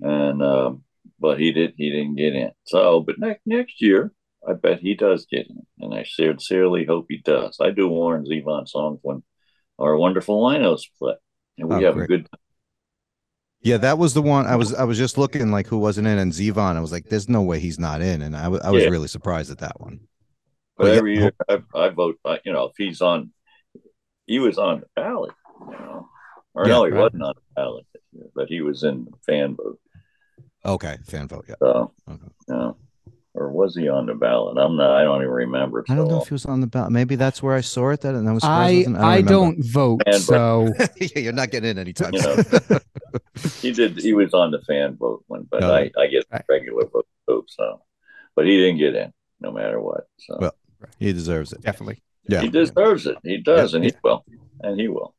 and 0.00 0.42
um, 0.42 0.84
but 1.20 1.40
he 1.40 1.52
did. 1.52 1.74
He 1.76 1.90
didn't 1.90 2.16
get 2.16 2.34
in. 2.34 2.52
So, 2.66 3.00
but 3.00 3.18
next 3.18 3.42
next 3.46 3.82
year, 3.82 4.12
I 4.48 4.54
bet 4.54 4.80
he 4.80 4.94
does 4.94 5.26
get 5.26 5.48
in, 5.48 5.66
and 5.80 5.94
I 5.94 6.04
sincerely 6.04 6.84
hope 6.86 7.06
he 7.08 7.18
does. 7.18 7.58
I 7.60 7.70
do 7.70 7.88
Warren 7.88 8.24
Zevon 8.24 8.68
songs 8.68 9.00
when 9.02 9.22
our 9.78 9.96
wonderful 9.96 10.42
Linos 10.42 10.82
play, 10.98 11.14
and 11.58 11.68
we 11.68 11.80
Oh, 11.80 11.82
have 11.82 11.94
great. 11.94 12.04
a 12.04 12.06
good 12.08 12.28
time. 12.30 12.40
Yeah, 13.64 13.78
that 13.78 13.96
was 13.96 14.12
the 14.12 14.20
one. 14.22 14.46
I 14.46 14.56
was 14.56 14.74
I 14.74 14.84
was 14.84 14.98
just 14.98 15.16
looking 15.16 15.50
like 15.50 15.66
who 15.66 15.78
wasn't 15.78 16.06
in, 16.06 16.18
and 16.18 16.30
Zevon. 16.32 16.76
I 16.76 16.80
was 16.80 16.92
like, 16.92 17.08
"There's 17.08 17.30
no 17.30 17.42
way 17.42 17.58
he's 17.58 17.78
not 17.78 18.02
in," 18.02 18.20
and 18.20 18.36
I 18.36 18.48
wa- 18.48 18.60
I 18.62 18.70
was 18.70 18.84
Yeah. 18.84 18.90
really 18.90 19.08
surprised 19.08 19.50
at 19.50 19.58
that 19.58 19.80
one. 19.80 20.00
But 20.76 20.84
Well, 20.84 21.06
yeah, 21.06 21.20
year 21.22 21.32
I, 21.48 21.62
I 21.74 21.88
vote, 21.88 22.18
I- 22.26 22.40
you 22.44 22.52
know, 22.52 22.64
if 22.66 22.72
he's 22.76 23.00
on, 23.00 23.32
he 24.26 24.38
was 24.38 24.58
on 24.58 24.80
the 24.80 24.86
ballot, 24.94 25.32
you 25.60 25.72
know, 25.72 26.08
or 26.52 26.66
no, 26.66 26.84
he 26.84 26.90
right. 26.92 27.04
wasn't 27.04 27.22
on 27.22 27.34
the 27.36 27.42
ballot, 27.56 27.86
but 28.34 28.48
he 28.48 28.60
was 28.60 28.82
in 28.84 29.06
the 29.06 29.16
fan 29.24 29.56
vote. 29.56 29.78
Okay, 30.66 30.98
fan 31.04 31.28
vote. 31.28 31.46
Yeah, 31.48 31.54
So, 31.58 31.92
Okay. 32.10 32.26
you 32.48 32.54
know, 32.54 32.76
or 33.34 33.50
was 33.50 33.74
he 33.76 33.88
on 33.88 34.06
the 34.06 34.14
ballot? 34.14 34.56
I'm 34.58 34.76
not. 34.76 34.90
I 34.96 35.02
don't 35.02 35.20
even 35.22 35.30
remember. 35.30 35.80
It's 35.80 35.90
I 35.90 35.96
don't 35.96 36.06
so 36.08 36.14
know 36.16 36.22
if 36.22 36.28
he 36.28 36.34
was 36.34 36.46
on 36.46 36.60
the 36.60 36.66
ballot. 36.66 36.92
Maybe 36.92 37.16
that's 37.16 37.42
where 37.42 37.54
I 37.56 37.60
saw 37.60 37.90
it. 37.90 38.00
That 38.02 38.14
and 38.14 38.28
I 38.28 38.32
was 38.32 38.42
surprised. 38.42 38.74
I 38.88 38.90
wasn't- 38.90 38.96
I 38.98 39.20
don't 39.22 39.64
vote, 39.64 40.02
And- 40.06 40.20
so 40.22 40.72
yeah, 41.00 41.18
you're 41.18 41.32
not 41.32 41.50
getting 41.50 41.70
in 41.70 41.78
anytime 41.78 42.14
You 42.14 42.20
soon. 42.20 42.44
long. 42.70 42.80
he 43.60 43.72
did. 43.72 43.98
He 43.98 44.12
was 44.14 44.32
on 44.34 44.50
the 44.52 44.60
fan 44.62 44.96
vote 44.96 45.24
one, 45.26 45.46
but 45.50 45.62
Oh. 45.64 45.74
I, 45.74 45.90
I 45.98 46.06
get 46.06 46.24
Right. 46.32 46.44
regular 46.48 46.86
vote, 46.86 47.06
vote. 47.28 47.50
So, 47.50 47.80
but 48.36 48.46
he 48.46 48.56
didn't 48.56 48.78
get 48.78 48.94
in, 48.94 49.12
no 49.40 49.50
matter 49.52 49.80
what. 49.80 50.06
So 50.18 50.38
Well, 50.40 50.54
he 50.98 51.12
deserves 51.12 51.52
it. 51.52 51.60
definitely. 51.62 52.02
Yeah. 52.28 52.40
he 52.40 52.48
deserves 52.48 53.06
it. 53.06 53.18
He 53.22 53.36
does, 53.38 53.72
Yeah. 53.72 53.76
and 53.76 53.84
he 53.84 53.92
will, 54.02 54.24
and 54.62 54.80
he 54.80 54.88
will. 54.88 55.14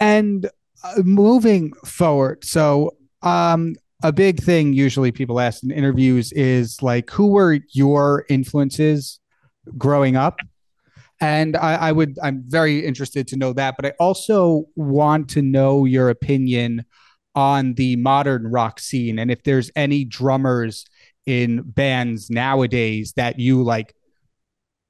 And 0.00 0.48
uh, 0.84 1.02
moving 1.04 1.72
forward, 1.84 2.44
so 2.44 2.94
um, 3.22 3.74
a 4.02 4.12
big 4.12 4.40
thing 4.40 4.72
usually 4.72 5.10
people 5.10 5.40
ask 5.40 5.62
in 5.62 5.70
interviews 5.70 6.32
is 6.32 6.80
like, 6.82 7.10
who 7.10 7.28
were 7.28 7.58
your 7.72 8.24
influences 8.28 9.18
growing 9.76 10.16
up? 10.16 10.38
And 11.20 11.56
I, 11.56 11.74
I 11.74 11.92
would, 11.92 12.16
I'm 12.22 12.44
very 12.46 12.86
interested 12.86 13.26
to 13.28 13.36
know 13.36 13.52
that, 13.54 13.74
but 13.76 13.86
I 13.86 13.92
also 13.98 14.66
want 14.76 15.28
to 15.30 15.42
know 15.42 15.84
your 15.84 16.10
opinion 16.10 16.84
on 17.34 17.74
the 17.74 17.96
modern 17.96 18.46
rock 18.46 18.80
scene 18.80 19.18
and 19.18 19.30
if 19.30 19.42
there's 19.42 19.70
any 19.76 20.04
drummers 20.04 20.84
in 21.26 21.62
bands 21.62 22.30
nowadays 22.30 23.12
that 23.16 23.38
you 23.38 23.62
like 23.62 23.94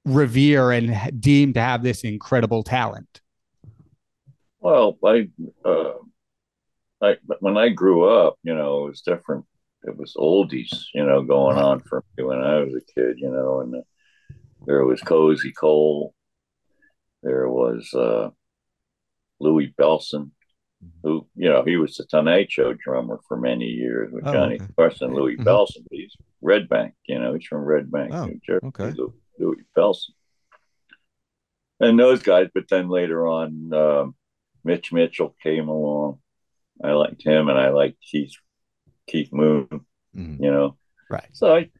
revere 0.04 0.70
and 0.70 1.20
deem 1.20 1.52
to 1.54 1.60
have 1.60 1.82
this 1.82 2.04
incredible 2.04 2.62
talent. 2.62 3.20
Well, 4.60 4.98
I, 5.04 5.28
uh, 5.64 5.94
I 7.02 7.16
when 7.40 7.56
I 7.56 7.68
grew 7.68 8.08
up, 8.08 8.36
you 8.42 8.54
know, 8.54 8.84
it 8.84 8.90
was 8.90 9.00
different. 9.02 9.44
It 9.84 9.96
was 9.96 10.14
oldies, 10.16 10.86
you 10.92 11.04
know, 11.04 11.22
going 11.22 11.56
on 11.56 11.80
for 11.80 12.02
me 12.16 12.24
when 12.24 12.40
I 12.42 12.58
was 12.60 12.74
a 12.74 12.92
kid, 12.92 13.18
you 13.18 13.30
know, 13.30 13.60
and 13.60 13.74
uh, 13.76 13.80
there 14.66 14.84
was 14.84 15.00
Cozy 15.00 15.52
Cole, 15.52 16.12
there 17.22 17.48
was 17.48 17.88
uh, 17.94 18.30
Louie 19.38 19.72
Bellson, 19.80 20.32
who, 21.04 21.26
you 21.36 21.48
know, 21.48 21.62
he 21.64 21.76
was 21.76 21.96
the 21.96 22.04
Tonight 22.06 22.50
Show 22.50 22.74
drummer 22.74 23.20
for 23.28 23.36
many 23.36 23.66
years 23.66 24.12
with 24.12 24.26
Oh, 24.26 24.32
Johnny 24.32 24.56
okay. 24.56 24.66
Carson, 24.76 25.14
Louie 25.14 25.36
Mhm. 25.36 25.44
Bellson. 25.44 25.84
But 25.88 25.92
he's 25.98 26.16
Red 26.42 26.68
Bank, 26.68 26.94
you 27.06 27.20
know, 27.20 27.34
he's 27.34 27.46
from 27.46 27.60
Red 27.64 27.88
Bank, 27.90 28.12
Oh, 28.12 28.26
New 28.26 28.40
Jersey. 28.44 28.66
okay. 28.66 28.90
Lou- 28.90 29.14
Louie 29.38 29.62
Bellson. 29.76 30.10
And 31.80 31.96
those 31.98 32.22
guys, 32.24 32.48
but 32.52 32.68
then 32.68 32.88
later 32.88 33.28
on, 33.28 33.72
um, 33.72 34.16
Mitch 34.64 34.92
Mitchell 34.92 35.36
came 35.40 35.68
along. 35.68 36.18
I 36.82 36.92
liked 36.92 37.22
him, 37.24 37.48
and 37.48 37.58
I 37.58 37.70
liked 37.70 37.98
Keith 38.00 38.32
Keith 39.06 39.32
Moon. 39.32 39.68
Mhm. 40.14 40.40
You 40.42 40.50
know, 40.50 40.78
Right. 41.10 41.28
so 41.32 41.54
I 41.56 41.70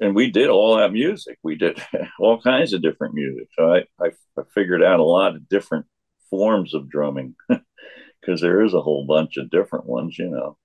and 0.00 0.14
we 0.14 0.30
did 0.30 0.48
all 0.48 0.76
that 0.76 0.92
music. 0.92 1.38
We 1.42 1.56
did 1.56 1.80
all 2.18 2.40
kinds 2.40 2.72
of 2.72 2.82
different 2.82 3.14
music. 3.14 3.48
So 3.58 3.72
I 3.72 3.84
I, 4.00 4.10
I 4.38 4.42
figured 4.54 4.82
out 4.82 5.00
a 5.00 5.04
lot 5.04 5.34
of 5.36 5.48
different 5.48 5.86
forms 6.30 6.74
of 6.74 6.88
drumming 6.88 7.34
because 8.20 8.40
there 8.40 8.62
is 8.62 8.74
a 8.74 8.80
whole 8.82 9.04
bunch 9.06 9.36
of 9.36 9.50
different 9.50 9.86
ones. 9.86 10.18
You 10.18 10.30
know, 10.30 10.56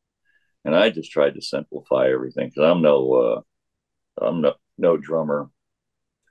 and 0.66 0.76
I 0.76 0.90
just 0.90 1.12
tried 1.12 1.36
to 1.36 1.42
simplify 1.42 2.10
everything 2.10 2.50
because 2.50 2.64
I'm 2.70 2.82
no 2.82 3.14
uh, 3.14 3.42
I'm 4.26 4.42
no 4.42 4.54
no 4.78 4.98
drummer 4.98 5.50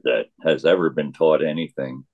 that 0.04 0.26
has 0.42 0.64
ever 0.64 0.90
been 0.90 1.12
taught 1.12 1.42
anything. 1.44 2.04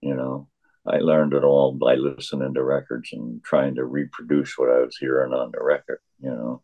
You 0.00 0.14
know, 0.14 0.48
I 0.88 0.98
learned 0.98 1.34
it 1.34 1.44
all 1.44 1.72
by 1.72 1.94
listening 1.96 2.54
to 2.54 2.62
records 2.64 3.10
and 3.12 3.42
trying 3.44 3.74
to 3.76 3.84
reproduce 3.84 4.56
what 4.56 4.70
I 4.70 4.80
was 4.80 4.96
hearing 4.96 5.32
on 5.34 5.50
the 5.52 5.62
record, 5.62 6.00
you 6.20 6.30
know. 6.30 6.62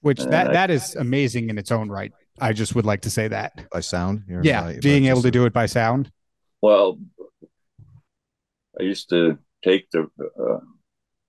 Which 0.00 0.20
And 0.20 0.32
that 0.32 0.50
I- 0.50 0.52
that 0.52 0.70
is 0.70 0.94
amazing 0.96 1.50
in 1.50 1.58
its 1.58 1.72
own 1.72 1.88
right. 1.90 2.12
I 2.40 2.52
just 2.52 2.74
would 2.74 2.84
like 2.84 3.00
to 3.02 3.10
say 3.10 3.28
that. 3.28 3.66
by 3.72 3.80
sound. 3.80 4.24
You're 4.28 4.42
Yeah, 4.44 4.60
by- 4.62 4.72
by 4.74 4.78
being 4.80 5.06
able 5.06 5.16
just- 5.16 5.26
to 5.26 5.30
do 5.30 5.44
it 5.46 5.52
by 5.52 5.66
sound. 5.66 6.12
Well, 6.60 6.98
I 8.78 8.82
used 8.82 9.08
to 9.10 9.38
take 9.62 9.90
the 9.90 10.08
uh, 10.20 10.60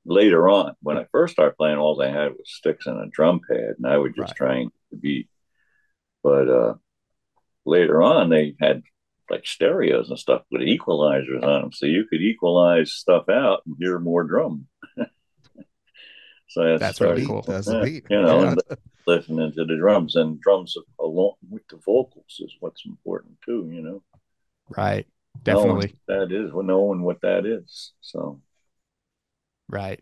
later 0.06 0.48
on 0.50 0.76
when 0.82 0.98
I 0.98 1.06
first 1.12 1.34
started 1.34 1.56
playing. 1.58 1.78
All 1.78 1.96
they 1.96 2.12
had 2.12 2.32
was 2.34 2.52
sticks 2.54 2.86
and 2.86 3.00
a 3.00 3.08
drum 3.10 3.40
pad, 3.50 3.76
and 3.78 3.88
I 3.88 3.98
would 3.98 4.16
just 4.16 4.32
Right. 4.32 4.38
try 4.38 4.56
and 4.58 4.72
the 4.92 4.98
beat. 4.98 5.30
But 6.24 6.50
uh, 6.50 6.74
later 7.66 8.02
on, 8.04 8.30
they 8.30 8.56
had 8.60 8.84
like 9.30 9.46
stereos 9.48 10.10
and 10.10 10.20
stuff 10.20 10.44
with 10.52 10.62
equalizers 10.62 11.42
on 11.44 11.62
them, 11.64 11.72
so 11.72 11.86
you 11.86 12.06
could 12.06 12.22
equalize 12.22 12.94
stuff 12.94 13.28
out 13.30 13.62
and 13.66 13.76
hear 13.80 14.00
more 14.00 14.24
drum. 14.24 14.68
so 16.48 16.76
I 16.76 16.78
That's 16.78 16.98
started, 16.98 17.16
really 17.16 17.26
cool. 17.26 17.42
That's 17.42 17.68
Yeah, 17.68 17.84
neat. 17.84 18.06
you 18.10 18.22
know, 18.22 18.44
Yeah. 18.44 18.76
listening 19.08 19.52
to 19.54 19.66
the 19.66 19.76
drums 19.78 20.16
and 20.16 20.40
drums 20.42 20.76
along 21.00 21.34
with 21.50 21.68
the 21.70 21.78
vocals 21.78 22.40
is 22.40 22.54
what's 22.60 22.86
important 22.86 23.38
too. 23.46 23.70
You 23.72 23.82
know. 23.82 24.04
Right. 24.76 25.06
Definitely. 25.44 25.96
what 26.08 26.30
that 26.30 26.32
is 26.36 26.52
well, 26.54 26.64
knowing 26.64 27.02
what 27.04 27.22
that 27.22 27.46
is 27.46 27.94
so 28.02 28.42
Right. 29.68 30.02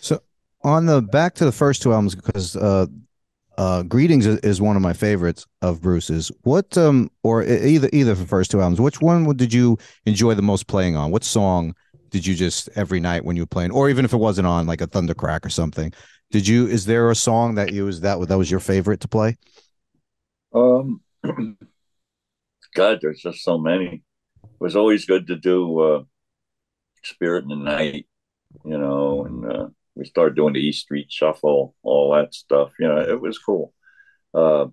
So 0.00 0.20
on 0.62 0.86
the 0.86 1.00
back 1.02 1.34
to 1.36 1.44
the 1.44 1.52
first 1.52 1.82
two 1.82 1.92
albums 1.92 2.14
because 2.14 2.56
uh 2.56 2.86
uh 3.58 3.82
greetings 3.82 4.26
is, 4.26 4.60
one 4.60 4.76
of 4.76 4.82
my 4.82 4.92
favorites 4.92 5.46
of 5.62 5.80
bruce's. 5.80 6.30
What 6.42 6.76
um 6.76 7.10
or 7.22 7.42
either 7.44 7.88
either 7.92 8.14
the 8.14 8.26
first 8.26 8.50
two 8.50 8.60
albums 8.60 8.80
which 8.80 9.00
one 9.00 9.24
did 9.36 9.52
you 9.52 9.78
enjoy 10.06 10.34
the 10.34 10.42
most 10.42 10.66
playing 10.66 10.96
on? 10.96 11.10
What 11.10 11.24
song 11.24 11.74
did 12.10 12.26
you 12.26 12.34
just 12.34 12.68
every 12.76 13.00
night 13.00 13.24
when 13.24 13.36
you 13.36 13.42
were 13.42 13.46
playing 13.46 13.72
or 13.72 13.88
even 13.88 14.04
if 14.04 14.12
it 14.12 14.18
wasn't 14.18 14.46
on 14.46 14.66
like 14.66 14.80
a 14.80 14.86
thundercrack 14.86 15.44
or 15.44 15.50
something 15.50 15.92
did 16.30 16.46
you 16.46 16.66
is 16.66 16.86
there 16.86 17.10
a 17.10 17.14
song 17.14 17.56
that 17.56 17.72
you 17.72 17.84
was 17.84 18.00
that 18.00 18.20
that 18.28 18.38
was 18.38 18.50
your 18.50 18.60
favorite 18.60 19.00
to 19.00 19.08
play? 19.08 19.36
Um 20.54 21.00
god 22.74 22.98
there's 23.00 23.20
just 23.20 23.42
so 23.42 23.58
many. 23.58 24.02
It 24.42 24.50
was 24.60 24.76
always 24.76 25.04
good 25.06 25.26
to 25.28 25.36
do 25.36 25.80
uh 25.80 26.02
spirit 27.02 27.44
in 27.44 27.50
the 27.50 27.56
night 27.56 28.06
you 28.64 28.78
know 28.78 29.24
and 29.24 29.44
uh 29.44 29.66
we 29.96 30.04
started 30.04 30.34
doing 30.36 30.54
the 30.54 30.60
east 30.60 30.82
street 30.82 31.06
shuffle 31.10 31.74
all 31.82 32.12
that 32.14 32.34
stuff 32.34 32.72
you 32.78 32.88
know 32.88 32.98
it 33.00 33.20
was 33.20 33.38
cool. 33.38 33.72
Uh 34.32 34.66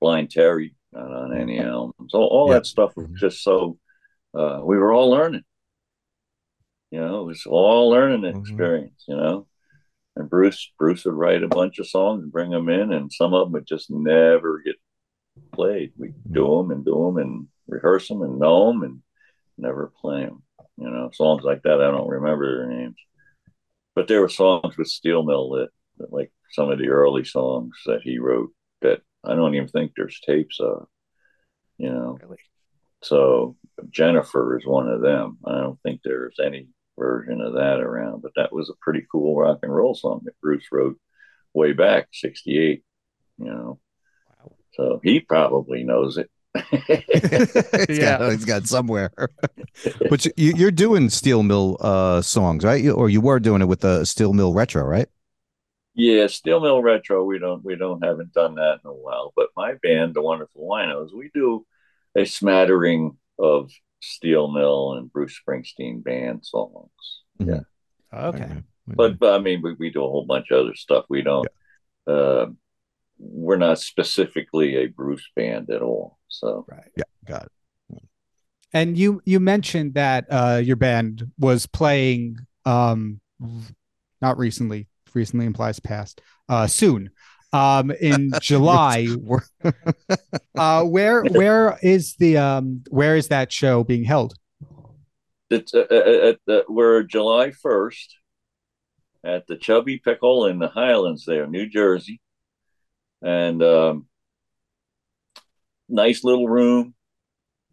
blind 0.00 0.30
terry 0.30 0.74
not 0.92 1.10
on 1.10 1.36
any 1.36 1.58
albums 1.58 2.14
all, 2.14 2.26
all 2.26 2.48
Yeah. 2.50 2.54
that 2.58 2.66
stuff 2.66 2.96
was 2.96 3.08
just 3.18 3.42
so 3.42 3.78
uh 4.38 4.60
we 4.62 4.76
were 4.78 4.92
all 4.92 5.10
learning. 5.10 5.42
You 6.90 7.00
know 7.00 7.22
it 7.22 7.26
was 7.26 7.44
all 7.46 7.90
learning 7.90 8.22
Mhm. 8.22 8.40
experience 8.40 9.04
you 9.08 9.16
know? 9.16 9.46
And 10.14 10.30
bruce 10.30 10.72
bruce 10.78 11.04
would 11.04 11.14
write 11.14 11.42
a 11.42 11.48
bunch 11.48 11.78
of 11.78 11.88
songs 11.88 12.22
and 12.22 12.32
bring 12.32 12.50
them 12.50 12.68
in 12.68 12.92
and 12.92 13.12
some 13.12 13.34
of 13.34 13.46
them 13.46 13.52
would 13.52 13.66
just 13.66 13.90
never 13.90 14.60
get 14.64 14.76
played. 15.52 15.92
We 15.96 16.12
do 16.30 16.46
them 16.58 16.70
and 16.70 16.84
do 16.84 16.94
them 17.06 17.16
and 17.16 17.48
rehearse 17.66 18.08
them 18.08 18.22
and 18.22 18.38
know 18.38 18.68
them 18.68 18.82
and 18.82 19.02
never 19.58 19.92
play 20.00 20.20
them 20.26 20.42
you 20.78 20.88
know? 20.90 21.10
Songs 21.14 21.42
like 21.42 21.62
that 21.62 21.80
i 21.80 21.90
don't 21.90 22.08
remember 22.08 22.58
their 22.58 22.68
names 22.78 22.96
but 23.96 24.06
there 24.06 24.20
were 24.20 24.28
songs 24.28 24.76
with 24.76 24.86
steel 24.86 25.24
mill 25.24 25.50
that, 25.50 25.68
that 25.98 26.12
like 26.12 26.30
some 26.52 26.70
of 26.70 26.78
the 26.78 26.88
early 26.88 27.24
songs 27.24 27.74
that 27.86 28.02
he 28.02 28.18
wrote 28.18 28.50
that 28.82 29.00
i 29.24 29.34
don't 29.34 29.56
even 29.56 29.68
think 29.68 29.90
there's 29.96 30.20
tapes 30.20 30.60
of 30.60 30.86
you 31.78 31.90
know 31.90 32.16
Really. 32.22 32.38
so 33.02 33.56
Jennifer 33.90 34.58
is 34.58 34.66
one 34.66 34.88
of 34.88 35.00
them. 35.00 35.38
I 35.44 35.60
don't 35.60 35.80
think 35.82 36.00
there's 36.02 36.36
any 36.42 36.68
version 36.98 37.40
of 37.40 37.54
that 37.54 37.80
around, 37.80 38.22
but 38.22 38.32
that 38.36 38.52
was 38.52 38.70
a 38.70 38.78
pretty 38.80 39.06
cool 39.10 39.36
rock 39.36 39.60
and 39.62 39.74
roll 39.74 39.94
song 39.94 40.22
that 40.24 40.40
Bruce 40.40 40.66
wrote 40.72 40.98
way 41.52 41.72
back, 41.72 42.08
68, 42.12 42.82
you 43.38 43.44
know. 43.44 43.78
Wow. 44.38 44.52
So 44.74 45.00
he 45.02 45.20
probably 45.20 45.84
knows 45.84 46.16
it. 46.16 46.30
it's 46.88 47.98
Yeah. 47.98 48.18
got, 48.18 48.32
it's 48.32 48.44
got 48.44 48.66
somewhere 48.66 49.10
but 50.10 50.24
you, 50.24 50.52
you're 50.56 50.70
doing 50.70 51.10
steel 51.10 51.42
mill 51.42 51.76
uh 51.80 52.20
songs 52.22 52.64
right 52.64 52.82
you, 52.82 52.92
or 52.92 53.08
you 53.08 53.20
were 53.20 53.40
doing 53.40 53.62
it 53.62 53.66
with 53.66 53.80
the 53.80 54.04
steel 54.04 54.32
mill 54.32 54.52
retro 54.52 54.82
right 54.84 55.08
yeah, 55.98 56.26
Steel 56.26 56.60
Mill 56.60 56.82
Retro, 56.82 57.24
we 57.24 57.38
don't 57.38 57.64
we 57.64 57.74
don't 57.74 58.04
haven't 58.04 58.34
done 58.34 58.56
that 58.56 58.80
in 58.84 58.90
a 58.90 58.92
while. 58.92 59.32
But 59.34 59.48
my 59.56 59.74
band, 59.82 60.12
the 60.12 60.20
Wonderful 60.20 60.68
Winos, 60.68 61.08
we 61.14 61.30
do 61.32 61.64
a 62.14 62.26
smattering 62.26 63.16
of 63.38 63.70
Steel 64.00 64.48
Mill 64.48 64.92
and 64.92 65.10
Bruce 65.10 65.40
Springsteen 65.40 66.04
band 66.04 66.44
songs. 66.44 66.90
Yeah. 67.38 67.60
Okay. 68.12 68.62
but, 68.86 69.18
but 69.18 69.34
I 69.34 69.38
mean, 69.38 69.62
we, 69.62 69.72
we 69.72 69.90
do 69.90 70.04
a 70.04 70.08
whole 70.08 70.26
bunch 70.26 70.50
of 70.50 70.66
other 70.66 70.74
stuff. 70.74 71.06
We 71.08 71.22
don't. 71.22 71.48
Uh, 72.06 72.46
we're 73.18 73.56
not 73.56 73.78
specifically 73.78 74.76
a 74.76 74.88
Bruce 74.88 75.26
band 75.34 75.70
at 75.70 75.80
all. 75.80 76.15
So 76.28 76.66
Right. 76.68 76.90
yeah 76.96 77.04
got 77.26 77.44
it 77.44 77.52
And 78.72 78.96
you 78.98 79.22
you 79.24 79.40
mentioned 79.40 79.94
that 79.94 80.26
uh 80.30 80.60
your 80.62 80.76
band 80.76 81.30
was 81.38 81.66
playing 81.66 82.36
um 82.64 83.20
not 84.20 84.38
recently, 84.38 84.88
recently 85.14 85.46
implies 85.46 85.78
past, 85.78 86.20
uh 86.48 86.66
soon. 86.66 87.10
Um 87.52 87.90
in 87.90 88.32
July. 88.40 89.08
Uh 90.56 90.82
where 90.84 91.22
where 91.24 91.78
is 91.82 92.14
the 92.16 92.38
um 92.38 92.82
where 92.88 93.14
is 93.16 93.28
that 93.28 93.52
show 93.52 93.84
being 93.84 94.04
held? 94.04 94.34
it's 95.50 95.74
uh, 95.74 95.86
uh, 95.90 96.28
at 96.30 96.38
the, 96.46 96.64
we're 96.68 97.02
July 97.02 97.50
first 97.52 98.16
at 99.22 99.46
the 99.46 99.56
Chubby 99.56 99.98
Pickle 99.98 100.46
in 100.46 100.58
the 100.58 100.68
Highlands, 100.68 101.24
there, 101.26 101.46
New 101.46 101.68
Jersey, 101.68 102.20
and 103.22 103.62
um, 103.62 104.06
nice 105.88 106.24
little 106.24 106.48
room, 106.48 106.94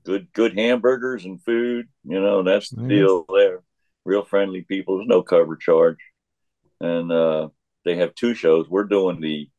good 0.03 0.31
good 0.33 0.57
hamburgers 0.57 1.25
and 1.25 1.43
food. 1.43 1.87
You 2.03 2.21
know, 2.21 2.43
that's 2.43 2.69
the 2.69 2.81
Nice. 2.81 2.89
deal 2.89 3.25
there. 3.33 3.61
Real 4.05 4.23
friendly 4.23 4.61
people. 4.61 4.97
There's 4.97 5.07
no 5.07 5.23
cover 5.23 5.55
charge, 5.55 5.99
and 6.81 7.11
uh, 7.11 7.49
they 7.85 7.95
have 7.95 8.15
two 8.15 8.33
shows. 8.33 8.67
We're 8.69 8.83
doing 8.83 9.21
the 9.21 9.49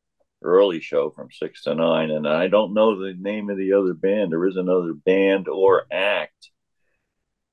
early 0.43 0.81
show 0.81 1.11
from 1.11 1.29
six 1.33 1.63
to 1.63 1.75
nine, 1.75 2.11
and 2.11 2.29
I 2.29 2.49
don't 2.49 2.75
know 2.75 2.99
the 3.01 3.15
name 3.19 3.49
of 3.49 3.57
the 3.57 3.73
other 3.73 3.95
band. 3.95 4.33
There 4.33 4.47
is 4.47 4.57
another 4.57 4.93
band 4.93 5.49
or 5.49 5.87
act 5.91 6.51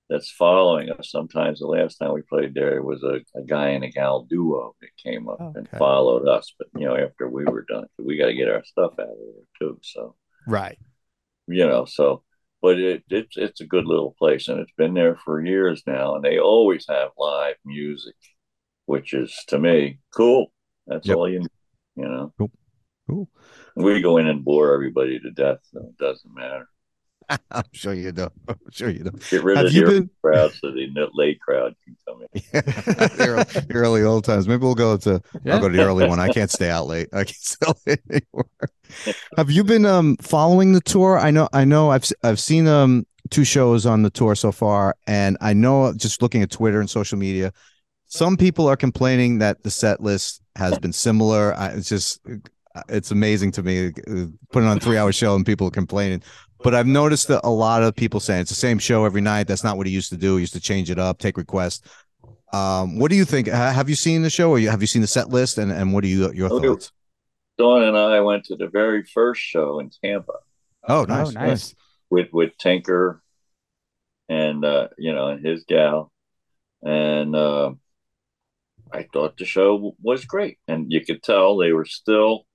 that's 0.09 0.29
following 0.29 0.89
us. 0.89 1.09
Sometimes 1.09 1.59
the 1.59 1.67
last 1.67 1.95
time 1.95 2.11
we 2.11 2.21
played 2.23 2.53
there, 2.53 2.75
it 2.75 2.83
was 2.83 3.01
a, 3.03 3.21
a 3.39 3.43
guy 3.43 3.69
and 3.69 3.85
a 3.85 3.89
gal 3.89 4.23
duo 4.29 4.75
that 4.81 4.89
came 5.01 5.29
up 5.29 5.39
and 5.55 5.69
followed 5.79 6.27
us. 6.27 6.53
But 6.57 6.67
you 6.77 6.85
know, 6.85 6.97
after 6.97 7.29
we 7.29 7.45
were 7.45 7.61
done, 7.61 7.85
we 7.97 8.17
got 8.17 8.25
to 8.25 8.33
get 8.33 8.49
our 8.49 8.63
stuff 8.65 8.91
out 8.99 9.07
of 9.07 9.15
there 9.17 9.45
too. 9.59 9.79
So 9.81 10.15
Right. 10.45 10.77
You 11.47 11.65
know, 11.65 11.85
so 11.85 12.23
but 12.61 12.79
it 12.79 13.03
it's 13.09 13.37
it's 13.37 13.61
a 13.61 13.65
good 13.65 13.85
little 13.85 14.15
place, 14.17 14.47
and 14.47 14.59
it's 14.59 14.73
been 14.77 14.93
there 14.93 15.15
for 15.15 15.43
years 15.43 15.83
now, 15.87 16.15
and 16.15 16.23
they 16.23 16.39
always 16.39 16.85
have 16.87 17.09
live 17.17 17.55
music, 17.65 18.15
which 18.85 19.13
is 19.13 19.35
to 19.47 19.59
me 19.59 19.99
cool. 20.15 20.51
That's 20.87 21.07
Yep. 21.07 21.17
all 21.17 21.29
you 21.29 21.47
you 21.95 22.03
know. 22.07 22.33
Cool. 23.07 23.27
We 23.75 24.01
go 24.01 24.17
in 24.17 24.27
and 24.27 24.43
bore 24.45 24.73
everybody 24.73 25.19
to 25.19 25.31
death. 25.31 25.59
So 25.73 25.79
it 25.79 25.97
doesn't 25.97 26.33
matter. 26.33 26.67
i'm 27.51 27.63
sure 27.71 27.93
you 27.93 28.11
do 28.11 28.27
i'm 28.47 28.55
sure 28.71 28.89
you 28.89 29.03
do 29.03 29.11
Get 29.29 29.43
rid 29.43 29.57
Have 29.57 29.67
of 29.67 29.73
you 29.73 29.81
the 29.81 29.85
early 29.87 29.99
been- 30.01 30.09
crowd 30.23 30.51
so 30.53 30.71
the 30.71 31.07
late 31.13 31.39
crowd 31.39 31.75
can 31.83 31.95
come 32.07 32.21
in. 32.33 32.41
the 32.51 33.25
early, 33.27 33.43
the 33.43 33.73
early 33.73 34.03
old 34.03 34.25
times. 34.25 34.47
Maybe 34.47 34.61
we'll 34.61 34.75
go 34.75 34.97
to 34.97 35.21
Yeah. 35.43 35.55
I'll 35.55 35.61
go 35.61 35.69
to 35.69 35.75
the 35.77 35.83
early 35.83 36.07
one. 36.07 36.19
I 36.19 36.29
can't 36.29 36.49
stay 36.51 36.69
out 36.69 36.87
late. 36.87 37.07
I 37.13 37.23
can't 37.23 37.35
stay 37.37 37.65
out 37.67 37.77
late 37.85 37.99
anymore. 38.09 38.45
Have 39.37 39.49
you 39.51 39.63
been 39.63 39.85
um 39.85 40.17
following 40.17 40.73
the 40.73 40.81
tour? 40.81 41.17
I 41.19 41.31
know 41.31 41.47
I 41.53 41.63
know 41.65 41.91
I've 41.91 42.03
s- 42.03 42.13
I've 42.23 42.39
seen 42.39 42.67
um 42.67 43.05
two 43.29 43.43
shows 43.45 43.85
on 43.85 44.01
the 44.03 44.09
tour 44.09 44.35
so 44.35 44.51
far, 44.51 44.95
and 45.07 45.37
I 45.41 45.53
know 45.53 45.93
just 45.93 46.21
looking 46.21 46.41
at 46.41 46.51
Twitter 46.51 46.79
and 46.81 46.89
social 46.89 47.17
media, 47.17 47.53
some 48.07 48.35
people 48.35 48.67
are 48.67 48.75
complaining 48.75 49.39
that 49.39 49.63
the 49.63 49.71
set 49.71 50.01
list 50.01 50.41
has 50.57 50.77
been 50.79 50.91
similar. 50.93 51.53
I, 51.55 51.67
it's 51.69 51.87
just 51.89 52.19
it's 52.89 53.11
amazing 53.11 53.51
to 53.53 53.63
me 53.63 53.87
uh, 53.87 54.25
putting 54.51 54.67
on 54.67 54.77
a 54.77 54.79
three 54.79 54.97
hour 54.97 55.11
show 55.11 55.35
and 55.35 55.45
people 55.45 55.67
are 55.67 55.71
complaining. 55.71 56.21
But 56.63 56.75
I've 56.75 56.87
noticed 56.87 57.27
that 57.29 57.41
a 57.43 57.49
lot 57.49 57.81
of 57.83 57.95
people 57.95 58.19
saying 58.19 58.41
it's 58.41 58.49
the 58.51 58.55
same 58.55 58.77
show 58.77 59.05
every 59.05 59.21
night. 59.21 59.47
That's 59.47 59.63
not 59.63 59.77
what 59.77 59.87
he 59.87 59.93
used 59.93 60.09
to 60.09 60.17
do. 60.17 60.35
He 60.35 60.41
used 60.41 60.53
to 60.53 60.59
change 60.59 60.91
it 60.91 60.99
up, 60.99 61.17
take 61.17 61.37
requests. 61.37 61.81
Um, 62.53 62.99
what 62.99 63.09
do 63.09 63.15
you 63.17 63.25
think? 63.25 63.47
Have 63.47 63.89
you 63.89 63.95
seen 63.95 64.21
the 64.21 64.29
show, 64.29 64.51
or 64.51 64.59
have 64.59 64.81
you 64.81 64.87
seen 64.87 65.01
the 65.01 65.07
set 65.07 65.29
list? 65.29 65.57
And 65.57 65.71
and 65.71 65.93
what 65.93 66.03
are 66.03 66.07
you 66.07 66.31
your 66.33 66.51
Oh, 66.51 66.59
thoughts? 66.61 66.91
Dawn 67.57 67.83
and 67.83 67.97
I 67.97 68.19
went 68.21 68.45
to 68.45 68.55
the 68.55 68.67
very 68.67 69.03
first 69.03 69.41
show 69.41 69.79
in 69.79 69.89
Tampa 70.03 70.33
Oh, 70.87 71.05
nice, 71.05 71.27
oh, 71.27 71.31
nice. 71.31 71.75
with 72.09 72.27
with 72.33 72.57
Tinker 72.57 73.21
and 74.29 74.63
uh, 74.65 74.89
you 74.97 75.13
know 75.13 75.27
and 75.29 75.45
his 75.45 75.63
gal, 75.67 76.11
and 76.83 77.35
uh, 77.35 77.71
I 78.91 79.03
thought 79.13 79.37
the 79.37 79.45
show 79.45 79.95
was 80.01 80.25
great, 80.25 80.57
and 80.67 80.91
you 80.91 81.05
could 81.05 81.23
tell 81.23 81.57
they 81.57 81.71
were 81.71 81.85
still 81.85 82.45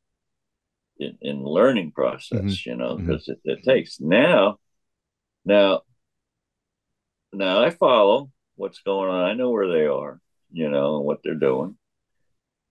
in, 0.99 1.19
in 1.21 1.45
learning 1.45 1.93
process, 1.93 2.43
Mhm. 2.43 2.67
you 2.67 2.77
know, 2.77 2.97
because 2.97 3.29
it, 3.29 3.41
it 3.45 3.63
takes 3.63 4.01
now, 4.01 4.59
now, 5.45 5.83
now 7.33 7.63
I 7.63 7.71
follow 7.71 8.31
what's 8.55 8.81
going 8.81 9.11
on. 9.11 9.25
I 9.25 9.35
know 9.35 9.51
where 9.51 9.69
they 9.69 9.87
are, 9.87 10.21
you 10.53 10.71
know, 10.71 10.97
and 10.97 11.05
what 11.05 11.21
they're 11.23 11.35
doing, 11.35 11.77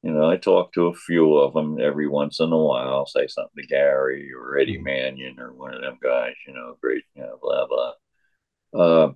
you 0.01 0.11
know, 0.11 0.29
I 0.29 0.37
talk 0.37 0.73
to 0.73 0.87
a 0.87 0.93
few 0.95 1.37
of 1.37 1.53
them 1.53 1.79
every 1.79 2.07
once 2.07 2.39
in 2.39 2.51
a 2.51 2.57
while. 2.57 2.89
I'll 2.89 3.05
say 3.07 3.27
something 3.27 3.61
to 3.63 3.67
Garry 3.67 4.31
or 4.33 4.57
Eddie 4.57 4.77
Manion 4.77 5.39
or 5.39 5.51
one 5.53 5.73
of 5.73 5.81
them 5.81 5.97
guys, 6.01 6.35
you 6.47 6.53
know, 6.53 6.77
great, 6.79 7.03
you 7.15 7.23
know, 7.23 7.39
blah, 7.41 7.65
blah. 7.67 7.93
Uh, 8.73 9.13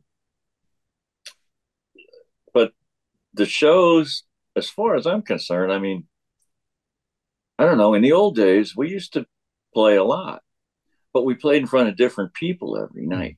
but 2.53 2.73
the 3.33 3.45
shows, 3.45 4.23
as 4.55 4.69
far 4.69 4.95
as 4.95 5.05
I'm 5.05 5.21
concerned, 5.21 5.71
I 5.71 5.79
mean, 5.79 6.07
I 7.59 7.65
don't 7.65 7.77
know. 7.77 7.93
In 7.93 8.01
the 8.01 8.13
old 8.13 8.37
days, 8.37 8.73
we 8.75 8.89
used 8.89 9.11
to 9.13 9.25
play 9.73 9.97
a 9.97 10.03
lot, 10.03 10.41
but 11.13 11.25
we 11.25 11.35
played 11.35 11.61
in 11.61 11.67
front 11.67 11.89
of 11.89 11.97
different 11.97 12.33
people 12.33 12.81
every 12.81 13.05
night. 13.05 13.37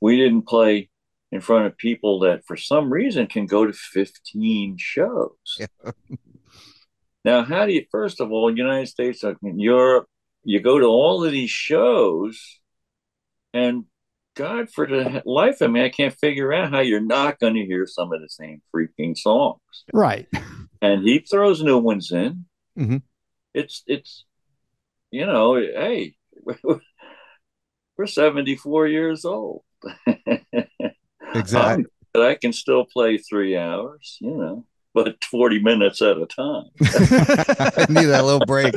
We 0.00 0.16
didn't 0.16 0.46
play 0.46 0.90
in 1.32 1.40
front 1.40 1.66
of 1.66 1.76
people 1.76 2.20
that, 2.20 2.46
for 2.46 2.56
some 2.56 2.92
reason, 2.92 3.26
can 3.26 3.46
go 3.46 3.66
to 3.66 3.72
15 3.72 4.76
shows. 4.78 5.58
Yeah. 5.58 5.66
now, 7.24 7.42
how 7.42 7.66
do 7.66 7.72
you, 7.72 7.84
first 7.90 8.20
of 8.20 8.30
all, 8.30 8.56
United 8.56 8.86
States, 8.86 9.24
Europe, 9.42 10.06
you 10.44 10.60
go 10.60 10.78
to 10.78 10.86
all 10.86 11.24
of 11.24 11.32
these 11.32 11.50
shows, 11.50 12.60
and 13.52 13.86
God, 14.36 14.70
for 14.70 14.86
the 14.86 15.20
life 15.26 15.60
of 15.60 15.72
me, 15.72 15.84
I 15.84 15.88
can't 15.88 16.14
figure 16.14 16.52
out 16.52 16.70
how 16.70 16.78
you're 16.78 17.00
not 17.00 17.40
going 17.40 17.54
to 17.54 17.66
hear 17.66 17.88
some 17.88 18.12
of 18.12 18.20
the 18.20 18.28
same 18.28 18.62
freaking 18.74 19.18
songs. 19.18 19.58
Right. 19.92 20.28
And 20.84 21.04
he 21.04 21.20
throws 21.20 21.62
new 21.62 21.78
ones 21.78 22.10
in. 22.10 22.44
Mm-hmm. 22.76 22.96
It's, 23.54 23.82
it's, 23.86 24.24
you 25.10 25.26
know, 25.26 25.56
hey, 25.56 26.14
we're 27.96 28.06
74 28.06 28.86
years 28.88 29.24
old. 29.24 29.62
exactly. 31.34 31.86
but 32.12 32.22
I 32.22 32.34
can 32.36 32.52
still 32.52 32.84
play 32.84 33.18
three 33.18 33.56
hours, 33.56 34.18
you 34.20 34.36
know, 34.36 34.64
but 34.94 35.22
40 35.24 35.60
minutes 35.62 36.00
at 36.02 36.16
a 36.16 36.26
time. 36.26 36.64
I 36.80 37.86
need 37.88 38.06
that 38.06 38.24
little 38.24 38.46
break. 38.46 38.74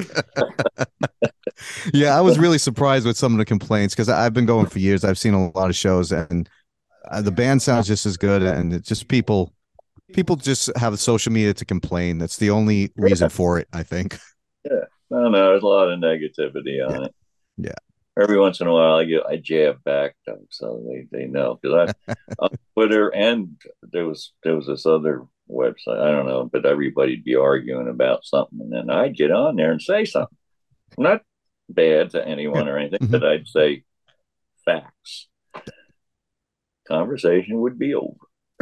yeah, 1.94 2.18
I 2.18 2.22
was 2.22 2.40
really 2.40 2.58
surprised 2.58 3.06
with 3.06 3.18
some 3.18 3.34
of 3.34 3.38
the 3.38 3.46
complaints 3.46 3.94
because 3.94 4.10
I've 4.10 4.34
been 4.34 4.46
going 4.46 4.68
for 4.68 4.80
years. 4.80 5.04
I've 5.04 5.20
seen 5.20 5.34
a 5.34 5.52
lot 5.52 5.70
of 5.70 5.76
shows 5.76 6.12
and 6.12 6.50
uh, 7.10 7.22
the 7.22 7.32
band 7.32 7.62
sounds 7.62 7.88
just 7.88 8.06
as 8.06 8.18
good. 8.18 8.44
And 8.44 8.74
it's 8.74 8.88
just 8.88 9.08
people, 9.08 9.54
people 10.14 10.36
just 10.36 10.76
have 10.78 10.98
social 11.00 11.32
media 11.32 11.54
to 11.54 11.66
complain. 11.66 12.18
That's 12.18 12.38
the 12.38 12.50
only 12.50 12.92
reason 12.96 13.30
for 13.30 13.60
it, 13.60 13.68
I 13.74 13.84
think. 13.84 14.18
No, 15.10 15.30
no, 15.30 15.49
there's 15.49 15.64
a 15.64 15.68
lot 15.68 15.91
of 15.91 15.99
negativity 15.99 16.86
on 16.86 17.01
yeah. 17.01 17.06
it. 17.06 17.16
Yeah. 17.58 17.72
Every 18.22 18.39
once 18.39 18.62
in 18.62 18.68
a 18.68 18.74
while 18.74 18.95
I 18.95 19.03
get 19.03 19.26
I 19.26 19.36
jab 19.38 19.84
back 19.84 20.16
them 20.26 20.47
so 20.49 20.82
they 20.88 21.06
they 21.12 21.26
know 21.26 21.60
because 21.62 21.93
I 22.08 22.14
on 22.39 22.49
Twitter 22.74 23.14
and 23.14 23.58
there 23.84 24.06
was 24.06 24.32
there 24.43 24.56
was 24.56 24.68
this 24.68 24.86
other 24.86 25.26
website 25.49 25.99
I 25.99 26.12
don't 26.12 26.26
know 26.26 26.49
but 26.51 26.66
everybody'd 26.66 27.26
be 27.26 27.36
arguing 27.36 27.89
about 27.89 28.26
something 28.26 28.60
and 28.62 28.72
then 28.72 28.89
I'd 28.89 29.18
get 29.18 29.32
on 29.32 29.58
there 29.58 29.72
and 29.72 29.82
say 29.82 30.06
something. 30.06 30.38
Not 30.97 31.24
bad 31.70 32.12
to 32.12 32.26
anyone 32.26 32.70
or 32.70 32.78
anything 32.78 33.08
but 33.10 33.22
mm-hmm. 33.22 33.41
I'd 33.41 33.47
say 33.47 33.84
facts. 34.64 35.28
Conversation 36.88 37.60
would 37.62 37.78
be 37.78 37.95
over. 37.95 38.16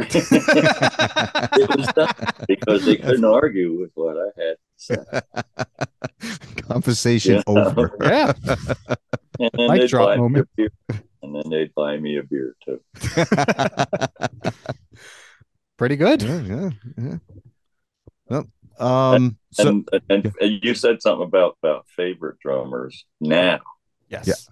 It 1.56 1.76
was 1.76 1.86
done 1.94 2.14
because 2.48 2.84
they 2.84 2.96
couldn't 3.04 3.24
argue 3.24 3.78
with 3.78 3.90
what 3.94 4.16
I 4.16 4.30
had 4.40 4.56
Conversation 6.68 7.42
You 7.46 7.54
know? 7.54 7.66
over. 7.66 7.96
Yeah. 8.02 8.32
and 9.40 9.50
then 9.54 9.68
Mic 9.70 9.80
they'd 9.82 9.88
drop 9.90 10.08
buy 10.08 10.14
me 10.16 10.18
a 10.18 10.18
moment. 10.22 10.48
beer. 10.56 10.70
and 11.22 11.34
then 11.34 11.50
they'd 11.50 11.74
buy 11.74 11.96
me 11.98 12.18
a 12.18 12.22
beer 12.22 12.54
too 12.64 12.80
Pretty 15.76 15.96
good. 15.96 16.22
yeah, 16.22 16.40
yeah, 16.42 16.70
yeah. 16.96 17.16
Well, 18.28 18.46
um, 18.78 19.36
so 19.52 19.68
and, 19.68 19.88
and, 20.08 20.32
and 20.40 20.60
you 20.64 20.74
said 20.74 21.02
something 21.02 21.26
about 21.26 21.56
about 21.62 21.86
favorite 21.96 22.38
drummers 22.40 23.04
now 23.20 23.60
Yes. 24.08 24.48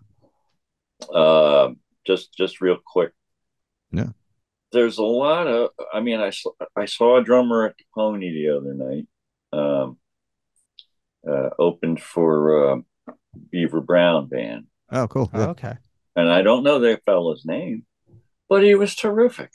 Yeah. 1.12 1.16
um, 1.64 1.79
just 2.05 2.35
just 2.35 2.61
real 2.61 2.79
quick. 2.85 3.12
Yeah. 3.93 4.09
There's 4.73 4.99
a 4.99 5.03
lot 5.05 5.47
of. 5.47 5.70
I 5.93 6.01
mean, 6.01 6.18
I 6.20 6.31
saw, 6.31 6.51
I 6.75 6.87
saw 6.87 7.18
a 7.18 7.23
drummer 7.25 7.66
at 7.66 7.77
the 7.77 7.85
Pony 7.95 8.33
the 8.33 8.57
other 8.57 8.75
night. 8.75 9.07
Um, 9.53 9.99
uh, 11.29 11.51
opened 11.59 12.01
for 12.03 12.73
uh, 12.73 12.77
Beaver 13.51 13.81
Brown 13.81 14.29
band, 14.29 14.66
oh, 14.91 15.07
cool. 15.09 15.31
Oh, 15.33 15.51
okay. 15.51 15.75
and 16.16 16.29
I 16.29 16.43
don't 16.43 16.64
know 16.64 16.81
that 16.81 17.05
fellow's 17.05 17.45
name, 17.45 17.85
but 18.49 18.62
he 18.62 18.75
was 18.75 18.95
terrific. 18.95 19.51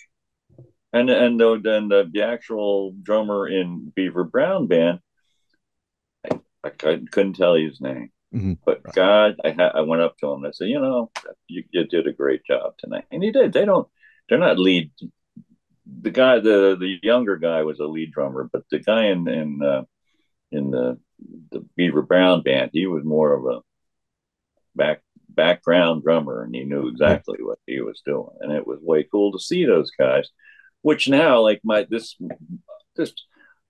And 0.94 1.10
and 1.10 1.40
the 1.40 1.52
and 1.54 1.92
the, 1.92 2.10
the 2.12 2.24
actual 2.24 2.94
drummer 3.04 3.48
in 3.48 3.92
Beaver 3.96 4.24
Brown 4.24 4.68
band, 4.68 5.00
I, 6.32 6.40
I 6.64 6.70
couldn't, 6.70 7.12
couldn't 7.12 7.34
tell 7.34 7.58
you 7.58 7.68
his 7.70 7.82
name. 7.82 8.10
Mhm. 8.34 8.58
But 8.66 8.84
God, 8.94 9.36
I 9.44 9.52
ha- 9.52 9.74
I 9.76 9.82
went 9.82 10.02
up 10.02 10.18
to 10.18 10.28
him 10.28 10.40
and 10.40 10.48
I 10.48 10.52
said, 10.52 10.70
you 10.70 10.80
know, 10.80 11.12
you, 11.48 11.64
you 11.72 11.86
did 11.86 12.08
a 12.08 12.14
great 12.14 12.44
job 12.46 12.74
tonight, 12.78 13.06
and 13.12 13.24
he 13.24 13.32
did. 13.32 13.54
They 13.54 13.66
don't, 13.66 13.88
they're 14.28 14.38
not 14.38 14.58
lead. 14.60 14.92
The 16.02 16.12
guy, 16.12 16.40
the 16.40 16.76
the 16.80 16.98
younger 17.04 17.38
guy 17.38 17.64
was 17.64 17.80
a 17.80 17.86
lead 17.86 18.12
drummer, 18.12 18.50
but 18.52 18.64
the 18.70 18.80
guy 18.80 19.06
in 19.08 19.28
in 19.28 19.62
uh, 19.62 19.84
in 20.52 20.72
the 20.72 21.00
the 21.52 21.66
Beaver 21.76 22.02
Brown 22.02 22.44
band, 22.44 22.72
he 22.74 22.86
was 22.86 23.04
more 23.04 23.34
of 23.34 23.46
a 23.46 23.62
back 24.76 25.02
background 25.30 26.04
drummer, 26.04 26.44
and 26.44 26.54
he 26.54 26.64
knew 26.64 26.84
mm-hmm. 26.84 26.90
exactly 26.90 27.38
what 27.42 27.60
he 27.66 27.82
was 27.82 28.02
doing, 28.06 28.30
and 28.40 28.52
it 28.52 28.66
was 28.66 28.80
way 28.82 29.04
cool 29.04 29.32
to 29.32 29.40
see 29.40 29.66
those 29.66 29.92
guys. 29.92 30.30
Which 30.82 31.10
now, 31.10 31.42
like 31.42 31.62
my 31.64 31.86
this 31.90 32.16
this, 32.96 33.14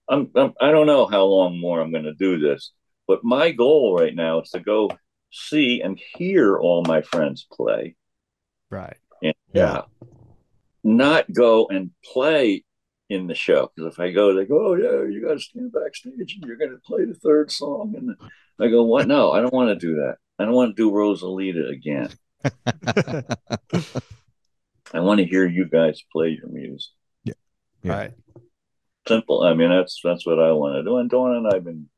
I'm, 0.07 0.29
I'm 0.35 0.53
I 0.59 0.71
don't 0.71 0.87
know 0.87 1.07
how 1.07 1.23
long 1.25 1.59
more 1.59 1.81
I'm 1.81 1.91
going 1.91 2.03
to 2.03 2.13
do 2.13 2.39
this, 2.39 2.71
but 3.07 3.23
my 3.23 3.51
goal 3.51 3.97
right 3.97 4.15
now 4.15 4.41
is 4.41 4.49
to 4.51 4.59
go 4.59 4.89
see 5.31 5.81
and 5.81 5.99
hear 6.15 6.57
all 6.57 6.83
my 6.83 7.01
friends 7.01 7.47
play. 7.51 7.95
Right. 8.69 8.97
And 9.23 9.33
yeah, 9.53 9.71
uh, 9.73 9.85
not 10.83 11.31
go 11.31 11.67
and 11.67 11.91
play 12.03 12.63
in 13.09 13.27
the 13.27 13.35
show 13.35 13.71
because 13.75 13.93
if 13.93 13.99
I 13.99 14.11
go, 14.11 14.33
they 14.33 14.45
go, 14.45 14.67
"Oh 14.67 14.75
yeah, 14.75 15.09
you 15.09 15.25
got 15.25 15.33
to 15.33 15.39
stand 15.39 15.71
backstage 15.71 16.35
and 16.35 16.45
you're 16.45 16.57
going 16.57 16.71
to 16.71 16.77
play 16.77 17.05
the 17.05 17.13
third 17.13 17.51
song." 17.51 17.95
And 17.97 18.15
I 18.59 18.69
go, 18.69 18.83
"What? 18.83 19.07
No, 19.07 19.31
I 19.31 19.41
don't 19.41 19.53
want 19.53 19.69
to 19.69 19.75
do 19.75 19.95
that. 19.95 20.17
I 20.39 20.45
don't 20.45 20.53
want 20.53 20.75
to 20.75 20.81
do 20.81 20.91
Rosalita 20.91 21.71
again. 21.71 22.09
I 24.93 24.99
want 24.99 25.19
to 25.19 25.25
hear 25.25 25.47
you 25.47 25.67
guys 25.67 26.03
play 26.11 26.29
your 26.29 26.49
music. 26.49 26.91
Yeah. 27.23 27.33
Right. 27.83 28.13
Simple. 29.07 29.43
I 29.43 29.53
mean, 29.53 29.69
that's 29.69 29.99
that's 30.03 30.25
what 30.25 30.39
I 30.39 30.51
want 30.51 30.75
to 30.75 30.83
do. 30.83 30.97
And 30.97 31.09
Dawn 31.09 31.35
and 31.35 31.47
I've 31.47 31.63
been 31.63 31.89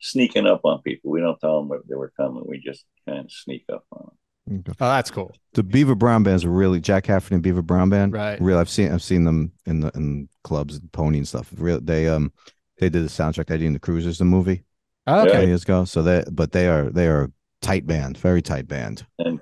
sneaking 0.00 0.46
up 0.46 0.60
on 0.64 0.82
people. 0.82 1.10
We 1.10 1.20
don't 1.20 1.40
tell 1.40 1.58
them 1.58 1.68
what 1.68 1.88
they 1.88 1.94
were 1.94 2.12
coming. 2.16 2.44
We 2.46 2.60
just 2.60 2.84
kind 3.06 3.20
of 3.20 3.32
sneak 3.32 3.64
up 3.72 3.84
on 3.90 4.06
them. 4.06 4.18
Okay. 4.50 4.72
Oh, 4.80 4.88
that's 4.88 5.10
cool. 5.10 5.34
The 5.54 5.62
Beaver 5.62 5.94
Brown 5.94 6.22
band's 6.22 6.44
are 6.44 6.50
really 6.50 6.80
Jack 6.80 7.06
Hafford 7.06 7.32
and 7.32 7.42
Beaver 7.42 7.62
Brown 7.62 7.90
band. 7.90 8.12
Right. 8.12 8.40
Really, 8.40 8.60
I've 8.60 8.68
seen 8.70 8.92
I've 8.92 9.02
seen 9.02 9.24
them 9.24 9.52
in 9.66 9.80
the 9.80 9.90
in 9.94 10.28
clubs, 10.44 10.76
and 10.76 10.90
Pony 10.92 11.18
and 11.18 11.28
stuff. 11.28 11.52
Real, 11.56 11.80
they 11.80 12.08
um 12.08 12.32
they 12.78 12.88
did 12.88 13.02
the 13.04 13.08
soundtrack. 13.08 13.50
Eddie 13.50 13.66
and 13.66 13.74
the 13.74 13.80
Cruisers, 13.80 14.18
the 14.18 14.24
movie, 14.24 14.64
Oh, 15.06 15.24
ten 15.26 15.36
okay. 15.36 15.46
years 15.46 15.62
ago. 15.62 15.84
So 15.84 16.02
they 16.02 16.24
but 16.30 16.52
they 16.52 16.68
are 16.68 16.90
they 16.90 17.06
are 17.08 17.24
a 17.24 17.32
tight 17.60 17.86
band, 17.86 18.18
very 18.18 18.40
tight 18.42 18.68
band. 18.68 19.04
And 19.18 19.40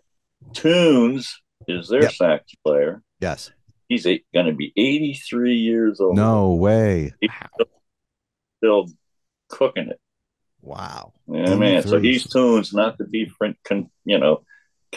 Tunes 0.53 1.41
is 1.69 1.89
their 1.89 2.03
Yep. 2.03 2.13
sax 2.13 2.55
player. 2.65 3.03
Yes. 3.21 3.51
He's 3.89 4.05
going 4.05 4.47
to 4.47 4.53
be 4.53 4.73
83 4.77 5.55
years 5.55 6.01
old. 6.01 6.17
No 6.17 6.55
way. 6.55 7.13
He's 7.21 7.31
still, 7.55 7.67
still 8.59 8.87
cooking 9.49 9.89
it. 9.91 10.01
Wow. 10.61 11.13
Yeah, 11.29 11.55
man. 11.55 11.83
So 11.85 12.01
he's 12.01 12.27
tunes, 12.29 12.73
not 12.75 12.99
to 12.99 13.05
be, 13.05 13.29
friend, 13.29 13.55
con, 13.65 13.89
you 14.05 14.19
know, 14.19 14.43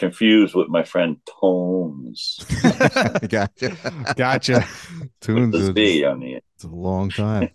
confused 0.00 0.54
with 0.56 0.68
my 0.68 0.82
friend 0.82 1.18
Tones. 1.40 2.44
gotcha. 3.28 3.76
Gotcha. 4.16 4.66
Tunes 5.20 5.54
is 5.54 5.74
Z 5.74 6.04
on 6.04 6.20
the 6.20 6.32
end. 6.34 6.42
it's 6.56 6.64
a 6.64 6.68
long 6.68 7.10
time. 7.10 7.50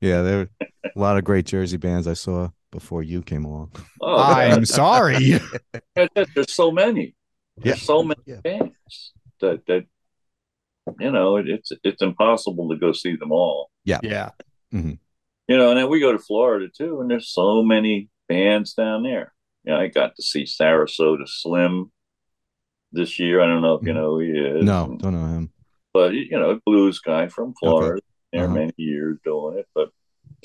Yeah, 0.00 0.22
there 0.22 0.36
were 0.38 0.48
a 0.84 0.98
lot 0.98 1.16
of 1.18 1.24
great 1.24 1.46
Jersey 1.46 1.76
bands 1.76 2.08
I 2.08 2.14
saw 2.14 2.48
before 2.72 3.02
you 3.02 3.22
came 3.22 3.44
along. 3.44 3.72
Oh, 4.00 4.16
I'm 4.18 4.64
sorry. 4.64 5.38
There's 6.34 6.52
so 6.52 6.72
many. 6.72 7.14
Yeah. 7.58 7.62
There's 7.64 7.82
so 7.82 8.02
many 8.02 8.20
Yeah. 8.26 8.40
bands 8.42 9.12
that 9.40 9.66
that 9.66 9.84
you 10.98 11.12
know 11.12 11.36
it, 11.36 11.48
it's 11.48 11.70
it's 11.84 12.02
impossible 12.02 12.70
to 12.70 12.76
go 12.76 12.92
see 12.92 13.14
them 13.16 13.30
all. 13.30 13.70
Yeah 13.84 14.00
yeah. 14.02 14.30
Mm-hmm. 14.72 14.94
You 15.48 15.56
know, 15.56 15.70
and 15.70 15.78
then 15.78 15.88
we 15.90 16.00
go 16.00 16.12
to 16.12 16.18
Florida 16.18 16.68
too, 16.74 17.00
and 17.00 17.10
there's 17.10 17.28
so 17.28 17.62
many 17.62 18.08
bands 18.28 18.72
down 18.74 19.02
there. 19.02 19.32
You 19.64 19.72
know, 19.72 19.78
I 19.80 19.88
got 19.88 20.16
to 20.16 20.22
see 20.22 20.44
Sarasota 20.44 21.28
Slim 21.28 21.92
this 22.92 23.18
year. 23.18 23.40
I 23.40 23.46
don't 23.46 23.62
know 23.62 23.74
if 23.74 23.82
you 23.86 23.92
Mhm. 23.92 23.96
know 23.96 24.10
who 24.10 24.18
he 24.20 24.30
is. 24.38 24.64
No, 24.64 24.96
don't 24.98 25.12
know 25.14 25.26
him. 25.26 25.52
but 25.92 26.14
you 26.14 26.30
know, 26.38 26.60
blues 26.64 26.98
guy 27.00 27.28
from 27.28 27.54
Florida. 27.54 28.00
There 28.32 28.44
Uh-huh. 28.44 28.54
many 28.54 28.72
years 28.76 29.18
doing 29.24 29.58
it, 29.58 29.68
but 29.74 29.90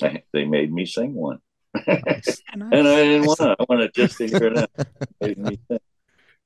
I, 0.02 0.22
they 0.32 0.44
made 0.44 0.72
me 0.72 0.84
sing 0.86 1.14
one, 1.14 1.38
Nice. 1.86 2.42
and 2.52 2.88
I 2.88 3.04
didn't 3.04 3.24
want 3.26 3.38
to. 3.38 3.56
I 3.58 3.64
wanted 3.68 3.94
just 3.94 4.18
to 4.18 4.26
hear 4.26 4.50
that. 4.54 4.70
made 5.20 5.38
me 5.38 5.58
sing 5.68 5.78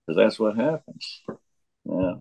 because 0.06 0.16
that's 0.16 0.38
what 0.38 0.56
happens. 0.56 1.22
Yeah, 1.86 2.14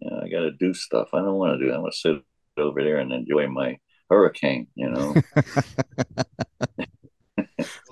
yeah. 0.00 0.16
I 0.22 0.28
got 0.28 0.40
to 0.40 0.52
do 0.52 0.72
stuff. 0.74 1.08
I 1.12 1.18
don't 1.18 1.34
want 1.36 1.58
to 1.60 1.64
do. 1.66 1.70
I 1.72 1.78
want 1.78 1.92
to 1.92 1.98
sit 1.98 2.22
over 2.56 2.82
there 2.82 2.96
and 2.98 3.12
enjoy 3.12 3.46
my 3.48 3.78
hurricane. 4.10 4.66
You 4.74 4.90
know. 4.90 5.14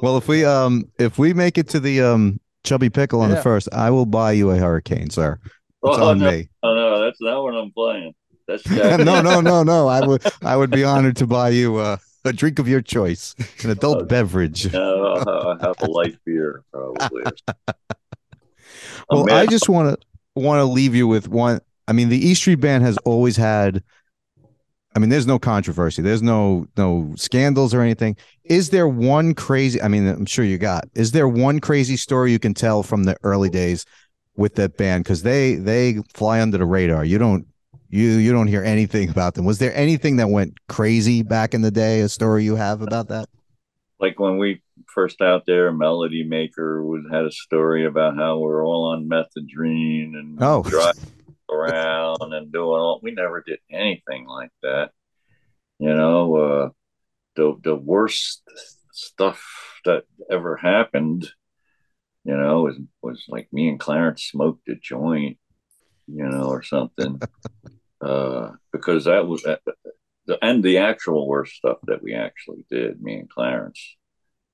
Well, 0.03 0.17
if 0.17 0.29
we 0.29 0.45
um 0.45 0.85
if 0.99 1.19
we 1.19 1.33
make 1.35 1.59
it 1.59 1.69
to 1.71 1.81
the 1.81 2.01
um 2.03 2.41
chubby 2.65 2.91
pickle 2.91 3.21
on 3.23 3.31
the 3.31 3.41
first, 3.43 3.69
I 3.73 3.91
will 3.91 4.07
buy 4.07 4.33
you 4.33 4.51
a 4.51 4.57
hurricane, 4.57 5.11
sir. 5.11 5.39
It's 5.45 5.53
Oh, 5.83 6.11
on 6.11 6.19
no, 6.19 6.31
me. 6.31 6.49
Oh, 6.63 6.75
no, 6.75 7.05
that's 7.05 7.19
that 7.21 7.37
one 7.41 7.55
I'm 7.57 7.73
playing. 7.73 8.15
That's 8.47 8.69
no, 8.71 9.23
no, 9.23 9.41
no, 9.41 9.63
no. 9.63 9.89
I 9.89 10.07
would 10.07 10.23
I 10.43 10.57
would 10.57 10.71
be 10.71 10.85
honored 10.85 11.17
to 11.17 11.27
buy 11.27 11.51
you 11.51 11.77
uh, 11.77 11.97
a 12.25 12.33
drink 12.35 12.59
of 12.59 12.69
your 12.69 12.83
choice, 12.83 13.35
an 13.65 13.71
adult 13.71 14.03
Oh. 14.03 14.05
beverage. 14.05 14.71
No, 14.73 15.05
I'll 15.27 15.59
have 15.59 15.81
a 15.81 15.87
light 15.91 16.17
beer 16.27 16.63
probably. 16.73 17.23
Well. 19.09 19.31
I 19.33 19.47
just 19.47 19.69
want 19.69 19.99
to 20.01 20.07
want 20.41 20.61
to 20.61 20.65
leave 20.65 20.95
you 20.95 21.09
with 21.09 21.29
one. 21.29 21.61
I 21.89 21.93
mean, 21.93 22.09
the 22.09 22.29
E 22.29 22.35
Street 22.35 22.61
Band 22.61 22.85
has 22.85 22.97
always 22.99 23.37
had. 23.37 23.83
I 24.95 24.99
mean, 24.99 25.09
there's 25.09 25.27
no 25.27 25.39
controversy. 25.39 26.03
There's 26.03 26.23
no 26.23 26.67
no 26.77 27.13
scandals 27.17 27.73
or 27.75 27.81
anything. 27.81 28.17
Is 28.45 28.71
there 28.71 28.89
one 28.89 29.35
crazy? 29.35 29.81
I 29.81 29.89
mean, 29.89 30.07
I'm 30.09 30.27
sure 30.27 30.45
you 30.45 30.59
got. 30.59 30.85
Is 30.95 31.13
there 31.13 31.29
one 31.29 31.61
crazy 31.61 31.97
story 31.97 32.33
you 32.33 32.39
can 32.41 32.55
tell 32.55 32.83
from 32.83 33.05
the 33.05 33.17
early 33.23 33.51
days 33.51 33.87
with 34.37 34.57
that 34.57 34.77
band? 34.77 35.05
Because 35.05 35.23
they 35.23 35.55
they 35.55 35.99
fly 36.15 36.41
under 36.41 36.59
the 36.59 36.67
radar. 36.67 37.05
You 37.05 37.19
don't 37.19 37.47
you 37.89 38.09
you 38.09 38.33
don't 38.33 38.49
hear 38.49 38.65
anything 38.65 39.09
about 39.11 39.35
them. 39.35 39.45
Was 39.45 39.59
there 39.61 39.75
anything 39.77 40.17
that 40.17 40.29
went 40.29 40.59
crazy 40.69 41.23
back 41.23 41.55
in 41.55 41.63
the 41.63 41.71
day? 41.71 42.01
A 42.01 42.09
story 42.09 42.43
you 42.45 42.57
have 42.57 42.83
about 42.83 43.09
that? 43.09 43.29
like 44.01 44.19
when 44.19 44.39
we 44.39 44.63
first 44.95 45.21
out 45.21 45.45
there, 45.47 45.71
Melody 45.75 46.25
Maker 46.25 46.83
was 46.83 47.03
had 47.13 47.27
a 47.27 47.31
story 47.31 47.85
about 47.85 48.17
how 48.17 48.39
we're 48.39 48.65
all 48.67 48.93
on 48.93 49.07
methadone 49.07 50.19
and 50.19 50.39
Oh. 50.43 50.63
driving 50.63 51.03
around 51.51 52.33
and 52.33 52.53
doing 52.53 52.81
all. 52.81 53.01
We 53.03 53.13
never 53.13 53.43
did 53.47 53.59
anything 53.71 54.27
like 54.27 54.53
that. 54.63 54.91
You 55.79 55.95
know, 55.95 56.37
uh, 56.37 56.69
the 57.37 57.57
the 57.63 57.75
worst 57.75 58.43
stuff 58.93 59.43
that 59.85 60.05
ever 60.31 60.57
happened, 60.57 61.29
you 62.25 62.37
know, 62.37 62.63
was 62.63 62.77
was 63.03 63.25
like 63.29 63.49
me 63.53 63.69
and 63.69 63.81
Clarence 63.81 64.25
smoked 64.25 64.69
a 64.69 64.75
joint, 64.75 65.39
you 66.07 66.29
know, 66.29 66.49
or 66.49 66.63
something. 66.63 67.21
uh, 68.01 68.53
because 68.73 69.05
that 69.05 69.27
was 69.27 69.43
that, 69.43 69.61
the 70.27 70.39
and 70.43 70.63
the 70.63 70.79
actual 70.79 71.27
worst 71.27 71.55
stuff 71.55 71.79
that 71.87 72.03
we 72.03 72.15
actually 72.15 72.65
did, 72.71 73.01
me 73.01 73.15
and 73.17 73.31
Clarence, 73.31 73.97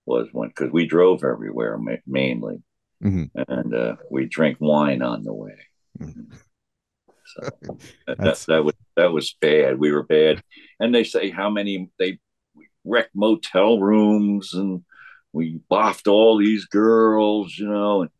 was 0.06 0.28
when 0.32 0.48
because 0.48 0.70
we 0.72 0.86
drove 0.86 1.24
everywhere 1.24 1.76
ma- 1.76 1.96
mainly, 2.06 2.62
Mhm. 3.02 3.30
and 3.34 3.74
uh, 3.74 3.96
we 4.10 4.26
drink 4.26 4.58
wine 4.60 5.02
on 5.02 5.24
the 5.24 5.34
way. 5.34 5.58
Mhm. 6.00 6.38
So 7.36 7.50
that, 8.06 8.44
that 8.48 8.64
was 8.64 8.74
that 8.96 9.12
was 9.12 9.36
bad. 9.40 9.78
We 9.78 9.92
were 9.92 10.02
bad, 10.02 10.42
and 10.80 10.94
they 10.94 11.04
say 11.04 11.30
how 11.30 11.50
many 11.50 11.90
they 11.98 12.18
wrecked 12.84 13.14
motel 13.14 13.80
rooms 13.80 14.54
and 14.54 14.84
we 15.32 15.60
boffed 15.70 16.10
all 16.10 16.38
these 16.38 16.64
girls, 16.64 17.56
you 17.58 17.68
know, 17.68 18.02
and 18.02 18.10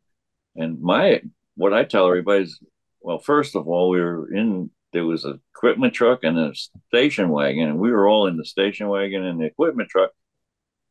and 0.55 0.81
my 0.81 1.23
what 1.55 1.73
I 1.73 1.85
tell 1.85 2.07
everybody 2.07 2.45
is, 2.45 2.61
well, 3.01 3.19
first 3.19 3.57
of 3.57 3.67
all, 3.69 3.89
we 3.91 4.01
were 4.01 4.33
in 4.33 4.71
there 4.93 5.05
was 5.05 5.25
a 5.25 5.39
equipment 5.55 5.95
truck 5.95 6.21
and 6.23 6.39
a 6.39 6.53
station 6.89 7.31
wagon, 7.31 7.69
and 7.69 7.79
we 7.79 7.91
were 7.91 8.09
all 8.09 8.27
in 8.27 8.37
the 8.37 8.45
station 8.45 8.89
wagon 8.89 9.25
and 9.25 9.41
the 9.41 9.45
equipment 9.45 9.89
truck. 9.89 10.11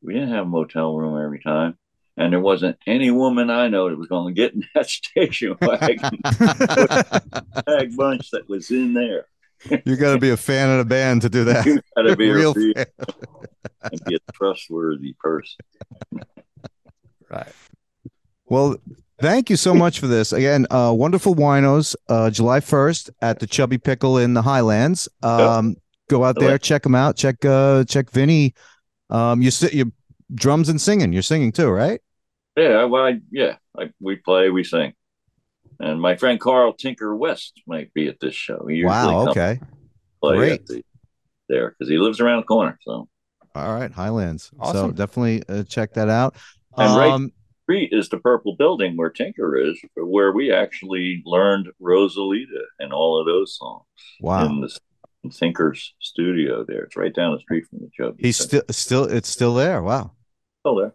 We 0.02 0.14
didn't 0.14 0.30
have 0.30 0.46
a 0.46 0.50
motel 0.50 0.96
room 0.96 1.24
every 1.24 1.42
time. 1.42 1.78
And 2.18 2.32
there 2.32 2.40
wasn't 2.40 2.78
any 2.88 3.12
woman 3.12 3.50
I 3.50 3.68
know 3.68 3.90
that 3.90 3.98
was 3.98 4.08
going 4.08 4.34
to 4.34 4.40
get 4.42 4.54
in 4.54 4.64
that 4.74 4.90
station 4.90 5.56
wagon 5.62 5.98
bag 7.66 7.96
bunch 7.98 8.32
that 8.32 8.48
was 8.48 8.72
in 8.72 8.94
there. 8.94 9.26
you 9.86 9.96
got 9.96 10.14
to 10.14 10.20
be 10.20 10.30
a 10.30 10.38
fan 10.38 10.70
of 10.70 10.78
the 10.78 10.86
band 10.86 11.22
to 11.24 11.30
do 11.30 11.44
that. 11.46 11.66
You 11.66 11.82
got 11.96 12.04
to 12.04 12.16
be 12.16 12.30
Real 12.30 12.52
a 12.52 12.54
real 12.56 12.74
fan. 12.74 12.86
and 13.92 14.02
be 14.06 14.16
a 14.16 14.32
trustworthy 14.34 15.16
person. 15.20 15.58
Right. 17.28 17.52
Well, 18.46 18.78
thank 19.20 19.50
you 19.50 19.56
so 19.56 19.74
much 19.74 20.00
for 20.00 20.06
this. 20.06 20.32
Again, 20.32 20.68
uh, 20.70 20.94
wonderful 20.96 21.34
winos, 21.36 21.96
uh, 22.08 22.30
July 22.30 22.60
1st 22.60 23.10
at 23.22 23.40
the 23.40 23.48
Chubby 23.48 23.80
Pickle 23.80 24.20
in 24.20 24.36
the 24.36 24.44
Highlands. 24.44 25.10
Um, 25.24 25.76
go 26.08 26.24
out 26.24 26.40
there, 26.40 26.60
check 26.60 26.84
them 26.84 26.94
out. 26.94 27.18
Check, 27.18 27.44
uh, 27.44 27.84
check 27.86 28.12
Vini. 28.12 28.54
Um, 29.10 29.42
you 29.42 29.50
sit, 29.50 29.74
you 29.74 29.92
drums 30.36 30.70
and 30.70 30.80
singing. 30.80 31.12
You're 31.12 31.24
singing 31.24 31.52
too, 31.52 31.70
right? 31.70 32.00
Yeah, 32.56 32.86
well, 32.86 33.06
I, 33.06 33.20
yeah, 33.32 33.58
I, 33.78 33.90
we 34.00 34.16
play, 34.16 34.50
we 34.50 34.64
sing. 34.64 34.94
And 35.80 36.00
my 36.00 36.16
friend 36.16 36.40
Carl 36.40 36.74
Tinker 36.74 37.16
West 37.16 37.62
might 37.68 37.94
be 37.94 38.08
at 38.08 38.20
this 38.20 38.34
show. 38.36 38.66
He 38.68 38.86
Wow. 38.86 39.28
okay. 39.30 39.60
play 40.22 40.38
great. 40.38 40.66
the, 40.68 40.84
there 41.50 41.72
because 41.72 41.90
he 41.90 41.98
lives 41.98 42.22
around 42.22 42.42
the 42.42 42.46
corner. 42.46 42.80
So 42.84 43.10
All 43.56 43.74
right. 43.74 43.92
Highlands. 43.92 44.52
So 44.52 44.58
Awesome. 44.62 44.94
definitely 44.94 45.44
uh, 45.50 45.64
check 45.64 45.94
that 45.94 46.10
out. 46.10 46.36
And 46.78 46.98
right- 46.98 47.12
Um, 47.12 47.32
street 47.64 47.90
is 47.92 48.08
the 48.10 48.20
purple 48.20 48.56
building 48.56 48.96
where 48.96 49.10
Tinker 49.10 49.58
is, 49.58 49.78
where 49.96 50.32
we 50.32 50.52
actually 50.52 51.22
learned 51.26 51.70
Rosalita 51.82 52.64
and 52.80 52.94
all 52.94 53.20
of 53.20 53.26
those 53.26 53.58
songs 53.58 53.84
wow. 54.22 54.46
in 54.46 54.62
the 54.62 54.78
in 55.24 55.32
Tinker's 55.32 55.94
studio 56.00 56.64
there. 56.64 56.84
It's 56.84 56.96
right 56.96 57.14
down 57.14 57.34
the 57.34 57.40
street 57.40 57.66
from 57.68 57.80
the 57.80 57.90
Chubby. 57.98 58.22
He's 58.22 58.38
still, 58.38 58.62
still, 58.70 59.06
it's 59.06 59.28
still 59.28 59.56
there. 59.56 59.82
Wow. 59.82 60.12
still 60.62 60.76
there. 60.76 60.94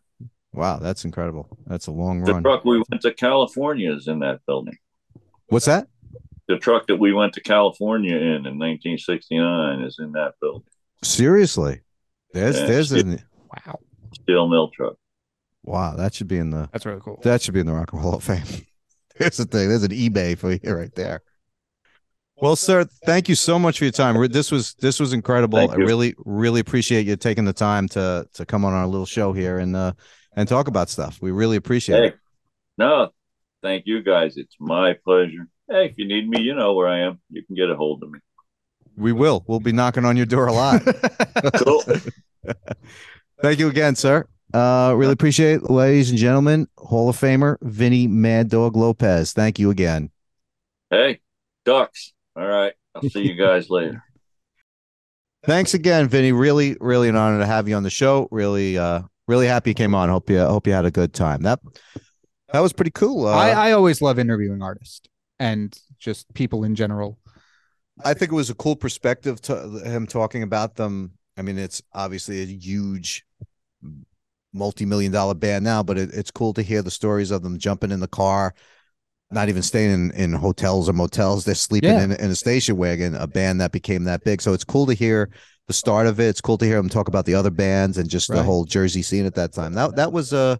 Wow. 0.52 0.78
That's 0.78 1.04
incredible. 1.04 1.48
That's 1.66 1.86
a 1.86 1.92
long 1.92 2.24
The 2.24 2.32
run. 2.32 2.42
The 2.42 2.48
truck 2.48 2.64
we 2.64 2.78
went 2.90 3.02
to 3.02 3.12
California 3.12 3.94
is 3.94 4.08
in 4.08 4.18
that 4.20 4.40
building. 4.46 4.76
What's 5.48 5.66
that? 5.66 5.88
The 6.48 6.58
truck 6.58 6.86
that 6.88 6.96
we 6.96 7.12
went 7.12 7.32
to 7.34 7.40
California 7.40 8.16
in 8.16 8.46
in 8.46 8.58
1969 8.58 9.80
is 9.82 9.96
in 10.00 10.12
that 10.12 10.34
building. 10.40 10.66
Seriously. 11.02 11.80
There's, 12.32 12.58
Yeah, 12.58 12.66
there's 12.66 12.88
shit. 12.88 13.06
an, 13.06 13.22
Wow. 13.66 13.78
Steel 14.14 14.48
mill 14.48 14.68
truck. 14.70 14.94
wow. 15.62 15.94
That 15.96 16.14
should 16.14 16.28
be 16.28 16.38
in 16.38 16.50
the, 16.50 16.68
That's 16.72 16.86
really 16.86 17.00
cool. 17.00 17.20
That 17.22 17.42
should 17.42 17.54
be 17.54 17.60
in 17.60 17.66
the 17.66 17.72
Rock 17.72 17.92
and 17.92 18.00
Roll 18.00 18.10
Hall 18.12 18.18
of 18.18 18.24
Fame. 18.24 18.66
There's 19.18 19.36
the 19.36 19.44
thing. 19.44 19.68
There's 19.68 19.82
an 19.82 19.90
eBay 19.90 20.36
for 20.38 20.52
you 20.52 20.74
right 20.74 20.94
there. 20.94 21.22
Well, 22.36 22.56
sir, 22.56 22.86
thank 23.04 23.28
you 23.28 23.34
so 23.34 23.58
much 23.58 23.78
for 23.78 23.84
your 23.84 23.92
time. 23.92 24.16
This 24.32 24.50
was 24.50 24.72
this 24.80 24.98
was 24.98 25.12
incredible. 25.12 25.58
Thank 25.58 25.72
I 25.72 25.74
really 25.74 26.14
really 26.24 26.60
appreciate 26.60 27.06
you 27.06 27.14
taking 27.16 27.44
the 27.44 27.52
time 27.52 27.86
to 27.88 28.26
to 28.32 28.46
come 28.46 28.64
on 28.64 28.72
our 28.72 28.86
little 28.86 29.04
show 29.04 29.34
here 29.34 29.58
and 29.58 29.76
uh 29.76 29.92
and 30.34 30.48
talk 30.48 30.68
about 30.68 30.88
stuff. 30.88 31.18
We 31.20 31.30
really 31.30 31.56
appreciate 31.56 31.98
Hey, 32.00 32.06
it. 32.08 32.18
no, 32.78 33.10
thank 33.62 33.84
you 33.86 34.02
guys. 34.02 34.36
It's 34.36 34.56
my 34.60 34.94
pleasure. 35.04 35.48
Hey, 35.68 35.86
if 35.86 35.94
you 35.98 36.06
need 36.06 36.28
me, 36.28 36.40
you 36.42 36.54
know 36.54 36.74
where 36.74 36.88
I 36.88 37.00
am. 37.00 37.20
You 37.30 37.44
can 37.44 37.54
get 37.56 37.70
a 37.70 37.76
hold 37.76 38.02
of 38.02 38.10
me. 38.10 38.18
We 38.96 39.12
will. 39.12 39.44
We'll 39.46 39.60
be 39.60 39.72
knocking 39.72 40.04
on 40.04 40.16
your 40.16 40.26
door 40.26 40.46
a 40.46 40.52
lot. 40.52 40.82
Cool. 41.64 41.82
thank 43.40 43.58
you 43.58 43.68
again, 43.68 43.94
sir. 43.96 44.26
Uh 44.52 44.92
really 44.96 45.12
appreciate 45.12 45.62
it, 45.62 45.70
ladies 45.70 46.10
and 46.10 46.18
gentlemen. 46.18 46.66
Hall 46.76 47.08
of 47.08 47.16
Famer 47.16 47.56
Vini 47.62 48.06
Mad 48.08 48.48
Dog 48.48 48.76
Lopez. 48.76 49.32
Thank 49.32 49.58
you 49.58 49.70
again. 49.70 50.10
hey, 50.90 51.20
ducks. 51.64 52.12
All 52.36 52.46
right. 52.46 52.72
I'll 52.94 53.08
see 53.08 53.22
you 53.22 53.34
guys 53.36 53.70
later. 53.70 54.02
Thanks 55.44 55.72
again, 55.74 56.08
Vini. 56.08 56.32
Really, 56.32 56.76
really 56.80 57.08
an 57.08 57.16
honor 57.16 57.38
to 57.38 57.46
have 57.46 57.68
you 57.68 57.76
on 57.76 57.82
the 57.84 57.90
show. 57.90 58.28
Really, 58.30 58.76
uh, 58.76 59.02
really 59.30 59.46
happy 59.46 59.70
you 59.70 59.74
came 59.74 59.94
on. 59.94 60.08
Hope 60.08 60.28
you 60.28 60.40
hope 60.40 60.66
you 60.66 60.72
had 60.72 60.84
a 60.84 60.90
good 60.90 61.14
time. 61.14 61.42
That 61.42 61.60
that 62.52 62.60
was 62.60 62.72
pretty 62.72 62.90
cool. 62.90 63.26
Uh, 63.26 63.32
I, 63.32 63.50
I, 63.68 63.72
always 63.72 64.02
love 64.02 64.18
interviewing 64.18 64.60
artists 64.60 65.02
and 65.38 65.76
just 65.98 66.34
people 66.34 66.64
in 66.64 66.74
general. 66.74 67.16
I 68.04 68.12
think 68.12 68.32
it 68.32 68.34
was 68.34 68.50
a 68.50 68.54
cool 68.54 68.74
perspective 68.74 69.40
to 69.42 69.80
him 69.84 70.08
talking 70.08 70.42
about 70.42 70.74
them. 70.74 71.12
I 71.36 71.42
mean, 71.42 71.58
it's 71.58 71.80
obviously 71.94 72.42
a 72.42 72.46
huge 72.46 73.24
multi-million 74.52 75.12
dollar 75.12 75.34
band 75.34 75.64
now, 75.64 75.84
but 75.84 75.96
it, 75.96 76.10
it's 76.12 76.32
cool 76.32 76.52
to 76.54 76.62
hear 76.62 76.82
the 76.82 76.90
stories 76.90 77.30
of 77.30 77.42
them 77.42 77.56
jumping 77.56 77.92
in 77.92 78.00
the 78.00 78.08
car, 78.08 78.52
not 79.30 79.48
even 79.48 79.62
staying 79.62 79.92
in, 79.92 80.10
in 80.12 80.32
hotels 80.32 80.88
or 80.88 80.92
motels. 80.92 81.44
They're 81.44 81.54
sleeping 81.54 81.90
Yeah. 81.90 82.02
in, 82.02 82.12
in 82.12 82.30
a 82.32 82.34
station 82.34 82.76
wagon, 82.76 83.14
a 83.14 83.28
band 83.28 83.60
that 83.60 83.70
became 83.70 84.04
that 84.04 84.24
big. 84.24 84.42
So 84.42 84.52
it's 84.54 84.64
cool 84.64 84.86
to 84.86 84.94
hear 84.94 85.30
the 85.70 85.74
start 85.74 86.08
of 86.08 86.18
it. 86.18 86.24
It's 86.26 86.40
cool 86.40 86.58
to 86.58 86.64
hear 86.64 86.78
him 86.78 86.88
talk 86.88 87.06
about 87.06 87.26
the 87.26 87.34
other 87.36 87.50
bands 87.50 87.96
and 87.96 88.10
just 88.10 88.26
the 88.26 88.42
whole 88.42 88.64
Jersey 88.64 89.02
scene 89.02 89.24
at 89.24 89.36
that 89.36 89.52
time. 89.52 89.74
That 89.74 89.94
that 89.94 90.12
was 90.12 90.32
uh 90.32 90.56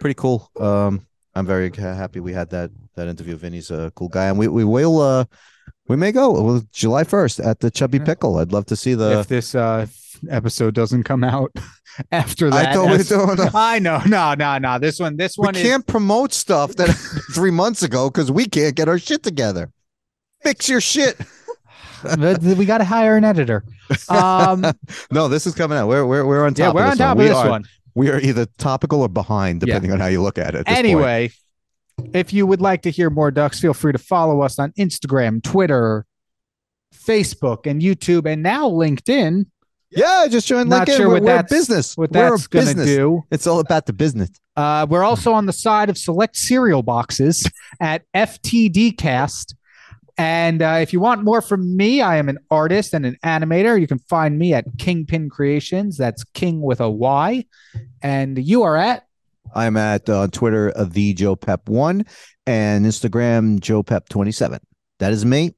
pretty 0.00 0.14
cool. 0.14 0.50
Um, 0.58 1.06
I'm 1.36 1.46
very 1.46 1.70
happy 1.70 2.18
we 2.18 2.32
had 2.32 2.50
that 2.50 2.72
that 2.96 3.06
interview. 3.06 3.36
Vini's 3.36 3.70
a 3.70 3.92
cool 3.94 4.08
guy, 4.08 4.26
and 4.26 4.36
we 4.36 4.48
we 4.48 4.64
will 4.64 5.00
uh 5.00 5.26
we 5.86 5.94
may 5.94 6.10
go 6.10 6.32
well, 6.42 6.62
July 6.72 7.04
1st 7.04 7.46
at 7.46 7.60
the 7.60 7.70
Chubby. 7.70 8.00
Pickle. 8.00 8.38
I'd 8.38 8.52
love 8.52 8.66
to 8.66 8.74
see 8.74 8.94
the. 8.94 9.20
if 9.20 9.28
this 9.28 9.54
uh, 9.54 9.86
episode 10.28 10.74
doesn't 10.74 11.04
come 11.04 11.22
out 11.22 11.52
after 12.10 12.50
that, 12.50 12.66
I 12.70 12.72
thought 12.74 12.90
we 12.90 12.96
as- 12.96 13.10
were. 13.12 13.50
I 13.54 13.78
know, 13.78 14.02
no, 14.06 14.34
no, 14.34 14.58
no. 14.58 14.80
This 14.80 14.98
one, 14.98 15.16
this 15.16 15.38
We 15.38 15.46
one 15.46 15.54
is 15.54 15.62
can't 15.62 15.86
promote 15.86 16.32
stuff 16.32 16.74
that 16.74 16.88
three 17.32 17.52
months 17.52 17.84
ago 17.84 18.10
because 18.10 18.32
we 18.32 18.46
can't 18.46 18.74
get 18.74 18.88
our 18.88 18.98
shit 18.98 19.22
together. 19.22 19.70
Fix 20.42 20.68
your 20.68 20.80
shit. 20.80 21.16
We 22.04 22.64
got 22.64 22.78
to 22.78 22.84
hire 22.84 23.16
an 23.16 23.24
editor. 23.24 23.64
Um, 24.08 24.64
No, 25.10 25.28
this 25.28 25.46
is 25.46 25.54
coming 25.54 25.78
out. 25.78 25.88
We're 25.88 26.06
we're 26.06 26.24
we're 26.26 26.44
on 26.46 26.54
top. 26.54 26.58
yeah, 26.58 26.68
of 26.68 26.74
we're 26.74 26.82
this 26.84 26.92
on 26.92 26.96
top 26.98 27.16
one. 27.16 27.18
of 27.18 27.18
We 27.18 27.28
this 27.28 27.36
are- 27.36 27.50
one. 27.50 27.64
We 27.94 28.10
are 28.10 28.20
either 28.20 28.46
topical 28.58 29.02
or 29.02 29.08
behind, 29.08 29.60
Yeah. 29.62 29.66
depending 29.74 29.92
on 29.92 29.98
how 30.00 30.06
you 30.06 30.22
look 30.22 30.38
at 30.38 30.54
it. 30.54 30.58
at 30.60 30.66
this 30.66 30.74
point. 30.74 30.78
Anyway, 30.86 31.30
if 32.14 32.32
you 32.32 32.46
would 32.46 32.60
like 32.60 32.82
to 32.82 32.90
hear 32.90 33.10
more 33.10 33.32
ducks, 33.32 33.58
feel 33.58 33.74
free 33.74 33.90
to 33.92 33.98
follow 33.98 34.40
us 34.42 34.58
on 34.60 34.70
Instagram, 34.78 35.42
Twitter, 35.42 36.06
Facebook, 36.94 37.66
and 37.68 37.82
YouTube, 37.82 38.24
and 38.30 38.42
now 38.42 38.68
LinkedIn. 38.68 39.46
Yeah, 39.90 40.26
just 40.30 40.46
join 40.46 40.68
Not 40.68 40.86
LinkedIn. 40.86 40.96
sure 40.96 41.08
we're, 41.08 41.14
what 41.14 41.22
we're 41.24 41.42
business. 41.44 41.96
What 41.96 42.12
we're 42.12 42.30
that's 42.30 42.46
gonna 42.46 42.66
business. 42.66 42.86
do. 42.86 43.22
It's 43.32 43.46
all 43.46 43.58
about 43.58 43.86
the 43.86 43.92
business. 43.94 44.28
Uh, 44.54 44.86
we're 44.88 45.02
also 45.02 45.32
on 45.32 45.46
the 45.46 45.52
side 45.52 45.88
of 45.90 45.96
select 45.98 46.36
cereal 46.36 46.82
boxes 46.82 47.50
at 47.80 48.02
FTDcast. 48.14 49.54
And 50.18 50.62
uh, 50.62 50.78
if 50.82 50.92
you 50.92 50.98
want 51.00 51.22
more 51.22 51.40
from 51.40 51.76
me, 51.76 52.00
I 52.02 52.16
am 52.16 52.28
an 52.28 52.38
artist 52.50 52.92
and 52.92 53.06
an 53.06 53.16
animator. 53.24 53.80
You 53.80 53.86
can 53.86 54.00
find 54.00 54.36
me 54.38 54.52
at 54.52 54.64
Kingpin 54.78 55.30
Creations. 55.30 55.96
That's 55.96 56.24
King 56.24 56.60
with 56.60 56.80
a 56.80 56.90
Y. 56.90 57.44
And 58.02 58.36
you 58.36 58.64
are 58.64 58.76
at 58.76 59.04
I'm 59.54 59.76
at 59.76 60.08
uh, 60.10 60.26
Twitter 60.30 60.72
uh, 60.76 60.84
the 60.84 61.14
Joe 61.14 61.36
Pep 61.36 61.68
one 61.68 62.04
and 62.46 62.84
Instagram 62.84 63.60
Joe 63.60 63.82
Pep 63.82 64.08
twenty 64.08 64.32
seven. 64.32 64.58
That 64.98 65.12
is 65.12 65.24
me. 65.24 65.54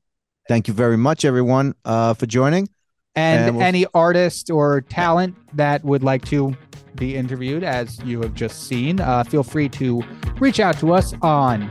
Thank 0.49 0.69
you 0.69 0.75
very 0.75 0.97
much, 0.99 1.25
everyone, 1.25 1.75
uh, 1.85 2.13
for 2.15 2.27
joining. 2.27 2.69
and, 3.17 3.47
And 3.47 3.57
we'll- 3.57 3.65
any 3.65 3.87
artist 3.95 4.51
or 4.51 4.81
talent 4.83 5.35
that 5.55 5.83
would 5.85 6.03
like 6.03 6.25
to 6.27 6.55
be 6.97 7.17
interviewed, 7.17 7.63
as 7.65 7.99
you 8.05 8.21
have 8.21 8.35
just 8.35 8.67
seen, 8.69 9.01
uh, 9.01 9.25
feel 9.25 9.43
free 9.45 9.69
to 9.71 10.03
reach 10.41 10.61
out 10.61 10.77
to 10.81 10.93
us 10.93 11.15
on 11.23 11.71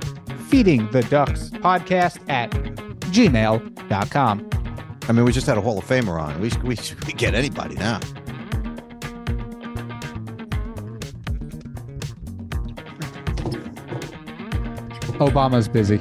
Feeding 0.49 0.89
the 0.89 1.03
Ducks 1.03 1.51
podcast 1.51 2.27
at 2.27 2.49
gmail.com. 3.11 4.49
I 5.07 5.11
mean, 5.11 5.23
we 5.23 5.31
just 5.31 5.45
had 5.45 5.59
a 5.59 5.61
Hall 5.61 5.77
of 5.77 5.85
Famer 5.85 6.19
on. 6.19 6.41
We 6.41 6.49
we, 6.63 6.75
we 7.05 7.13
get 7.13 7.35
anybody 7.35 7.75
now. 7.75 7.99
Obama's 15.19 15.67
busy. 15.67 15.99